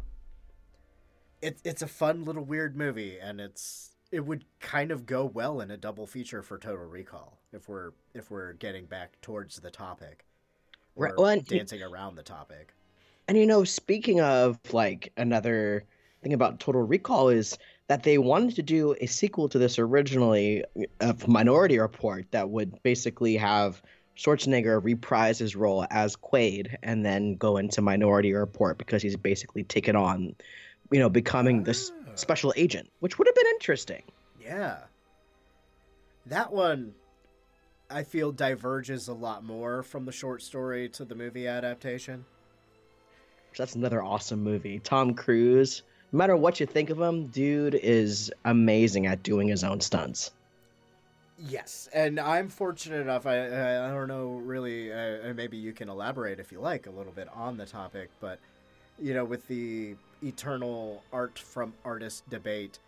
it's 1.43 1.61
it's 1.65 1.83
a 1.83 1.87
fun 1.87 2.25
little 2.25 2.45
weird 2.45 2.77
movie, 2.77 3.19
and 3.19 3.41
it's 3.41 3.90
it 4.13 4.25
would 4.25 4.45
kind 4.61 4.91
of 4.91 5.07
go 5.07 5.25
well 5.25 5.61
in 5.61 5.71
a 5.71 5.77
double 5.77 6.07
feature 6.07 6.43
for 6.43 6.59
Total 6.59 6.85
Recall 6.85 7.39
if 7.53 7.69
we're 7.69 7.93
if 8.15 8.31
we're 8.31 8.55
getting 8.55 8.87
back 8.87 9.21
towards 9.21 9.61
the 9.61 9.71
topic, 9.71 10.25
or 10.97 11.07
Right, 11.07 11.17
well, 11.17 11.41
dancing 11.41 11.83
around 11.83 12.17
the 12.17 12.23
topic. 12.23 12.75
And 13.29 13.39
you 13.39 13.47
know, 13.47 13.65
speaking 13.65 14.21
of 14.21 14.59
like 14.73 15.13
another 15.17 15.85
thing 16.23 16.33
about 16.33 16.61
Total 16.61 16.83
Recall 16.83 17.29
is 17.29 17.57
that 17.87 18.03
they 18.03 18.19
wanted 18.19 18.55
to 18.57 18.63
do 18.63 18.95
a 19.01 19.07
sequel 19.07 19.49
to 19.49 19.59
this 19.59 19.79
originally 19.79 20.65
uh, 20.77 20.85
of 21.01 21.27
Minority 21.27 21.79
Report 21.79 22.27
that 22.31 22.51
would 22.51 22.81
basically 22.83 23.37
have 23.37 23.83
Schwarzenegger 24.17 24.83
reprise 24.85 25.39
his 25.39 25.57
role 25.57 25.87
as 25.91 26.15
Quaid 26.15 26.77
and 26.83 27.05
then 27.05 27.37
go 27.37 27.57
into 27.57 27.81
Minority 27.81 28.33
Report 28.33 28.79
because 28.79 29.03
he's 29.03 29.17
basically 29.17 29.65
taken 29.65 29.97
on, 29.97 30.35
you 30.91 30.99
know, 30.99 31.09
becoming 31.09 31.65
this. 31.65 31.91
Special 32.15 32.53
agent, 32.57 32.89
which 33.01 33.19
would 33.19 33.27
have 33.27 33.35
been 33.35 33.47
interesting. 33.55 34.03
Yeah. 34.43 34.79
That 36.27 36.53
one 36.53 36.95
I 37.91 38.05
feel 38.05 38.31
diverges 38.31 39.09
a 39.09 39.13
lot 39.13 39.45
more 39.45 39.83
from 39.83 40.05
the 40.05 40.13
short 40.13 40.43
story 40.43 40.89
to 40.91 41.05
the 41.05 41.15
movie 41.15 41.49
adaptation. 41.49 42.25
That's 43.57 43.75
another 43.75 44.03
awesome 44.03 44.45
movie. 44.45 44.79
Tom 44.79 45.15
Cruise, 45.15 45.83
no 46.13 46.19
matter 46.19 46.37
what 46.37 46.61
you 46.61 46.67
think 46.67 46.91
of 46.91 47.01
him, 47.01 47.27
dude 47.27 47.75
is 47.75 48.33
amazing 48.45 49.07
at 49.07 49.25
doing 49.25 49.49
his 49.49 49.65
own 49.65 49.81
stunts. 49.81 50.31
Yes, 51.37 51.89
and 51.93 52.21
I'm 52.21 52.49
fortunate 52.49 53.01
enough. 53.01 53.27
I 53.27 53.47
I, 53.47 53.89
don't 53.89 54.09
know 54.09 54.41
really. 54.45 54.93
Uh, 54.93 55.33
maybe 55.35 55.57
you 55.57 55.73
can 55.73 55.89
elaborate 55.89 56.39
if 56.39 56.53
you 56.53 56.61
like 56.61 56.87
a 56.87 56.91
little 56.91 57.13
bit 57.13 57.29
on 57.35 57.57
the 57.57 57.65
topic, 57.65 58.11
but 58.21 58.39
you 59.01 59.15
know, 59.15 59.25
with 59.25 59.49
the 59.49 59.97
eternal 60.23 61.03
art 61.13 61.39
from 61.39 61.75
artist 61.85 62.29
debate, 62.31 62.79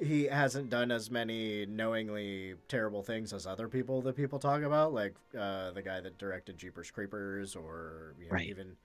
he 0.00 0.24
hasn't 0.24 0.70
done 0.70 0.90
as 0.90 1.10
many 1.10 1.66
knowingly 1.66 2.54
terrible 2.68 3.02
things 3.02 3.32
as 3.32 3.46
other 3.46 3.68
people 3.68 4.02
that 4.02 4.16
people 4.16 4.38
talk 4.38 4.62
about, 4.62 4.92
like 4.92 5.14
uh, 5.38 5.70
the 5.72 5.82
guy 5.82 6.00
that 6.00 6.18
directed 6.18 6.58
Jeepers 6.58 6.90
Creepers, 6.90 7.56
or 7.56 8.14
you 8.18 8.26
know, 8.26 8.32
Right. 8.32 8.48
even 8.48 8.76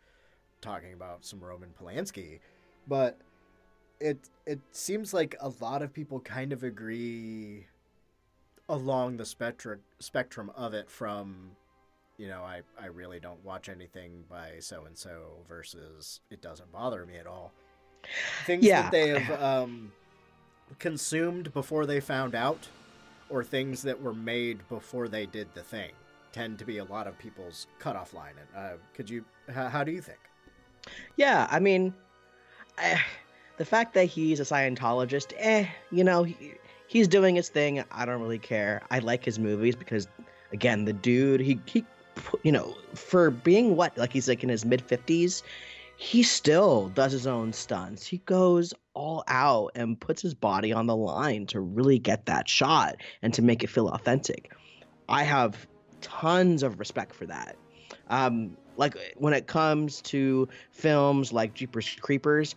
talking 0.61 0.93
about 0.93 1.25
some 1.25 1.39
Roman 1.39 1.69
Polanski. 1.79 2.39
But 2.87 3.17
it 3.99 4.17
it 4.45 4.59
seems 4.71 5.13
like 5.13 5.35
a 5.39 5.49
lot 5.61 5.81
of 5.81 5.93
people 5.93 6.19
kind 6.19 6.51
of 6.53 6.63
agree 6.63 7.67
along 8.69 9.17
the 9.17 9.25
spectrum 9.25 9.81
spectrum 9.99 10.51
of 10.55 10.73
it 10.73 10.89
from 10.89 11.51
you 12.17 12.27
know 12.27 12.41
I, 12.43 12.61
I 12.79 12.87
really 12.87 13.19
don't 13.19 13.43
watch 13.43 13.69
anything 13.69 14.23
by 14.29 14.53
so 14.59 14.85
and 14.85 14.97
so 14.97 15.37
versus 15.47 16.19
it 16.29 16.41
doesn't 16.41 16.71
bother 16.71 17.05
me 17.05 17.17
at 17.17 17.27
all 17.27 17.51
things 18.45 18.65
Yeah. 18.65 18.83
that 18.83 18.91
they 18.91 19.19
have 19.19 19.41
um, 19.41 19.91
consumed 20.79 21.53
before 21.53 21.85
they 21.85 21.99
found 21.99 22.35
out 22.35 22.67
or 23.29 23.43
things 23.43 23.81
that 23.83 24.01
were 24.01 24.13
made 24.13 24.67
before 24.69 25.07
they 25.07 25.25
did 25.25 25.47
the 25.53 25.61
thing 25.63 25.91
tend 26.31 26.59
to 26.59 26.65
be 26.65 26.79
a 26.79 26.83
lot 26.85 27.07
of 27.07 27.17
people's 27.17 27.67
cutoff 27.79 28.13
line 28.13 28.33
and 28.39 28.65
uh, 28.65 28.77
could 28.93 29.09
you 29.09 29.23
how, 29.53 29.67
how 29.69 29.83
do 29.83 29.91
you 29.91 30.01
think 30.01 30.19
Yeah, 31.15 31.47
I 31.49 31.59
mean, 31.59 31.93
I, 32.77 33.01
the 33.57 33.65
fact 33.65 33.93
that 33.93 34.05
he's 34.05 34.39
a 34.39 34.43
Scientologist, 34.43 35.31
eh, 35.37 35.65
you 35.91 36.03
know, 36.03 36.23
he, 36.23 36.55
he's 36.87 37.07
doing 37.07 37.35
his 37.35 37.49
thing. 37.49 37.83
I 37.91 38.05
don't 38.05 38.19
really 38.21 38.39
care. 38.39 38.81
I 38.91 38.99
like 38.99 39.23
his 39.23 39.39
movies 39.39 39.75
because, 39.75 40.07
again, 40.51 40.83
the 40.85 40.91
dude, 40.91 41.39
he, 41.39 41.59
he, 41.65 41.85
you 42.43 42.51
know, 42.51 42.75
for 42.93 43.31
being 43.31 43.75
what, 43.75 43.97
like 43.97 44.13
he's 44.13 44.27
like 44.27 44.43
in 44.43 44.49
his 44.49 44.65
mid 44.65 44.85
50s, 44.87 45.43
he 45.95 46.23
still 46.23 46.89
does 46.89 47.11
his 47.11 47.27
own 47.27 47.53
stunts. 47.53 48.05
He 48.05 48.17
goes 48.19 48.73
all 48.93 49.23
out 49.27 49.71
and 49.75 49.99
puts 49.99 50.21
his 50.21 50.33
body 50.33 50.73
on 50.73 50.87
the 50.87 50.95
line 50.95 51.45
to 51.47 51.59
really 51.59 51.99
get 51.99 52.25
that 52.25 52.47
shot 52.49 52.97
and 53.21 53.33
to 53.33 53.41
make 53.41 53.63
it 53.63 53.69
feel 53.69 53.87
authentic. 53.89 54.51
I 55.09 55.23
have 55.23 55.67
tons 56.01 56.63
of 56.63 56.79
respect 56.79 57.15
for 57.15 57.25
that. 57.27 57.55
Um, 58.09 58.57
like 58.77 58.95
when 59.17 59.33
it 59.33 59.47
comes 59.47 60.01
to 60.01 60.47
films 60.71 61.31
like 61.31 61.53
Jeepers 61.53 61.95
Creepers, 62.01 62.55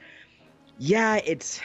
yeah, 0.79 1.21
it's 1.25 1.61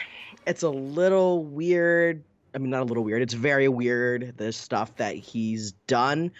it's 0.46 0.62
a 0.62 0.70
little 0.70 1.44
weird. 1.44 2.22
I 2.54 2.58
mean, 2.58 2.70
not 2.70 2.82
a 2.82 2.84
little 2.84 3.04
weird. 3.04 3.22
It's 3.22 3.34
very 3.34 3.68
weird 3.68 4.34
the 4.36 4.52
stuff 4.52 4.94
that 4.96 5.16
he's 5.16 5.72
done, 5.86 6.30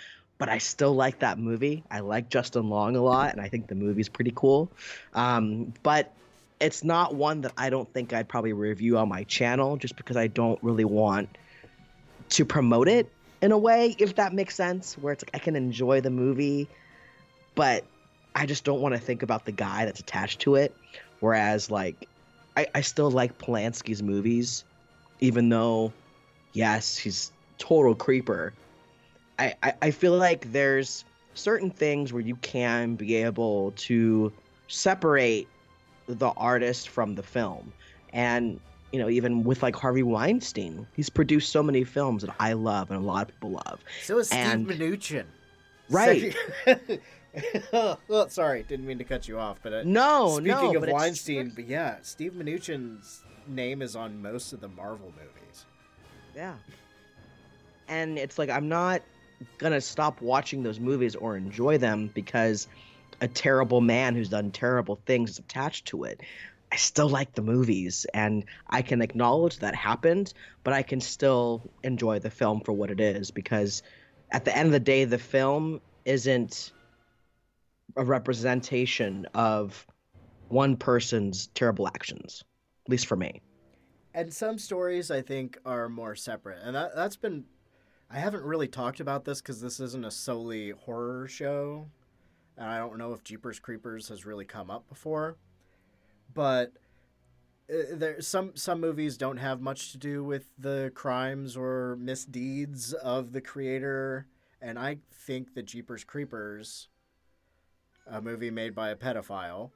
but 0.43 0.49
I 0.49 0.59
still 0.59 0.93
like 0.93 1.21
that 1.21 1.39
movie. 1.39 1.85
I 1.89 2.01
like 2.01 2.29
Justin 2.29 2.69
Long 2.69 2.97
a 2.97 3.01
lot, 3.01 3.31
and 3.31 3.41
I 3.41 3.47
think 3.47 3.69
the 3.69 3.77
movie's 3.77 4.09
pretty 4.09 4.33
cool. 4.35 4.73
Um, 5.15 5.73
but 5.85 6.13
it's 6.59 6.83
not 6.83 7.15
one 7.15 7.43
that 7.43 7.53
I 7.57 7.71
don't 7.71 7.89
think 7.95 8.13
I'd 8.13 8.29
probably 8.29 8.53
review 8.53 8.99
on 8.99 9.09
my 9.09 9.23
channel, 9.23 9.77
just 9.77 9.95
because 9.95 10.17
I 10.17 10.27
don't 10.27 10.59
really 10.61 10.85
want 10.85 11.29
to 12.31 12.45
promote 12.45 12.89
it 12.89 13.09
in 13.41 13.53
a 13.53 13.57
way, 13.57 13.95
if 14.01 14.17
that 14.17 14.35
makes 14.35 14.57
sense. 14.57 14.99
Where 14.99 15.13
it's 15.13 15.23
like 15.23 15.31
I 15.33 15.39
can 15.39 15.55
enjoy 15.55 16.01
the 16.01 16.11
movie, 16.11 16.67
but 17.55 17.85
I 18.35 18.45
just 18.45 18.65
don't 18.65 18.81
want 18.81 18.97
to 18.97 19.01
think 19.01 19.23
about 19.23 19.45
the 19.45 19.53
guy 19.53 19.85
that's 19.85 20.01
attached 20.01 20.41
to 20.41 20.57
it. 20.57 20.75
Whereas, 21.21 21.71
like, 21.71 22.09
I, 22.57 22.67
I 22.75 22.81
still 22.81 23.13
like 23.13 23.39
Polanski's 23.39 24.03
movies, 24.03 24.65
even 25.21 25.51
though, 25.51 25.93
yes, 26.53 26.97
he's 26.97 27.31
total 27.59 27.95
creeper. 27.95 28.55
I, 29.39 29.55
I, 29.63 29.75
I 29.83 29.91
feel 29.91 30.17
like 30.17 30.53
there's 30.53 31.05
certain 31.35 31.71
things 31.71 32.13
where 32.13 32.23
you 32.23 32.37
can 32.37 32.95
be 32.95 33.15
able 33.17 33.73
to 33.77 34.33
separate 34.69 35.49
the 36.07 36.29
artist 36.31 36.89
from 36.89 37.15
the 37.15 37.23
film. 37.23 37.73
And, 38.13 38.61
you 38.93 38.99
know, 38.99 39.09
even 39.09 39.43
with 39.45 39.63
like 39.63 39.75
Harvey 39.75 40.03
Weinstein, 40.03 40.87
he's 40.95 41.09
produced 41.09 41.51
so 41.51 41.63
many 41.63 41.85
films 41.85 42.23
that 42.23 42.35
I 42.39 42.53
love 42.53 42.91
and 42.91 43.01
a 43.03 43.07
lot 43.07 43.23
of 43.29 43.35
people 43.35 43.51
love. 43.67 43.81
so 44.03 44.19
is 44.19 44.29
steve 44.29 44.39
And- 44.41 44.67
mnuchin 44.69 45.25
Right. 45.89 46.35
Second- 46.65 47.01
well, 48.09 48.29
sorry, 48.29 48.63
didn't 48.63 48.87
mean 48.87 48.99
to 48.99 49.05
cut 49.05 49.27
you 49.27 49.39
off, 49.39 49.59
but 49.63 49.73
uh, 49.73 49.83
No, 49.85 50.33
speaking 50.35 50.49
no. 50.49 50.75
of 50.77 50.89
Weinstein, 50.89 51.51
but 51.55 51.67
yeah, 51.67 51.97
Steve 52.03 52.33
Mnuchin's 52.33 53.23
name 53.47 53.81
is 53.83 53.97
on 53.97 54.21
most 54.21 54.53
of 54.53 54.61
the 54.61 54.69
Marvel 54.69 55.13
movies. 55.17 55.65
Yeah. 56.37 56.55
And 57.89 58.19
it's 58.19 58.39
like 58.39 58.49
I'm 58.51 58.69
not 58.69 59.03
gonna 59.59 59.81
stop 59.81 60.21
watching 60.21 60.63
those 60.63 60.81
movies 60.81 61.15
or 61.15 61.37
enjoy 61.37 61.79
them 61.79 62.11
because 62.15 62.69
a 63.21 63.29
terrible 63.29 63.81
man 63.81 64.15
who's 64.15 64.29
done 64.29 64.51
terrible 64.51 65.01
things 65.07 65.31
is 65.31 65.39
attached 65.39 65.87
to 65.87 66.05
it. 66.05 66.21
I 66.73 66.77
still 66.77 67.09
like 67.09 67.35
the 67.35 67.43
movies 67.43 68.07
and 68.15 68.45
I 68.69 68.83
can 68.83 69.03
acknowledge 69.03 69.59
that 69.59 69.75
happened, 69.75 70.33
but 70.65 70.73
I 70.73 70.83
can 70.83 71.01
still 71.01 71.71
enjoy 71.83 72.19
the 72.19 72.31
film 72.31 72.61
for 72.61 72.73
what 72.73 72.91
it 72.91 73.01
is 73.01 73.31
because 73.31 73.83
at 74.31 74.45
the 74.45 74.57
end 74.57 74.67
of 74.67 74.73
the 74.73 74.81
day 74.81 75.05
the 75.05 75.19
film 75.19 75.81
isn't 76.05 76.73
a 77.97 78.05
representation 78.05 79.27
of 79.35 79.87
one 80.49 80.77
person's 80.77 81.49
terrible 81.49 81.87
actions. 81.87 82.43
At 82.87 82.91
least 82.91 83.07
for 83.07 83.17
me. 83.17 83.41
And 84.15 84.33
some 84.33 84.59
stories 84.59 85.11
I 85.11 85.23
think 85.23 85.59
are 85.65 85.89
more 85.89 86.15
separate, 86.15 86.59
and 86.63 86.77
that 86.77 86.95
that's 86.95 87.17
been. 87.17 87.45
I 88.13 88.19
haven't 88.19 88.45
really 88.45 88.69
talked 88.69 89.01
about 89.01 89.25
this 89.25 89.41
because 89.41 89.63
this 89.63 89.81
isn't 89.81 90.05
a 90.05 90.11
solely 90.11 90.71
horror 90.71 91.27
show, 91.27 91.89
and 92.59 92.69
I 92.69 92.77
don't 92.77 92.99
know 92.99 93.15
if 93.15 93.25
Jeepers 93.25 93.59
Creepers 93.59 94.09
has 94.11 94.27
really 94.27 94.45
come 94.45 94.71
up 94.71 94.87
before, 94.87 95.39
but 96.35 96.73
uh, 97.73 97.95
there 97.95 98.21
some 98.21 98.55
some 98.55 98.81
movies 98.81 99.17
don't 99.17 99.39
have 99.39 99.63
much 99.63 99.93
to 99.93 99.99
do 99.99 100.23
with 100.23 100.51
the 100.59 100.93
crimes 100.95 101.57
or 101.57 101.97
misdeeds 101.97 102.93
of 102.93 103.33
the 103.33 103.41
creator, 103.41 104.27
and 104.61 104.79
I 104.79 104.99
think 105.11 105.55
the 105.55 105.63
Jeepers 105.63 106.05
Creepers, 106.05 106.89
a 108.07 108.21
movie 108.21 108.51
made 108.51 108.75
by 108.75 108.91
a 108.91 108.97
pedophile, 108.97 109.71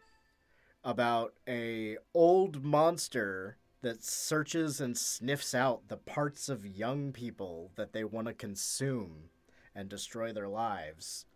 about 0.84 1.32
a 1.48 1.96
old 2.12 2.62
monster 2.62 3.56
that 3.82 4.02
searches 4.04 4.80
and 4.80 4.96
sniffs 4.96 5.54
out 5.54 5.88
the 5.88 5.96
parts 5.96 6.48
of 6.48 6.66
young 6.66 7.12
people 7.12 7.70
that 7.76 7.92
they 7.92 8.04
want 8.04 8.26
to 8.26 8.34
consume 8.34 9.30
and 9.74 9.88
destroy 9.88 10.32
their 10.32 10.48
lives. 10.48 11.26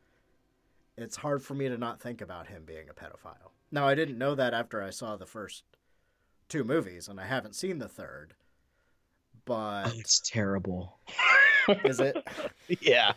It's 0.96 1.16
hard 1.16 1.42
for 1.42 1.54
me 1.54 1.68
to 1.68 1.78
not 1.78 2.00
think 2.00 2.20
about 2.20 2.48
him 2.48 2.64
being 2.64 2.88
a 2.88 2.94
pedophile. 2.94 3.52
Now, 3.70 3.86
I 3.86 3.94
didn't 3.94 4.18
know 4.18 4.34
that 4.34 4.52
after 4.54 4.82
I 4.82 4.90
saw 4.90 5.16
the 5.16 5.26
first 5.26 5.64
two 6.48 6.64
movies, 6.64 7.08
and 7.08 7.20
I 7.20 7.26
haven't 7.26 7.54
seen 7.54 7.78
the 7.78 7.88
third. 7.88 8.34
But 9.44 9.84
Oh, 9.86 9.92
it's 9.96 10.20
terrible. 10.20 10.98
is 11.84 12.00
it? 12.00 12.16
yeah. 12.80 13.12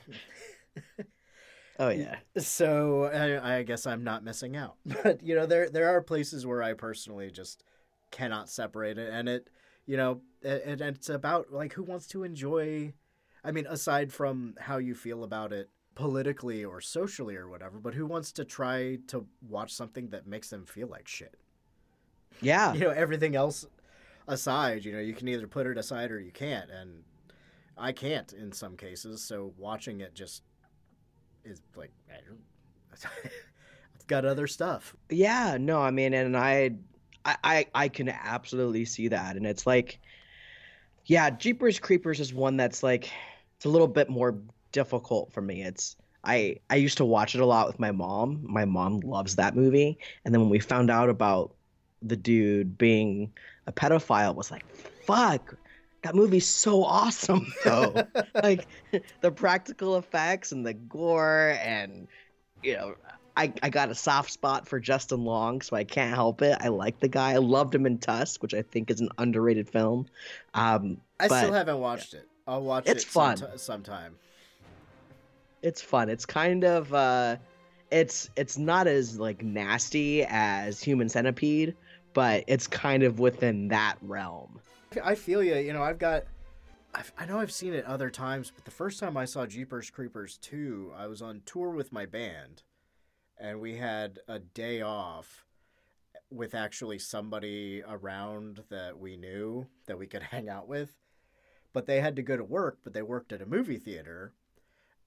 oh 1.79 1.89
yeah. 1.89 2.17
So 2.37 3.05
I, 3.05 3.57
I 3.59 3.63
guess 3.63 3.85
I'm 3.87 4.03
not 4.03 4.23
missing 4.23 4.55
out. 4.55 4.75
But 5.03 5.23
you 5.23 5.35
know, 5.35 5.45
there 5.45 5.69
there 5.69 5.89
are 5.89 6.01
places 6.01 6.45
where 6.45 6.61
I 6.63 6.73
personally 6.73 7.31
just 7.31 7.63
cannot 8.13 8.49
separate 8.49 8.97
it, 8.97 9.11
and 9.11 9.27
it, 9.27 9.49
you 9.85 9.97
know, 9.97 10.21
and 10.43 10.79
it's 10.79 11.09
about 11.09 11.51
like 11.51 11.73
who 11.73 11.83
wants 11.83 12.07
to 12.07 12.23
enjoy. 12.23 12.93
I 13.43 13.51
mean, 13.51 13.65
aside 13.67 14.13
from 14.13 14.55
how 14.59 14.77
you 14.77 14.95
feel 14.95 15.23
about 15.23 15.51
it 15.51 15.69
politically 15.95 16.63
or 16.63 16.79
socially 16.79 17.35
or 17.35 17.49
whatever, 17.49 17.79
but 17.79 17.93
who 17.93 18.05
wants 18.05 18.31
to 18.33 18.45
try 18.45 18.99
to 19.07 19.25
watch 19.47 19.73
something 19.73 20.09
that 20.09 20.25
makes 20.25 20.49
them 20.49 20.65
feel 20.65 20.87
like 20.87 21.07
shit? 21.07 21.35
Yeah. 22.41 22.73
You 22.73 22.81
know, 22.81 22.89
everything 22.89 23.35
else 23.35 23.65
aside, 24.27 24.85
you 24.85 24.93
know, 24.93 24.99
you 24.99 25.13
can 25.13 25.27
either 25.27 25.47
put 25.47 25.67
it 25.67 25.77
aside 25.77 26.11
or 26.11 26.19
you 26.19 26.31
can't, 26.31 26.69
and 26.69 27.03
I 27.77 27.91
can't 27.91 28.31
in 28.31 28.51
some 28.51 28.77
cases. 28.77 29.21
So 29.23 29.53
watching 29.57 30.01
it 30.01 30.13
just 30.13 30.43
is 31.43 31.61
like 31.75 31.91
I 32.09 32.17
don't, 32.27 32.39
I've 33.95 34.07
got 34.07 34.25
other 34.25 34.47
stuff. 34.47 34.95
Yeah, 35.09 35.57
no, 35.59 35.81
I 35.81 35.91
mean, 35.91 36.13
and 36.13 36.37
I, 36.37 36.71
I, 37.25 37.37
I, 37.43 37.65
I 37.73 37.87
can 37.89 38.09
absolutely 38.09 38.85
see 38.85 39.07
that, 39.09 39.35
and 39.35 39.45
it's 39.45 39.65
like, 39.65 39.99
yeah, 41.05 41.29
Jeepers 41.29 41.79
Creepers 41.79 42.19
is 42.19 42.33
one 42.33 42.57
that's 42.57 42.83
like, 42.83 43.09
it's 43.55 43.65
a 43.65 43.69
little 43.69 43.87
bit 43.87 44.09
more 44.09 44.37
difficult 44.71 45.31
for 45.31 45.41
me. 45.41 45.63
It's 45.63 45.95
I, 46.23 46.57
I 46.69 46.75
used 46.75 46.97
to 46.97 47.05
watch 47.05 47.35
it 47.35 47.41
a 47.41 47.45
lot 47.45 47.67
with 47.67 47.79
my 47.79 47.91
mom. 47.91 48.39
My 48.43 48.65
mom 48.65 49.01
loves 49.01 49.35
that 49.35 49.55
movie, 49.55 49.97
and 50.23 50.33
then 50.33 50.41
when 50.41 50.49
we 50.49 50.59
found 50.59 50.89
out 50.89 51.09
about 51.09 51.53
the 52.01 52.15
dude 52.15 52.77
being 52.77 53.31
a 53.67 53.71
pedophile, 53.71 54.31
it 54.31 54.35
was 54.35 54.51
like, 54.51 54.65
fuck. 55.05 55.55
That 56.03 56.15
movie's 56.15 56.47
so 56.47 56.83
awesome, 56.83 57.51
though. 57.63 58.05
Oh. 58.15 58.23
like 58.43 58.67
the 59.21 59.31
practical 59.31 59.97
effects 59.97 60.51
and 60.51 60.65
the 60.65 60.73
gore, 60.73 61.57
and 61.61 62.07
you 62.61 62.75
know, 62.75 62.95
I, 63.35 63.51
I 63.63 63.69
got 63.69 63.89
a 63.89 63.95
soft 63.95 64.31
spot 64.31 64.67
for 64.67 64.79
Justin 64.79 65.23
Long, 65.25 65.61
so 65.61 65.75
I 65.75 65.83
can't 65.83 66.13
help 66.13 66.41
it. 66.41 66.57
I 66.61 66.67
like 66.67 66.99
the 66.99 67.07
guy. 67.07 67.31
I 67.31 67.37
loved 67.37 67.73
him 67.73 67.85
in 67.85 67.97
Tusk, 67.97 68.41
which 68.43 68.53
I 68.53 68.61
think 68.61 68.91
is 68.91 69.01
an 69.01 69.09
underrated 69.17 69.69
film. 69.69 70.05
Um, 70.53 70.97
I 71.19 71.27
still 71.27 71.53
haven't 71.53 71.79
watched 71.79 72.13
it. 72.13 72.27
I'll 72.47 72.61
watch 72.63 72.83
It's 72.87 73.03
it 73.03 73.09
fun. 73.09 73.37
somet- 73.37 73.59
sometime. 73.59 74.15
it's 75.61 75.81
fun. 75.81 76.09
It's 76.09 76.25
kind 76.25 76.63
of 76.63 76.93
uh, 76.93 77.37
it's 77.91 78.29
it's 78.35 78.57
not 78.57 78.85
as 78.87 79.19
like 79.19 79.41
nasty 79.43 80.23
as 80.27 80.81
Human 80.81 81.09
Centipede, 81.09 81.75
but 82.13 82.43
it's 82.47 82.67
kind 82.67 83.03
of 83.03 83.19
within 83.19 83.67
that 83.69 83.95
realm. 84.01 84.59
I 85.03 85.15
feel 85.15 85.41
you. 85.41 85.55
You 85.55 85.73
know, 85.73 85.81
I've 85.83 85.99
got. 85.99 86.25
I've, 86.95 87.11
I 87.17 87.25
know 87.25 87.39
I've 87.39 87.51
seen 87.51 87.73
it 87.73 87.85
other 87.85 88.11
times, 88.11 88.51
but 88.55 88.65
the 88.65 88.71
first 88.71 88.99
time 88.99 89.17
I 89.17 89.25
saw 89.25 89.47
Jeepers 89.47 89.89
Creepers 89.89 90.37
2, 90.43 90.91
I 90.95 91.07
was 91.07 91.23
on 91.23 91.41
tour 91.43 91.71
with 91.71 91.91
my 91.91 92.05
band, 92.05 92.61
and 93.43 93.59
we 93.59 93.75
had 93.75 94.19
a 94.29 94.39
day 94.39 94.81
off 94.81 95.45
with 96.31 96.55
actually 96.55 96.97
somebody 96.97 97.83
around 97.87 98.63
that 98.69 98.97
we 98.97 99.17
knew 99.17 99.67
that 99.85 99.99
we 99.99 100.07
could 100.07 100.23
hang 100.31 100.49
out 100.49 100.67
with. 100.67 100.97
But 101.73 101.85
they 101.85 101.99
had 101.99 102.15
to 102.15 102.21
go 102.21 102.37
to 102.37 102.43
work, 102.43 102.79
but 102.83 102.93
they 102.93 103.01
worked 103.01 103.33
at 103.33 103.41
a 103.41 103.45
movie 103.45 103.77
theater. 103.77 104.31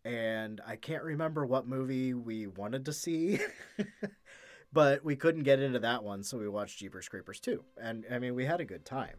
And 0.04 0.60
I 0.66 0.76
can't 0.76 1.02
remember 1.02 1.46
what 1.46 1.66
movie 1.66 2.12
we 2.12 2.46
wanted 2.46 2.84
to 2.84 2.92
see, 2.92 3.40
but 4.72 5.04
we 5.04 5.16
couldn't 5.16 5.42
get 5.42 5.60
into 5.60 5.80
that 5.80 6.04
one, 6.04 6.22
so 6.22 6.38
we 6.38 6.48
watched 6.48 6.78
Jeepers 6.78 7.08
Creepers 7.08 7.40
2. 7.40 7.64
And 7.80 8.04
I 8.12 8.18
mean, 8.18 8.34
we 8.34 8.44
had 8.44 8.60
a 8.60 8.64
good 8.64 8.84
time. 8.84 9.16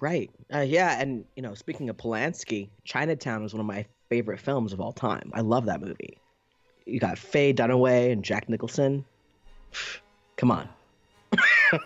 Right. 0.00 0.30
Uh, 0.52 0.60
yeah, 0.60 1.00
and 1.00 1.24
you 1.34 1.42
know, 1.42 1.54
speaking 1.54 1.88
of 1.88 1.96
Polanski, 1.96 2.68
Chinatown 2.84 3.44
is 3.44 3.54
one 3.54 3.60
of 3.60 3.66
my 3.66 3.86
favorite 4.08 4.38
films 4.38 4.72
of 4.72 4.80
all 4.80 4.92
time. 4.92 5.30
I 5.34 5.40
love 5.40 5.66
that 5.66 5.80
movie. 5.80 6.20
You 6.86 7.00
got 7.00 7.18
Faye 7.18 7.52
Dunaway 7.52 8.12
and 8.12 8.24
Jack 8.24 8.48
Nicholson. 8.48 9.04
Come 10.36 10.50
on. 10.50 10.68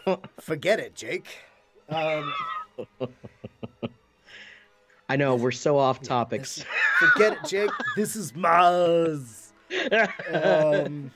Forget 0.40 0.80
it, 0.80 0.94
Jake. 0.94 1.26
Um, 1.88 2.32
I 5.08 5.16
know 5.16 5.34
we're 5.34 5.50
so 5.50 5.78
off 5.78 6.00
topics. 6.00 6.64
forget 6.98 7.34
it, 7.34 7.44
Jake. 7.48 7.70
This 7.96 8.16
is 8.16 8.34
Mars. 8.34 9.52
Um, 10.32 11.10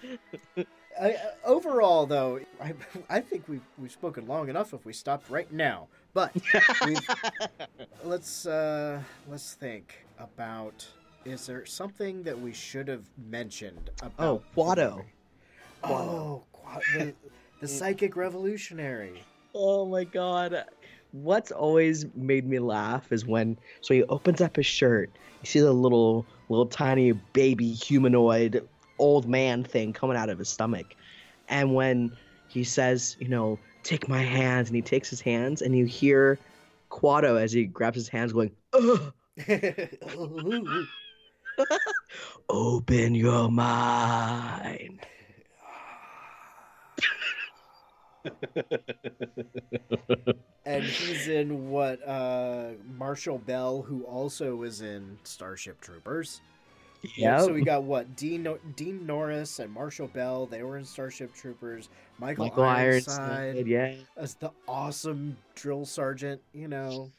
I, 1.01 1.17
overall, 1.45 2.07
though, 2.07 2.41
I, 2.61 2.75
I 3.09 3.21
think 3.21 3.49
we've 3.49 3.63
we've 3.79 3.93
spoken 3.93 4.27
long 4.27 4.49
enough. 4.49 4.75
If 4.75 4.85
we 4.85 4.93
stopped 4.93 5.31
right 5.31 5.51
now, 5.53 5.87
but 6.13 6.33
we've, 6.85 7.09
let's 8.05 8.47
uh, 8.47 9.01
let's 9.29 9.55
think 9.55 10.07
about. 10.19 10.87
Is 11.29 11.47
there 11.47 11.67
something 11.67 12.23
that 12.23 12.41
we 12.41 12.55
should 12.55 12.89
have 12.89 13.05
mentioned 13.31 13.91
about? 14.01 14.13
Oh, 14.19 14.43
the 14.49 14.63
Kuato. 14.63 15.05
Oh, 15.85 16.43
Qua- 16.53 16.81
the, 16.95 17.15
the 17.61 17.69
psychic 17.69 18.17
revolutionary. 18.17 19.23
Oh 19.55 19.85
my 19.85 20.05
god. 20.05 20.65
What's 21.13 21.53
always 21.53 22.07
made 22.15 22.49
me 22.49 22.59
laugh 22.59 23.13
is 23.13 23.27
when 23.27 23.59
so 23.83 23.93
he 23.93 24.05
opens 24.05 24.41
up 24.41 24.57
his 24.57 24.65
shirt, 24.65 25.11
you 25.43 25.47
see 25.47 25.61
the 25.61 25.71
little 25.73 26.27
little 26.49 26.67
tiny 26.67 27.13
baby 27.13 27.73
humanoid 27.73 28.67
old 28.99 29.29
man 29.29 29.65
thing 29.65 29.93
coming 29.93 30.17
out 30.17 30.31
of 30.31 30.39
his 30.39 30.49
stomach. 30.49 30.87
And 31.49 31.75
when 31.75 32.11
he 32.47 32.65
says, 32.65 33.17
you 33.21 33.29
know, 33.29 33.59
take 33.83 34.09
my 34.09 34.23
hands 34.23 34.71
and 34.71 34.77
he 34.77 34.83
takes 34.83 35.11
his 35.11 35.21
hands 35.21 35.61
and 35.61 35.77
you 35.77 35.85
hear 35.85 36.39
Kuato 36.91 37.39
as 37.39 37.53
he 37.53 37.65
grabs 37.65 37.97
his 37.97 38.09
hands 38.09 38.33
going, 38.33 38.51
Ugh, 38.73 39.13
open 42.49 43.15
your 43.15 43.51
mind. 43.51 45.01
and 50.65 50.85
he's 50.85 51.29
in 51.29 51.71
what 51.71 52.07
uh 52.07 52.71
Marshall 52.97 53.39
Bell, 53.39 53.83
who 53.83 54.03
also 54.05 54.63
is 54.63 54.83
in 54.83 55.19
Starship 55.25 55.81
Troopers. 55.81 56.41
Yeah. 57.17 57.41
So 57.41 57.53
we 57.53 57.63
got 57.63 57.85
what 57.85 58.17
Dean 58.17 58.49
Dean 58.77 59.07
Norris 59.07 59.61
and 59.61 59.73
Marshall 59.73 60.09
Bell. 60.09 60.47
They 60.47 60.63
were 60.63 60.79
in 60.79 60.85
Starship 60.85 61.33
Troopers. 61.35 61.89
Michael, 62.19 62.47
Michael 62.47 62.65
Ironside 62.65 63.21
Ironside, 63.21 63.67
yeah. 63.67 63.95
as 64.17 64.35
the 64.35 64.51
awesome 64.67 65.37
drill 65.55 65.85
sergeant. 65.85 66.41
You 66.53 66.69
know, 66.69 67.11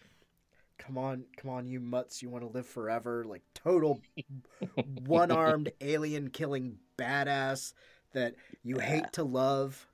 come 0.80 0.98
on, 0.98 1.26
come 1.38 1.52
on, 1.52 1.68
you 1.68 1.80
mutts, 1.80 2.22
you 2.22 2.30
want 2.30 2.44
to 2.44 2.50
live 2.50 2.66
forever? 2.66 3.24
Like 3.26 3.44
total 3.54 4.02
one-armed 5.06 5.72
alien 5.82 6.30
killing 6.30 6.78
badass 6.98 7.74
that 8.14 8.36
you 8.64 8.80
hate 8.80 9.14
to 9.14 9.24
love 9.24 9.86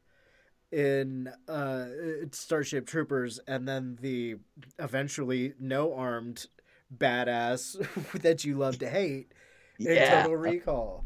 in 0.71 1.29
uh 1.47 1.86
Starship 2.31 2.88
Troopers 2.88 3.39
and 3.47 3.67
then 3.67 3.97
the 4.01 4.36
eventually 4.79 5.53
no 5.59 5.93
armed 5.93 6.47
badass 6.95 7.75
that 8.21 8.43
you 8.43 8.57
love 8.57 8.79
to 8.79 8.89
hate 8.89 9.31
in 9.79 9.88
Yeah. 9.88 10.23
Total 10.23 10.38
Recall. 10.38 11.05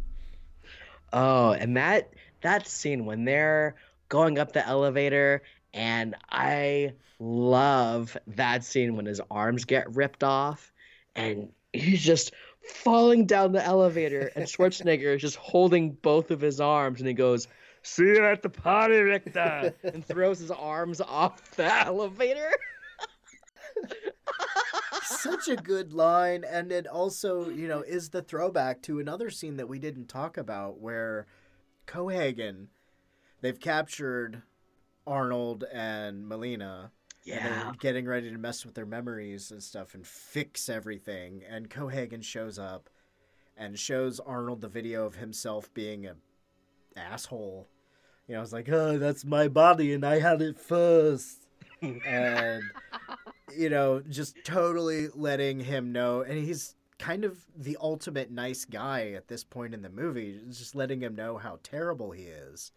Oh, 1.11 1.51
and 1.51 1.75
that 1.77 2.13
that 2.41 2.67
scene 2.67 3.05
when 3.05 3.25
they're 3.25 3.75
going 4.07 4.39
up 4.39 4.53
the 4.53 4.65
elevator 4.65 5.41
and 5.79 6.13
I 6.29 6.91
love 7.19 8.17
that 8.27 8.65
scene 8.65 8.97
when 8.97 9.05
his 9.05 9.21
arms 9.31 9.63
get 9.63 9.95
ripped 9.95 10.25
off 10.25 10.73
and 11.15 11.53
he's 11.71 12.03
just 12.03 12.33
falling 12.83 13.25
down 13.25 13.53
the 13.53 13.63
elevator 13.63 14.29
and 14.35 14.45
Schwarzenegger 14.47 15.15
is 15.15 15.21
just 15.21 15.37
holding 15.37 15.91
both 15.91 16.31
of 16.31 16.41
his 16.41 16.59
arms 16.59 16.99
and 16.99 17.07
he 17.07 17.13
goes, 17.13 17.47
"See 17.81 18.03
you 18.03 18.25
at 18.25 18.41
the 18.41 18.49
party, 18.49 18.97
Richter," 18.97 19.73
and 19.83 20.05
throws 20.05 20.39
his 20.39 20.51
arms 20.51 20.99
off 20.99 21.49
the 21.51 21.73
elevator. 21.85 22.51
Such 25.03 25.47
a 25.47 25.55
good 25.55 25.93
line 25.93 26.43
and 26.43 26.73
it 26.73 26.87
also, 26.87 27.49
you 27.49 27.69
know, 27.69 27.83
is 27.83 28.09
the 28.09 28.21
throwback 28.21 28.81
to 28.81 28.99
another 28.99 29.29
scene 29.29 29.55
that 29.55 29.69
we 29.69 29.79
didn't 29.79 30.07
talk 30.07 30.35
about 30.35 30.81
where 30.81 31.25
Cohagen 31.87 32.67
they've 33.39 33.59
captured 33.59 34.43
Arnold 35.09 35.65
and 35.73 36.27
Melina 36.27 36.91
and 37.31 37.45
they're 37.45 37.73
getting 37.79 38.05
ready 38.05 38.31
to 38.31 38.37
mess 38.37 38.65
with 38.65 38.75
their 38.75 38.85
memories 38.85 39.51
and 39.51 39.61
stuff 39.61 39.93
and 39.93 40.05
fix 40.05 40.69
everything. 40.69 41.41
And 41.47 41.69
Cohagen 41.69 42.23
shows 42.23 42.57
up 42.57 42.89
and 43.57 43.77
shows 43.77 44.19
Arnold 44.19 44.61
the 44.61 44.67
video 44.67 45.05
of 45.05 45.15
himself 45.15 45.73
being 45.73 46.07
a 46.07 46.15
asshole. 46.95 47.67
You 48.27 48.35
know, 48.35 48.41
it's 48.41 48.53
like, 48.53 48.69
oh, 48.69 48.97
that's 48.97 49.25
my 49.25 49.47
body 49.47 49.93
and 49.93 50.05
I 50.05 50.19
had 50.19 50.41
it 50.41 50.57
first. 50.57 51.47
and 51.81 52.63
you 53.55 53.69
know, 53.69 54.01
just 54.09 54.35
totally 54.43 55.07
letting 55.15 55.59
him 55.59 55.91
know, 55.91 56.21
and 56.21 56.37
he's 56.37 56.75
kind 56.97 57.23
of 57.23 57.37
the 57.57 57.77
ultimate 57.81 58.29
nice 58.29 58.65
guy 58.65 59.11
at 59.11 59.27
this 59.27 59.43
point 59.43 59.73
in 59.73 59.81
the 59.81 59.89
movie, 59.89 60.39
just 60.49 60.75
letting 60.75 61.01
him 61.01 61.15
know 61.15 61.37
how 61.37 61.59
terrible 61.63 62.11
he 62.11 62.23
is. 62.23 62.71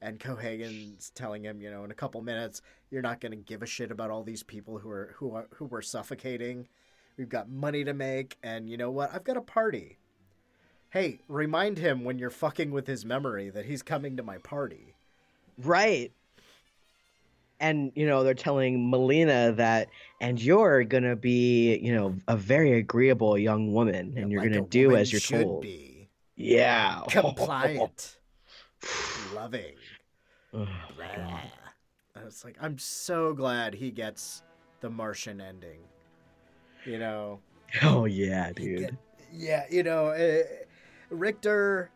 And 0.00 0.20
Cohagen's 0.20 1.10
telling 1.10 1.44
him, 1.44 1.60
you 1.60 1.70
know, 1.70 1.84
in 1.84 1.90
a 1.90 1.94
couple 1.94 2.22
minutes, 2.22 2.62
you're 2.90 3.02
not 3.02 3.20
going 3.20 3.32
to 3.32 3.36
give 3.36 3.62
a 3.62 3.66
shit 3.66 3.90
about 3.90 4.10
all 4.10 4.22
these 4.22 4.42
people 4.42 4.78
who 4.78 4.90
are 4.90 5.14
who 5.16 5.34
are 5.34 5.48
who 5.54 5.66
were 5.66 5.82
suffocating. 5.82 6.68
We've 7.16 7.28
got 7.28 7.48
money 7.48 7.82
to 7.84 7.94
make, 7.94 8.38
and 8.44 8.70
you 8.70 8.76
know 8.76 8.90
what? 8.92 9.12
I've 9.12 9.24
got 9.24 9.36
a 9.36 9.40
party. 9.40 9.98
Hey, 10.90 11.20
remind 11.28 11.78
him 11.78 12.04
when 12.04 12.18
you're 12.18 12.30
fucking 12.30 12.70
with 12.70 12.86
his 12.86 13.04
memory 13.04 13.50
that 13.50 13.66
he's 13.66 13.82
coming 13.82 14.16
to 14.16 14.22
my 14.22 14.38
party. 14.38 14.94
Right. 15.58 16.12
And 17.60 17.90
you 17.96 18.06
know 18.06 18.22
they're 18.22 18.34
telling 18.34 18.88
Melina 18.88 19.52
that, 19.56 19.88
and 20.20 20.40
you're 20.40 20.84
gonna 20.84 21.16
be, 21.16 21.76
you 21.78 21.92
know, 21.92 22.14
a 22.28 22.36
very 22.36 22.78
agreeable 22.78 23.36
young 23.36 23.72
woman, 23.72 24.14
and 24.16 24.30
you're 24.30 24.42
Like 24.42 24.52
gonna 24.52 24.66
do 24.66 24.94
as 24.94 25.10
you're 25.10 25.20
told. 25.20 25.62
Be. 25.62 26.08
Yeah. 26.36 27.02
Compliant. 27.08 28.16
Loving. 29.34 29.74
Ugh, 30.54 30.68
Blah. 30.96 31.40
I 32.16 32.24
was 32.24 32.44
like, 32.44 32.56
I'm 32.60 32.78
so 32.78 33.32
glad 33.32 33.74
he 33.74 33.90
gets 33.90 34.42
the 34.80 34.90
Martian 34.90 35.40
ending. 35.40 35.80
You 36.84 36.98
know, 36.98 37.40
oh 37.82 38.04
yeah, 38.06 38.52
dude. 38.52 38.78
get- 38.80 38.94
yeah, 39.32 39.64
you 39.70 39.82
know, 39.82 40.06
uh, 40.08 40.42
Richter, 41.10 41.90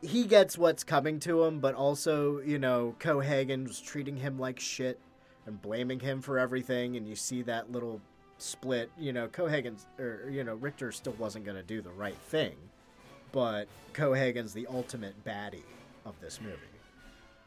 he 0.00 0.24
gets 0.24 0.56
what's 0.56 0.84
coming 0.84 1.18
to 1.20 1.42
him, 1.44 1.58
but 1.58 1.74
also, 1.74 2.40
you 2.40 2.58
know, 2.58 2.94
Cohagen 3.00 3.66
was 3.66 3.80
treating 3.80 4.16
him 4.16 4.38
like 4.38 4.60
shit 4.60 5.00
and 5.46 5.60
blaming 5.60 5.98
him 5.98 6.22
for 6.22 6.38
everything, 6.38 6.96
and 6.96 7.08
you 7.08 7.16
see 7.16 7.42
that 7.42 7.72
little 7.72 8.00
split. 8.38 8.90
You 8.98 9.12
know, 9.12 9.26
Cohagen's, 9.28 9.86
or 9.98 10.30
you 10.30 10.44
know, 10.44 10.54
Richter 10.54 10.92
still 10.92 11.14
wasn't 11.18 11.44
going 11.44 11.56
to 11.56 11.62
do 11.64 11.82
the 11.82 11.90
right 11.90 12.16
thing, 12.28 12.56
but 13.32 13.66
Cohagen's 13.92 14.52
the 14.52 14.66
ultimate 14.68 15.22
baddie 15.24 15.64
of 16.04 16.14
this 16.20 16.40
movie. 16.40 16.56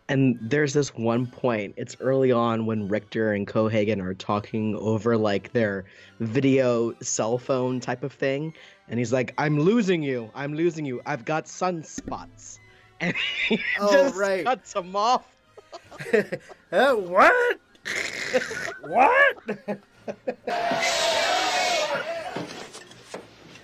And 0.10 0.38
there's 0.41 0.74
this 0.74 0.93
one 0.93 1.28
point, 1.28 1.76
it's 1.78 1.95
early 2.01 2.32
on 2.32 2.66
when 2.66 2.89
Richter 2.89 3.32
and 3.34 3.47
Cohagen 3.47 4.01
are 4.04 4.14
talking 4.14 4.76
over 4.76 5.16
like 5.18 5.54
their 5.54 5.86
video 6.20 6.93
cell 7.01 7.38
phone 7.38 7.80
type 7.80 8.04
of 8.04 8.12
thing. 8.12 8.54
And 8.89 8.99
he's 8.99 9.14
like, 9.14 9.34
I'm 9.38 9.58
losing 9.60 10.04
you. 10.04 10.30
I'm 10.36 10.54
losing 10.56 10.86
you. 10.86 11.01
I've 11.06 11.26
got 11.26 11.45
sunspots. 11.45 12.60
And 13.01 13.16
he 13.49 13.60
Oh, 13.82 13.91
just 13.91 14.16
right. 14.16 14.45
cuts 14.45 14.74
him 14.74 14.95
off. 14.95 15.26
uh, 16.72 16.93
what? 16.93 17.60
what? 18.82 19.38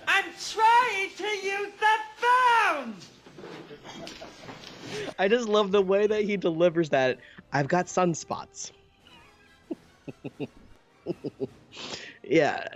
I'm 0.06 0.24
trying 0.50 1.10
to 1.16 1.24
use 1.24 1.72
the 1.78 1.96
phone! 2.16 2.94
I 5.18 5.28
just 5.28 5.48
love 5.48 5.72
the 5.72 5.82
way 5.82 6.06
that 6.06 6.24
he 6.24 6.36
delivers 6.36 6.88
that. 6.90 7.18
I've 7.52 7.68
got 7.68 7.86
sunspots. 7.86 8.72
yeah, 12.22 12.66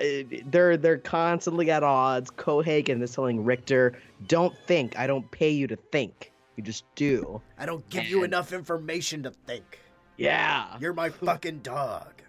they're 0.46 0.76
they're 0.76 0.98
constantly 0.98 1.70
at 1.70 1.82
odds. 1.82 2.30
Cohagen 2.30 3.02
is 3.02 3.14
telling 3.14 3.44
Richter, 3.44 3.98
"Don't 4.26 4.56
think. 4.66 4.98
I 4.98 5.06
don't 5.06 5.28
pay 5.30 5.50
you 5.50 5.66
to 5.66 5.76
think. 5.76 6.32
You 6.56 6.62
just 6.62 6.84
do." 6.94 7.40
I 7.58 7.66
don't 7.66 7.88
give 7.90 8.06
you 8.06 8.24
enough 8.24 8.52
information 8.52 9.22
to 9.24 9.30
think. 9.30 9.80
Yeah, 10.16 10.76
You're 10.80 10.92
my 10.92 11.08
fucking 11.08 11.58
dog. 11.60 12.22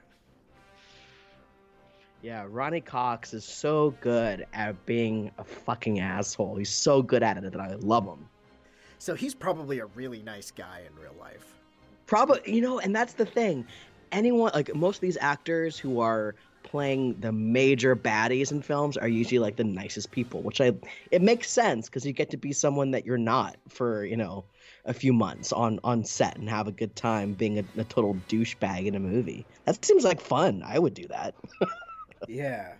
yeah. 2.24 2.46
Ronny 2.50 2.82
Cox 2.82 3.34
is 3.36 3.46
so 3.46 3.92
good 4.02 4.48
at 4.54 4.84
being 4.88 5.30
a 5.38 5.44
fucking 5.44 6.00
asshole. 6.00 6.56
He's 6.56 6.72
so 6.72 7.04
good 7.04 7.22
at 7.22 7.38
it 7.38 7.52
that 7.52 7.62
I 7.62 7.76
love 7.76 8.06
him. 8.06 8.28
So 9.06 9.14
he's 9.14 9.36
probably 9.36 9.78
a 9.78 9.86
really 9.86 10.24
nice 10.24 10.50
guy 10.50 10.82
in 10.90 11.00
real 11.00 11.14
life. 11.20 11.54
Probably, 12.08 12.42
you 12.52 12.60
know, 12.60 12.80
and 12.80 12.96
that's 12.96 13.14
the 13.14 13.26
thing. 13.28 13.68
Anyone, 14.12 14.50
like 14.56 14.74
most 14.74 14.96
of 14.96 15.02
these 15.02 15.20
actors 15.22 15.78
who 15.78 16.00
are 16.00 16.34
playing 16.64 17.16
the 17.20 17.32
major 17.32 17.96
baddies 17.96 18.52
in 18.52 18.64
films 18.64 18.98
are 18.98 19.08
usually 19.08 19.38
like 19.38 19.58
the 19.58 19.64
nicest 19.64 20.10
people, 20.10 20.42
which 20.42 20.60
I, 20.60 20.74
it 21.12 21.22
makes 21.22 21.52
sense 21.52 21.88
because 21.88 22.04
you 22.04 22.14
get 22.14 22.32
to 22.32 22.38
be 22.38 22.52
someone 22.52 22.90
that 22.92 23.06
you're 23.06 23.20
not 23.20 23.58
for, 23.70 24.04
you 24.04 24.18
know, 24.18 24.44
a 24.86 24.94
few 24.96 25.14
months 25.14 25.54
on 25.54 25.80
on 25.84 26.04
set 26.04 26.38
and 26.38 26.50
have 26.50 26.68
a 26.68 26.72
good 26.72 26.96
time 26.96 27.34
being 27.34 27.60
a, 27.60 27.66
a 27.78 27.84
total 27.84 28.18
douchebag 28.28 28.88
in 28.88 28.96
a 28.96 29.00
movie. 29.00 29.46
That 29.66 29.86
seems 29.86 30.04
like 30.04 30.20
fun. 30.20 30.64
I 30.66 30.80
would 30.80 30.96
do 30.96 31.08
that. 31.10 31.36
Yeah. 32.28 32.74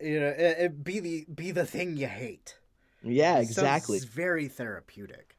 You 0.00 0.20
know, 0.20 0.28
it, 0.28 0.56
it 0.60 0.84
be 0.84 1.00
the 1.00 1.26
be 1.34 1.50
the 1.50 1.66
thing 1.66 1.96
you 1.96 2.06
hate. 2.06 2.56
Yeah, 3.02 3.38
exactly. 3.38 3.98
very 3.98 4.46
therapeutic. 4.46 5.34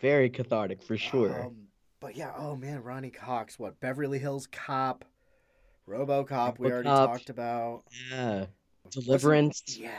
Very 0.00 0.30
cathartic 0.30 0.82
for 0.82 0.96
sure. 0.96 1.44
Um, 1.46 1.56
but 2.00 2.16
yeah, 2.16 2.32
oh 2.36 2.56
man, 2.56 2.82
Ronny 2.82 3.10
Cox, 3.10 3.58
what 3.58 3.78
Beverly 3.80 4.18
Hills 4.18 4.48
Cop, 4.50 5.04
RoboCop, 5.88 6.58
we 6.58 6.70
already 6.70 6.88
talked 6.88 7.30
about. 7.30 7.82
yeah. 8.10 8.46
Deliverance. 8.90 9.62
Yeah, 9.78 9.90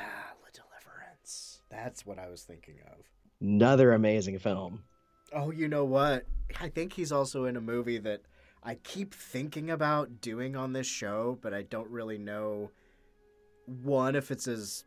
The 0.44 0.60
Deliverance. 0.60 1.62
That's 1.70 2.06
what 2.06 2.18
I 2.20 2.30
was 2.30 2.42
thinking 2.42 2.76
of. 2.92 2.98
Another 3.40 3.94
amazing 3.94 4.40
film. 4.40 4.84
Oh, 5.34 5.52
you 5.52 5.68
know 5.68 5.86
what? 5.86 6.26
I 6.60 6.70
think 6.70 6.94
he's 6.94 7.12
also 7.12 7.46
in 7.46 7.56
a 7.56 7.62
movie 7.62 8.00
that 8.00 8.22
I 8.64 8.76
keep 8.76 9.14
thinking 9.14 9.70
about 9.70 10.20
doing 10.20 10.56
on 10.56 10.74
this 10.74 10.88
show, 10.88 11.38
but 11.42 11.54
I 11.54 11.62
don't 11.62 11.90
really 11.90 12.18
know 12.18 12.72
one 13.66 14.16
if 14.16 14.32
it's 14.32 14.48
as 14.48 14.84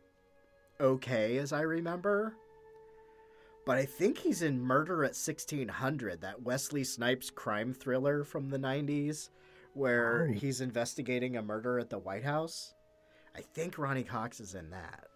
okay 0.79 1.37
as 1.37 1.51
I 1.51 1.61
remember. 1.61 2.35
But 3.65 3.77
I 3.77 3.85
think 3.85 4.17
he's 4.19 4.41
in 4.43 4.61
Murder 4.61 5.03
at 5.03 5.15
1600, 5.15 6.21
that 6.21 6.41
Wesley 6.43 6.83
Snipes 6.83 7.29
crime 7.31 7.73
thriller 7.73 8.23
from 8.23 8.49
the 8.49 8.59
90s 8.59 9.29
where 9.73 10.27
Oh. 10.29 10.33
he's 10.33 10.61
investigating 10.61 11.35
a 11.35 11.41
murder 11.41 11.79
at 11.79 11.89
the 11.89 11.97
White 11.99 12.23
House. 12.23 12.73
I 13.35 13.41
think 13.41 13.77
Ronny 13.77 14.03
Cox 14.03 14.39
is 14.39 14.55
in 14.55 14.69
that. 14.69 15.07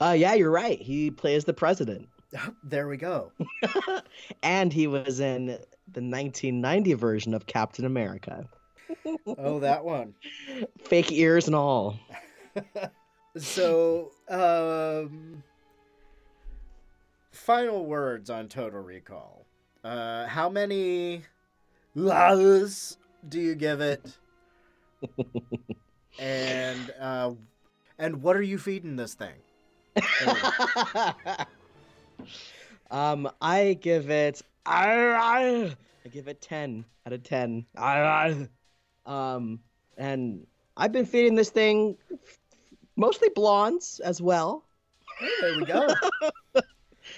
Uh, 0.00 0.12
yeah, 0.16 0.34
you're 0.34 0.50
right. 0.50 0.80
He 0.80 1.10
plays 1.10 1.44
the 1.44 1.52
president. 1.52 2.08
there 2.64 2.88
we 2.88 2.96
go. 2.96 3.32
and 4.42 4.72
he 4.72 4.86
was 4.86 5.20
in 5.20 5.46
the 5.46 6.00
1990 6.02 6.94
version 6.94 7.34
of 7.34 7.46
Captain 7.46 7.84
America. 7.84 8.48
Oh, 9.26 9.58
that 9.60 9.84
one. 9.84 10.14
Fake 10.84 11.12
ears 11.12 11.46
and 11.46 11.56
all. 11.56 11.98
so 13.36 14.12
um 14.28 15.42
final 17.46 17.86
words 17.86 18.28
on 18.28 18.48
total 18.48 18.80
recall 18.80 19.46
uh 19.84 20.26
how 20.26 20.48
many 20.48 21.22
laws 21.94 22.98
do 23.28 23.40
you 23.40 23.54
give 23.54 23.80
it 23.80 24.18
and 26.18 26.92
uh, 27.00 27.32
and 27.98 28.22
what 28.22 28.36
are 28.36 28.42
you 28.42 28.58
feeding 28.58 28.96
this 28.96 29.14
thing? 29.14 29.34
um, 32.90 33.30
I 33.40 33.78
give 33.80 34.10
it. 34.10 34.42
I, 34.64 35.74
give 36.12 36.28
it 36.28 36.40
ten 36.40 36.84
out 37.06 37.12
of 37.12 37.22
ten. 37.22 37.64
Um, 39.06 39.60
and 39.96 40.46
I've 40.76 40.92
been 40.92 41.06
feeding 41.06 41.34
this 41.34 41.50
thing 41.50 41.96
mostly 42.96 43.28
blondes 43.34 44.00
as 44.00 44.20
well. 44.20 44.64
Hey, 45.18 45.28
there 45.40 45.56
we 45.56 45.64
go. 45.64 45.88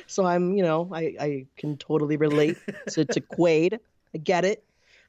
So 0.07 0.25
I'm, 0.25 0.57
you 0.57 0.63
know, 0.63 0.89
I, 0.93 1.15
I 1.21 1.47
can 1.57 1.77
totally 1.77 2.17
relate 2.17 2.57
to, 2.91 3.05
to 3.05 3.21
Quaid. 3.39 3.79
I 4.15 4.19
get 4.19 4.45
it. 4.45 4.65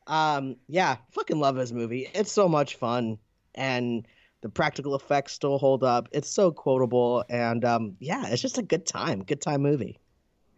Um, 0.07 0.55
yeah, 0.67 0.97
fucking 1.11 1.39
love 1.39 1.55
this 1.55 1.71
movie. 1.71 2.09
It's 2.13 2.31
so 2.31 2.49
much 2.49 2.75
fun, 2.75 3.17
and 3.55 4.07
the 4.41 4.49
practical 4.49 4.95
effects 4.95 5.33
still 5.33 5.57
hold 5.57 5.83
up. 5.83 6.09
It's 6.11 6.29
so 6.29 6.51
quotable, 6.51 7.23
and 7.29 7.63
um, 7.63 7.95
yeah, 7.99 8.27
it's 8.27 8.41
just 8.41 8.57
a 8.57 8.63
good 8.63 8.85
time. 8.85 9.23
Good 9.23 9.41
time 9.41 9.61
movie. 9.61 9.99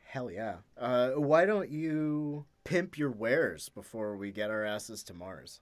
Hell 0.05 0.31
yeah. 0.31 0.55
Uh, 0.77 1.11
why 1.11 1.45
don't 1.45 1.69
you 1.69 2.45
pimp 2.63 2.97
your 2.97 3.11
wares 3.11 3.69
before 3.69 4.15
we 4.17 4.31
get 4.31 4.49
our 4.49 4.63
asses 4.63 5.03
to 5.03 5.13
Mars? 5.13 5.59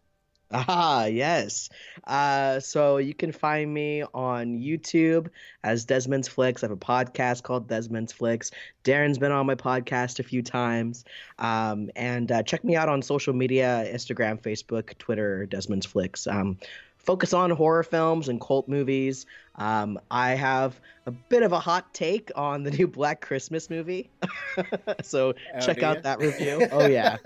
Ah, 0.52 1.06
yes. 1.06 1.70
Uh, 2.08 2.60
so 2.60 2.97
you 2.97 3.14
can 3.14 3.32
find 3.32 3.72
me 3.72 4.04
on 4.14 4.58
YouTube 4.60 5.28
as 5.64 5.86
Desmond's 5.86 6.28
Flicks. 6.28 6.64
I 6.64 6.68
have 6.68 6.72
a 6.72 6.78
podcast 6.78 7.43
called 7.43 7.68
Desmond's 7.68 8.12
Flicks. 8.14 8.50
Daeron's 8.84 9.20
been 9.20 9.32
on 9.32 9.45
my 9.45 9.56
podcast 9.56 10.20
a 10.20 10.24
few 10.24 10.41
times. 10.41 11.06
Um, 11.38 11.91
and 11.95 12.32
uh, 12.32 12.41
check 12.43 12.64
me 12.64 12.76
out 12.76 12.89
on 12.89 13.02
social 13.04 13.34
media 13.34 13.86
Instagram, 13.93 14.41
Facebook, 14.41 14.97
Twitter, 14.97 15.45
Desmond's 15.45 15.86
Flicks. 15.86 16.26
Um, 16.26 16.58
focus 16.97 17.32
on 17.34 17.52
horror 17.52 17.84
films 17.84 18.28
and 18.28 18.41
cult 18.41 18.68
movies. 18.68 19.28
Um, 19.56 20.00
I 20.10 20.32
have 20.32 20.80
a 21.06 21.12
bit 21.12 21.43
of 21.43 21.52
a 21.52 21.60
hot 21.60 21.93
take 21.93 22.32
on 22.36 22.64
the 22.64 22.72
new 22.72 22.88
Black 22.88 23.22
Christmas 23.22 23.70
movie. 23.70 24.10
so 25.04 25.34
Oh, 25.56 25.60
check 25.60 25.84
out 25.84 25.97
ya? 25.97 26.02
that 26.02 26.20
review. 26.20 26.68
Oh, 26.72 26.88
yeah. 26.88 27.18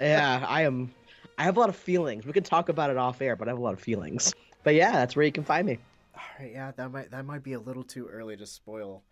yeah, 0.00 0.44
I 0.48 0.62
am. 0.62 0.92
I 1.36 1.44
have 1.44 1.56
a 1.56 1.60
lot 1.60 1.68
of 1.68 1.76
feelings. 1.76 2.26
We 2.26 2.32
can 2.32 2.44
talk 2.44 2.68
about 2.68 2.90
it 2.90 2.96
off 2.96 3.20
air, 3.20 3.36
but 3.36 3.48
I 3.48 3.50
have 3.50 3.58
a 3.58 3.62
lot 3.62 3.74
of 3.74 3.80
feelings. 3.80 4.32
But 4.62 4.74
yeah, 4.74 4.92
that's 4.92 5.16
where 5.16 5.24
you 5.24 5.32
can 5.32 5.44
find 5.44 5.66
me. 5.66 5.78
All 6.14 6.22
right, 6.38 6.52
yeah, 6.52 6.70
that 6.76 6.90
might 6.90 7.10
that 7.10 7.24
might 7.24 7.42
be 7.42 7.54
a 7.54 7.60
little 7.60 7.82
too 7.82 8.06
early 8.06 8.36
to 8.36 8.46
spoil. 8.46 9.02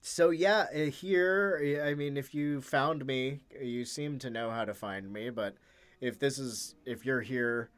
So 0.00 0.30
yeah, 0.30 0.66
uh, 0.74 0.90
here, 0.90 1.82
I 1.84 1.94
mean, 1.94 2.16
if 2.16 2.34
you 2.34 2.60
found 2.60 3.04
me, 3.06 3.40
you 3.60 3.84
seem 3.84 4.18
to 4.20 4.30
know 4.30 4.50
how 4.50 4.64
to 4.64 4.74
find 4.74 5.12
me. 5.12 5.30
But 5.30 5.56
if 6.00 6.18
this 6.18 6.38
is 6.38 6.74
if 6.84 7.04
you're 7.04 7.22
here 7.22 7.70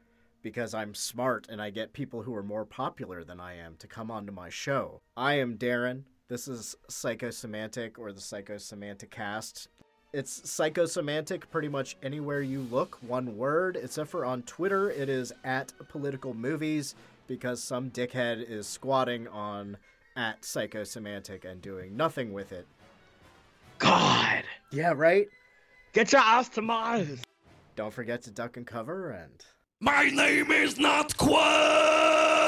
because 0.43 0.73
I'm 0.73 0.93
smart 0.93 1.47
and 1.49 1.61
I 1.61 1.71
get 1.71 1.93
people 1.93 2.21
who 2.21 2.35
are 2.35 2.43
more 2.43 2.65
popular 2.65 3.23
than 3.23 3.39
I 3.39 3.57
am 3.57 3.75
to 3.79 3.87
come 3.87 4.11
onto 4.11 4.31
my 4.31 4.49
show, 4.49 5.01
I 5.15 5.35
am 5.35 5.57
Daeron. 5.57 6.03
This 6.27 6.47
is 6.47 6.75
Psychosemantic 6.89 7.97
or 7.97 8.11
the 8.11 8.21
Psychosemantic 8.21 9.09
Cast. 9.09 9.69
It's 10.13 10.39
psychosemantic 10.41 11.43
pretty 11.51 11.67
much 11.67 11.97
anywhere 12.01 12.41
you 12.41 12.61
look, 12.71 12.97
one 13.01 13.37
word, 13.37 13.77
except 13.81 14.09
for 14.09 14.23
on 14.25 14.41
Twitter, 14.43 14.89
it 14.89 15.09
is 15.09 15.33
at 15.43 15.73
political 15.89 16.33
movies 16.33 16.95
because 17.27 17.61
some 17.61 17.89
dickhead 17.91 18.49
is 18.49 18.67
squatting 18.67 19.27
on 19.27 19.77
at 20.15 20.41
psychosemantic 20.41 21.43
and 21.45 21.61
doing 21.61 21.95
nothing 21.97 22.31
with 22.31 22.51
it. 22.53 22.65
God, 23.79 24.43
Yeah, 24.71 24.93
right? 24.95 25.27
get 25.93 26.11
your 26.13 26.21
ass 26.21 26.49
to 26.49 26.61
Mars. 26.61 27.21
Don't 27.75 27.93
forget 27.93 28.23
to 28.23 28.31
duck 28.31 28.57
and 28.57 28.65
cover 28.65 29.11
and. 29.11 29.45
My 29.79 30.09
name 30.09 30.51
is 30.51 30.79
not 30.79 31.15
Quaid! 31.17 32.46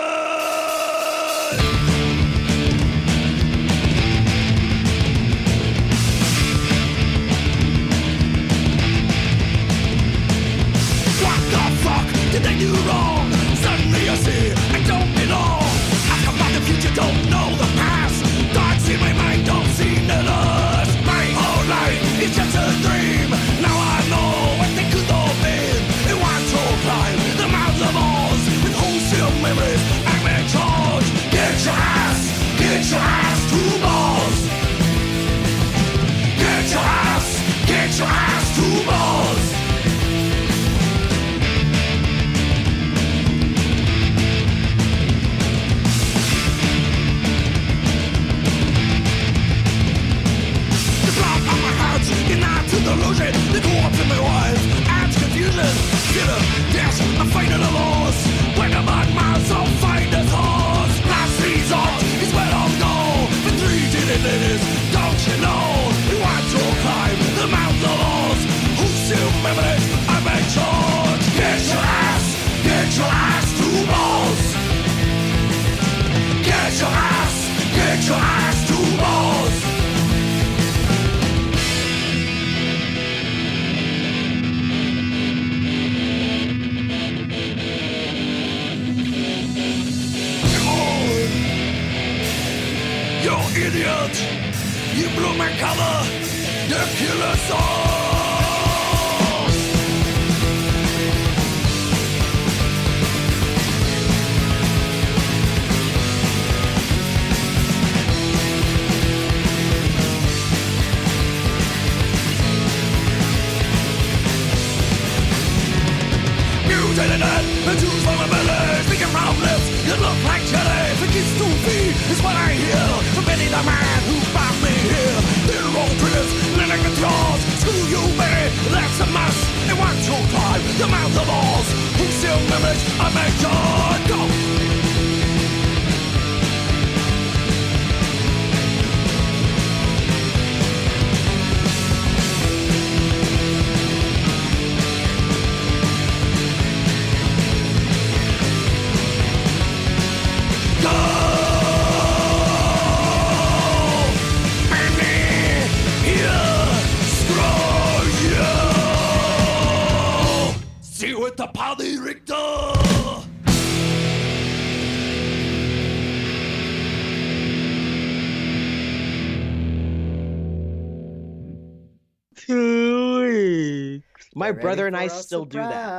My 174.56 174.62
brother 174.62 174.88
and 174.88 174.98
I 174.98 175.08
still 175.08 175.46
do 175.46 175.60
that. 175.60 175.72
surprise. 175.72 175.99